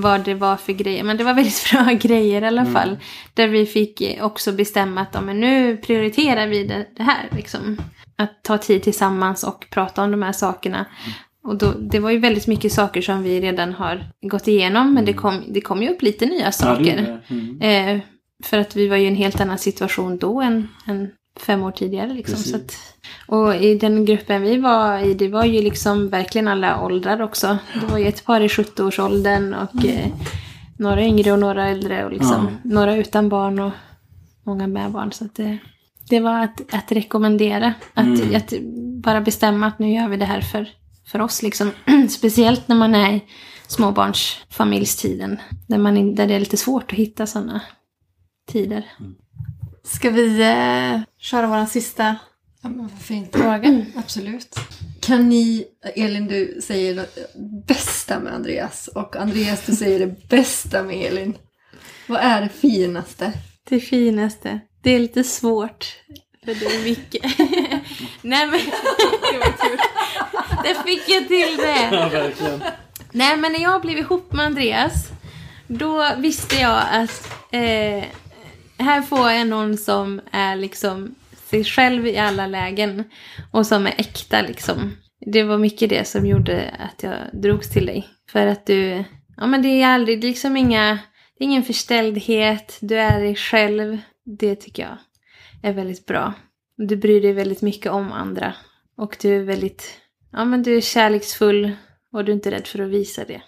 Vad 0.00 0.24
det 0.24 0.34
var 0.34 0.56
för 0.56 0.72
grejer. 0.72 1.04
Men 1.04 1.16
det 1.16 1.24
var 1.24 1.34
väldigt 1.34 1.70
bra 1.72 1.84
grejer 1.92 2.42
i 2.42 2.46
alla 2.46 2.66
fall. 2.66 2.96
Där 3.34 3.48
vi 3.48 3.66
fick 3.66 4.02
också 4.20 4.52
bestämma 4.52 5.00
att 5.00 5.08
ja, 5.12 5.20
men 5.20 5.40
nu 5.40 5.76
prioriterar 5.76 6.46
vi 6.46 6.64
det, 6.64 6.86
det 6.96 7.02
här. 7.02 7.28
Liksom. 7.36 7.76
Att 8.16 8.42
ta 8.42 8.58
tid 8.58 8.82
tillsammans 8.82 9.44
och 9.44 9.66
prata 9.70 10.02
om 10.02 10.10
de 10.10 10.22
här 10.22 10.32
sakerna. 10.32 10.84
Och 11.44 11.58
då, 11.58 11.72
det 11.72 11.98
var 11.98 12.10
ju 12.10 12.18
väldigt 12.18 12.46
mycket 12.46 12.72
saker 12.72 13.02
som 13.02 13.22
vi 13.22 13.40
redan 13.40 13.72
har 13.72 14.04
gått 14.22 14.48
igenom. 14.48 14.94
Men 14.94 15.04
det 15.04 15.12
kom, 15.12 15.44
det 15.48 15.60
kom 15.60 15.82
ju 15.82 15.88
upp 15.88 16.02
lite 16.02 16.26
nya 16.26 16.40
Ja, 16.40 16.46
det 16.46 16.52
saker. 16.52 17.20
det. 17.28 17.34
Mm. 17.34 17.60
Eh, 17.96 18.02
för 18.44 18.58
att 18.58 18.76
vi 18.76 18.88
var 18.88 18.96
ju 18.96 19.04
i 19.04 19.08
en 19.08 19.16
helt 19.16 19.40
annan 19.40 19.58
situation 19.58 20.18
då 20.18 20.40
än, 20.40 20.68
än 20.86 21.10
fem 21.38 21.62
år 21.62 21.70
tidigare. 21.70 22.14
Liksom. 22.14 22.34
Precis. 22.36 22.50
Så 22.50 22.56
att, 22.56 22.76
och 23.26 23.54
i 23.56 23.74
den 23.74 24.04
gruppen 24.04 24.42
vi 24.42 24.56
var 24.58 24.98
i, 24.98 25.14
det 25.14 25.28
var 25.28 25.44
ju 25.44 25.62
liksom 25.62 26.08
verkligen 26.08 26.48
alla 26.48 26.84
åldrar 26.84 27.22
också. 27.22 27.58
Det 27.80 27.86
var 27.86 27.98
ju 27.98 28.06
ett 28.06 28.24
par 28.24 28.40
i 28.40 28.48
70-årsåldern 28.48 29.54
och 29.54 29.84
eh, 29.84 30.06
några 30.78 31.02
yngre 31.04 31.32
och 31.32 31.38
några 31.38 31.68
äldre. 31.68 32.04
Och 32.04 32.12
liksom, 32.12 32.58
Några 32.62 32.96
utan 32.96 33.28
barn 33.28 33.58
och 33.58 33.72
många 34.44 34.66
med 34.66 34.90
barn. 34.90 35.12
Så 35.12 35.24
att 35.24 35.34
det, 35.34 35.58
det 36.08 36.20
var 36.20 36.44
att, 36.44 36.74
att 36.74 36.92
rekommendera. 36.92 37.74
Att, 37.94 38.06
Mm. 38.06 38.36
att 38.36 38.52
bara 39.02 39.20
bestämma 39.20 39.66
att 39.66 39.78
nu 39.78 39.92
gör 39.92 40.08
vi 40.08 40.16
det 40.16 40.24
här 40.24 40.40
för, 40.40 40.68
för 41.06 41.20
oss. 41.20 41.42
Liksom. 41.42 41.70
Speciellt 42.10 42.68
när 42.68 42.76
man 42.76 42.94
är 42.94 43.12
i 43.12 43.22
småbarnsfamiljstiden. 43.66 45.38
Där, 45.66 45.78
man, 45.78 46.14
där 46.14 46.26
det 46.26 46.34
är 46.34 46.40
lite 46.40 46.56
svårt 46.56 46.92
att 46.92 46.98
hitta 46.98 47.26
sådana 47.26 47.60
tider. 48.48 48.86
Ska 49.94 50.10
vi 50.10 50.40
eh, 50.40 51.00
köra 51.18 51.46
vår 51.46 51.66
sista 51.66 52.16
Ja, 52.62 52.68
men 52.68 52.88
varför 52.88 53.14
inte? 53.14 53.38
fråga? 53.38 53.84
Absolut. 53.96 54.58
Kan 55.00 55.28
ni, 55.28 55.64
Elin 55.94 56.26
du 56.28 56.60
säger 56.62 56.94
det 56.94 57.06
bästa 57.66 58.20
med 58.20 58.34
Andreas 58.34 58.88
och 58.88 59.16
Andreas 59.16 59.66
du 59.66 59.76
säger 59.76 59.98
det 59.98 60.28
bästa 60.28 60.82
med 60.82 61.06
Elin. 61.06 61.36
Vad 62.06 62.20
är 62.20 62.40
det 62.40 62.48
finaste? 62.48 63.32
Det 63.68 63.80
finaste. 63.80 64.60
Det 64.82 64.90
är 64.90 64.98
lite 64.98 65.24
svårt. 65.24 65.86
För 66.44 66.54
det 66.54 66.66
är 66.66 66.84
mycket. 66.84 67.22
Nej 68.22 68.46
men. 68.46 68.60
Det 69.32 69.38
var 69.38 69.68
kul. 69.68 69.78
Det 70.64 70.74
fick 70.86 71.08
jag 71.08 71.28
till 71.28 71.56
det. 71.56 71.88
Ja, 71.92 72.08
verkligen. 72.08 72.62
Nej 73.12 73.36
men 73.36 73.52
när 73.52 73.60
jag 73.60 73.82
blev 73.82 73.98
ihop 73.98 74.32
med 74.32 74.46
Andreas. 74.46 75.08
Då 75.66 76.14
visste 76.18 76.56
jag 76.56 76.82
att 76.90 77.28
eh, 77.52 78.04
här 78.78 79.02
får 79.02 79.30
jag 79.30 79.46
någon 79.46 79.76
som 79.76 80.20
är 80.30 80.56
liksom 80.56 81.14
sig 81.48 81.64
själv 81.64 82.06
i 82.06 82.18
alla 82.18 82.46
lägen. 82.46 83.04
Och 83.50 83.66
som 83.66 83.86
är 83.86 83.94
äkta 83.98 84.42
liksom. 84.42 84.96
Det 85.20 85.42
var 85.42 85.58
mycket 85.58 85.90
det 85.90 86.08
som 86.08 86.26
gjorde 86.26 86.74
att 86.78 87.02
jag 87.02 87.16
drogs 87.32 87.70
till 87.70 87.86
dig. 87.86 88.08
För 88.30 88.46
att 88.46 88.66
du, 88.66 89.04
ja 89.36 89.46
men 89.46 89.62
det 89.62 89.68
är 89.68 89.86
aldrig, 89.86 90.24
liksom 90.24 90.56
inga, 90.56 90.98
det 91.38 91.44
är 91.44 91.48
ingen 91.48 91.62
förställdhet. 91.62 92.78
Du 92.80 92.98
är 92.98 93.20
dig 93.20 93.36
själv. 93.36 93.98
Det 94.24 94.56
tycker 94.56 94.82
jag 94.82 94.98
är 95.62 95.72
väldigt 95.72 96.06
bra. 96.06 96.34
Du 96.76 96.96
bryr 96.96 97.22
dig 97.22 97.32
väldigt 97.32 97.62
mycket 97.62 97.92
om 97.92 98.12
andra. 98.12 98.54
Och 98.96 99.16
du 99.20 99.36
är 99.36 99.42
väldigt, 99.42 100.00
ja 100.32 100.44
men 100.44 100.62
du 100.62 100.76
är 100.76 100.80
kärleksfull. 100.80 101.72
Och 102.12 102.24
du 102.24 102.32
är 102.32 102.36
inte 102.36 102.50
rädd 102.50 102.66
för 102.66 102.78
att 102.78 102.88
visa 102.88 103.24
det. 103.24 103.42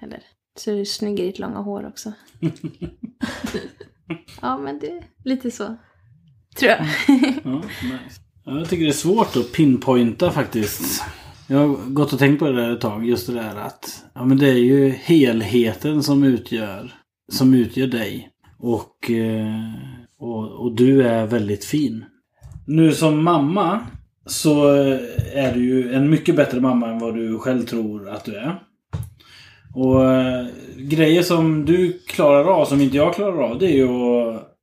Heller. 0.00 0.22
Så 0.58 0.70
är 0.70 0.76
du 0.76 0.84
snygg 0.84 1.20
i 1.20 1.26
ditt 1.26 1.38
långa 1.38 1.58
hår 1.58 1.86
också. 1.86 2.12
ja 4.42 4.58
men 4.58 4.78
det 4.78 4.90
är 4.90 5.04
lite 5.24 5.50
så. 5.50 5.76
Tror 6.56 6.70
jag. 6.70 6.86
Ja, 7.44 7.62
nice. 7.82 8.20
jag 8.44 8.68
tycker 8.68 8.84
det 8.84 8.90
är 8.90 8.92
svårt 8.92 9.36
att 9.36 9.52
pinpointa 9.52 10.30
faktiskt. 10.30 11.04
Jag 11.48 11.58
har 11.58 11.90
gått 11.90 12.12
och 12.12 12.18
tänkt 12.18 12.38
på 12.38 12.46
det 12.46 12.62
där 12.62 12.72
ett 12.72 12.80
tag. 12.80 13.06
Just 13.06 13.26
det 13.26 13.32
där 13.32 13.56
att 13.56 14.04
ja, 14.14 14.24
men 14.24 14.38
det 14.38 14.48
är 14.48 14.58
ju 14.58 14.88
helheten 14.88 16.02
som 16.02 16.24
utgör, 16.24 16.92
som 17.32 17.54
utgör 17.54 17.86
dig. 17.86 18.30
Och, 18.58 19.10
eh, 19.10 19.72
och, 20.18 20.50
och 20.50 20.76
du 20.76 21.02
är 21.02 21.26
väldigt 21.26 21.64
fin. 21.64 22.04
Nu 22.66 22.92
som 22.92 23.24
mamma 23.24 23.86
så 24.26 24.66
är 25.32 25.54
du 25.54 25.64
ju 25.64 25.94
en 25.94 26.10
mycket 26.10 26.36
bättre 26.36 26.60
mamma 26.60 26.88
än 26.88 26.98
vad 26.98 27.14
du 27.14 27.38
själv 27.38 27.66
tror 27.66 28.08
att 28.08 28.24
du 28.24 28.36
är. 28.36 28.62
Och 29.74 30.04
eh, 30.04 30.46
grejer 30.76 31.22
som 31.22 31.64
du 31.64 31.98
klarar 32.06 32.44
av 32.44 32.64
som 32.64 32.80
inte 32.80 32.96
jag 32.96 33.14
klarar 33.14 33.42
av 33.42 33.58
det 33.58 33.66
är 33.66 33.76
ju 33.76 33.84
att 33.84 34.54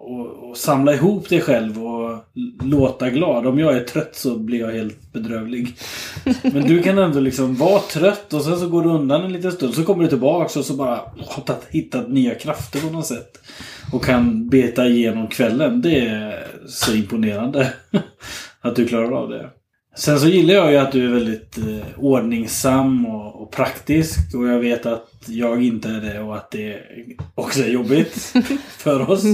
och, 0.00 0.50
och 0.50 0.56
samla 0.56 0.94
ihop 0.94 1.28
dig 1.28 1.40
själv 1.40 1.84
och 1.84 2.24
låta 2.62 3.10
glad. 3.10 3.46
Om 3.46 3.58
jag 3.58 3.76
är 3.76 3.84
trött 3.84 4.16
så 4.16 4.38
blir 4.38 4.60
jag 4.60 4.72
helt 4.72 5.12
bedrövlig. 5.12 5.74
Men 6.42 6.62
du 6.62 6.82
kan 6.82 6.98
ändå 6.98 7.20
liksom 7.20 7.54
vara 7.54 7.80
trött 7.80 8.32
och 8.32 8.42
sen 8.42 8.58
så 8.58 8.68
går 8.68 8.82
du 8.82 8.88
undan 8.88 9.24
en 9.24 9.32
liten 9.32 9.52
stund. 9.52 9.74
Så 9.74 9.84
kommer 9.84 10.02
du 10.02 10.08
tillbaks 10.08 10.56
och 10.56 10.64
så 10.64 10.74
bara 10.74 11.00
du 11.36 11.66
hittat 11.70 12.08
nya 12.08 12.34
krafter 12.34 12.80
på 12.80 12.92
något 12.92 13.06
sätt. 13.06 13.38
Och 13.92 14.04
kan 14.04 14.48
beta 14.48 14.86
igenom 14.86 15.28
kvällen. 15.28 15.82
Det 15.82 15.98
är 15.98 16.46
så 16.66 16.94
imponerande. 16.94 17.72
Att 18.60 18.76
du 18.76 18.86
klarar 18.86 19.12
av 19.12 19.28
det. 19.28 19.50
Sen 19.96 20.20
så 20.20 20.28
gillar 20.28 20.54
jag 20.54 20.72
ju 20.72 20.78
att 20.78 20.92
du 20.92 21.06
är 21.06 21.14
väldigt 21.14 21.58
eh, 21.58 21.98
ordningsam 21.98 23.06
och, 23.06 23.42
och 23.42 23.50
praktisk. 23.50 24.34
Och 24.34 24.46
jag 24.46 24.58
vet 24.58 24.86
att 24.86 25.10
jag 25.26 25.64
inte 25.64 25.88
är 25.88 26.00
det 26.00 26.20
och 26.20 26.36
att 26.36 26.50
det 26.50 26.80
också 27.34 27.60
är 27.62 27.68
jobbigt 27.68 28.14
för 28.78 29.10
oss. 29.10 29.24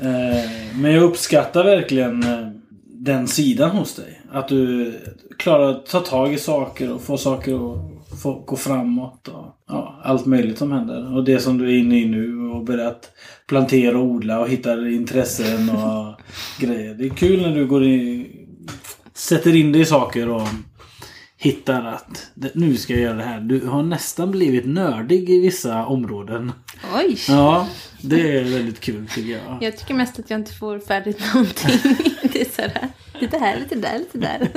Eh, 0.00 0.50
men 0.74 0.92
jag 0.92 1.02
uppskattar 1.02 1.64
verkligen 1.64 2.22
eh, 2.22 2.48
den 2.84 3.28
sidan 3.28 3.70
hos 3.70 3.94
dig. 3.94 4.20
Att 4.32 4.48
du 4.48 4.92
klarar 5.38 5.70
att 5.70 5.86
ta 5.86 6.00
tag 6.00 6.34
i 6.34 6.38
saker 6.38 6.92
och 6.92 7.02
få 7.02 7.16
saker 7.16 7.72
att 7.72 8.20
få 8.22 8.44
gå 8.46 8.56
framåt. 8.56 9.28
Och, 9.28 9.56
ja, 9.68 10.00
allt 10.02 10.26
möjligt 10.26 10.58
som 10.58 10.72
händer. 10.72 11.16
Och 11.16 11.24
det 11.24 11.38
som 11.38 11.58
du 11.58 11.64
är 11.64 11.78
inne 11.78 12.00
i 12.00 12.04
nu 12.04 12.48
och 12.48 12.64
börjat 12.64 13.10
plantera 13.46 13.98
och 13.98 14.04
odla 14.04 14.40
och 14.40 14.48
hittar 14.48 14.88
intressen 14.88 15.70
och 15.70 16.20
grejer. 16.60 16.94
Det 16.94 17.04
är 17.04 17.08
kul 17.08 17.42
när 17.42 17.54
du 17.54 17.66
går 17.66 17.84
in, 17.84 18.26
sätter 19.20 19.56
in 19.56 19.72
dig 19.72 19.80
i 19.82 19.84
saker 19.84 20.28
och 20.28 20.48
hittar 21.36 21.84
att 21.84 22.30
nu 22.54 22.76
ska 22.76 22.92
jag 22.92 23.02
göra 23.02 23.16
det 23.16 23.22
här. 23.22 23.40
Du 23.40 23.66
har 23.66 23.82
nästan 23.82 24.30
blivit 24.30 24.66
nördig 24.66 25.30
i 25.30 25.40
vissa 25.40 25.86
områden. 25.86 26.52
Oj! 26.94 27.16
Ja, 27.28 27.68
det 28.02 28.38
är 28.38 28.44
väldigt 28.44 28.80
kul 28.80 29.06
tycker 29.14 29.32
jag. 29.32 29.58
Jag 29.60 29.76
tycker 29.76 29.94
mest 29.94 30.18
att 30.18 30.30
jag 30.30 30.40
inte 30.40 30.54
får 30.54 30.78
färdigt 30.78 31.20
någonting. 31.34 31.70
Det 32.32 32.40
är 32.40 32.44
sådär, 32.44 32.88
lite 33.20 33.38
här, 33.38 33.60
lite 33.60 33.74
där, 33.74 33.98
lite 33.98 34.18
där. 34.18 34.48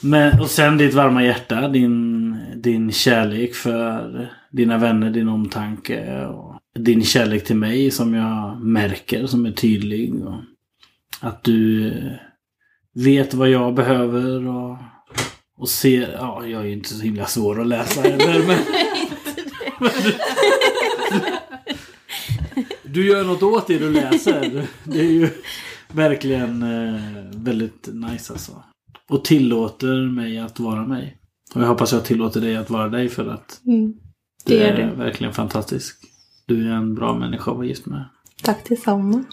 Men, 0.00 0.40
och 0.40 0.50
sen 0.50 0.78
ditt 0.78 0.94
varma 0.94 1.24
hjärta, 1.24 1.68
din, 1.68 2.36
din 2.56 2.92
kärlek 2.92 3.54
för 3.54 4.28
dina 4.52 4.78
vänner, 4.78 5.10
din 5.10 5.28
omtanke 5.28 6.26
och 6.26 6.58
din 6.78 7.04
kärlek 7.04 7.44
till 7.44 7.56
mig 7.56 7.90
som 7.90 8.14
jag 8.14 8.60
märker, 8.60 9.26
som 9.26 9.46
är 9.46 9.52
tydlig. 9.52 10.14
Och 10.14 10.34
att 11.20 11.44
du 11.44 11.92
vet 13.04 13.34
vad 13.34 13.50
jag 13.50 13.74
behöver 13.74 14.48
och, 14.48 14.76
och 15.58 15.68
ser... 15.68 16.12
Ja, 16.12 16.46
jag 16.46 16.60
är 16.60 16.66
ju 16.66 16.72
inte 16.72 16.88
så 16.94 17.02
himla 17.02 17.26
svår 17.26 17.60
att 17.60 17.66
läsa 17.66 18.00
heller, 18.00 18.46
men... 18.46 18.58
men 19.80 19.90
du, 20.02 20.14
du 22.82 23.06
gör 23.06 23.24
något 23.24 23.42
åt 23.42 23.66
det 23.66 23.78
du 23.78 23.90
läser. 23.92 24.66
Det 24.84 24.98
är 25.00 25.10
ju 25.10 25.28
verkligen 25.92 26.62
eh, 26.62 27.00
väldigt 27.34 27.88
nice 27.92 28.32
alltså 28.32 28.62
och 29.08 29.24
tillåter 29.24 30.10
mig 30.10 30.38
att 30.38 30.60
vara 30.60 30.86
mig. 30.86 31.16
Och 31.54 31.62
jag 31.62 31.66
hoppas 31.66 31.92
jag 31.92 32.04
tillåter 32.04 32.40
dig 32.40 32.56
att 32.56 32.70
vara 32.70 32.88
dig 32.88 33.08
för 33.08 33.26
att 33.28 33.60
Mm. 33.66 33.92
du 34.44 34.54
Det 34.56 34.60
gör 34.60 34.72
är 34.72 34.88
du. 34.90 34.94
verkligen 34.96 35.32
fantastisk. 35.32 35.96
Du 36.46 36.68
är 36.68 36.72
en 36.72 36.94
bra 36.94 37.14
människa 37.18 37.50
att 37.50 37.56
vara 37.56 37.66
gift 37.66 37.86
med. 37.86 38.04
Tack 38.42 38.68
detsamma. 38.68 39.24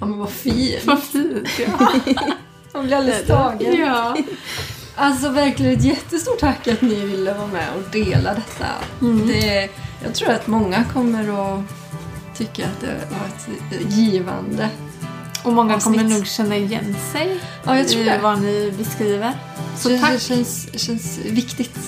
Ja 0.00 0.06
men 0.06 0.18
vad 0.18 0.30
fint. 0.30 0.84
Vad 0.84 1.02
fint, 1.02 1.48
ja. 1.58 1.92
Jag 2.72 2.84
blir 2.84 2.96
alldeles 2.96 3.26
tagen. 3.26 3.76
ja. 3.78 4.16
Alltså 4.96 5.28
verkligen 5.28 5.72
ett 5.78 5.84
jättestort 5.84 6.38
tack 6.38 6.68
att 6.68 6.82
ni 6.82 6.94
ville 6.94 7.34
vara 7.34 7.46
med 7.46 7.68
och 7.76 7.90
dela 7.92 8.34
detta. 8.34 8.66
Det, 9.26 9.68
jag 10.04 10.14
tror 10.14 10.30
att 10.30 10.46
många 10.46 10.84
kommer 10.92 11.54
att 11.58 11.64
tycka 12.38 12.64
att 12.66 12.80
det 12.80 12.94
var 13.10 13.26
ett 13.26 13.92
givande. 13.92 14.68
Och 15.44 15.52
många 15.52 15.74
Avsnitt. 15.74 16.00
kommer 16.00 16.14
nog 16.14 16.26
känna 16.26 16.56
igen 16.56 16.96
sig 17.12 17.40
Ja, 17.64 17.76
jag 17.76 17.88
tror 17.88 18.02
i 18.02 18.04
det. 18.04 18.18
vad 18.22 18.42
ni 18.42 18.72
beskriver. 18.78 19.32
Så 19.76 19.88
det, 19.88 19.98
tack. 19.98 20.12
det 20.12 20.20
känns, 20.20 20.68
känns 20.80 21.18
viktigt. 21.18 21.78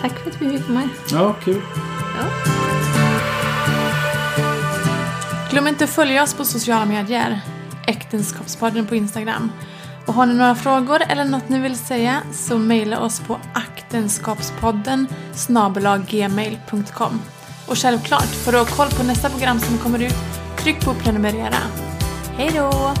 Tack 0.00 0.18
för 0.18 0.30
att 0.30 0.42
vi 0.42 0.50
fick 0.58 0.68
vara 0.68 0.78
med. 0.78 0.88
Ja, 1.12 1.34
kul. 1.44 1.62
Glöm 5.50 5.66
inte 5.66 5.84
att 5.84 5.90
följa 5.90 6.22
oss 6.22 6.34
på 6.34 6.44
sociala 6.44 6.84
medier. 6.84 7.40
Äktenskapspodden 7.86 8.86
på 8.86 8.94
Instagram. 8.94 9.52
Och 10.06 10.14
har 10.14 10.26
ni 10.26 10.34
några 10.34 10.54
frågor 10.54 11.02
eller 11.08 11.24
något 11.24 11.48
ni 11.48 11.58
vill 11.58 11.76
säga 11.76 12.22
så 12.32 12.58
mejla 12.58 13.00
oss 13.00 13.20
på 13.20 13.38
aktenskapspodden 13.54 15.06
snabelaggmail.com. 15.34 17.20
Och 17.66 17.78
självklart, 17.78 18.34
för 18.44 18.52
att 18.52 18.68
ha 18.68 18.76
koll 18.76 18.98
på 18.98 19.02
nästa 19.02 19.30
program 19.30 19.60
som 19.60 19.78
kommer 19.78 20.02
ut, 20.02 20.14
tryck 20.58 20.84
på 20.84 20.94
prenumerera. 20.94 21.58
Hej 22.36 22.50
då! 22.54 22.94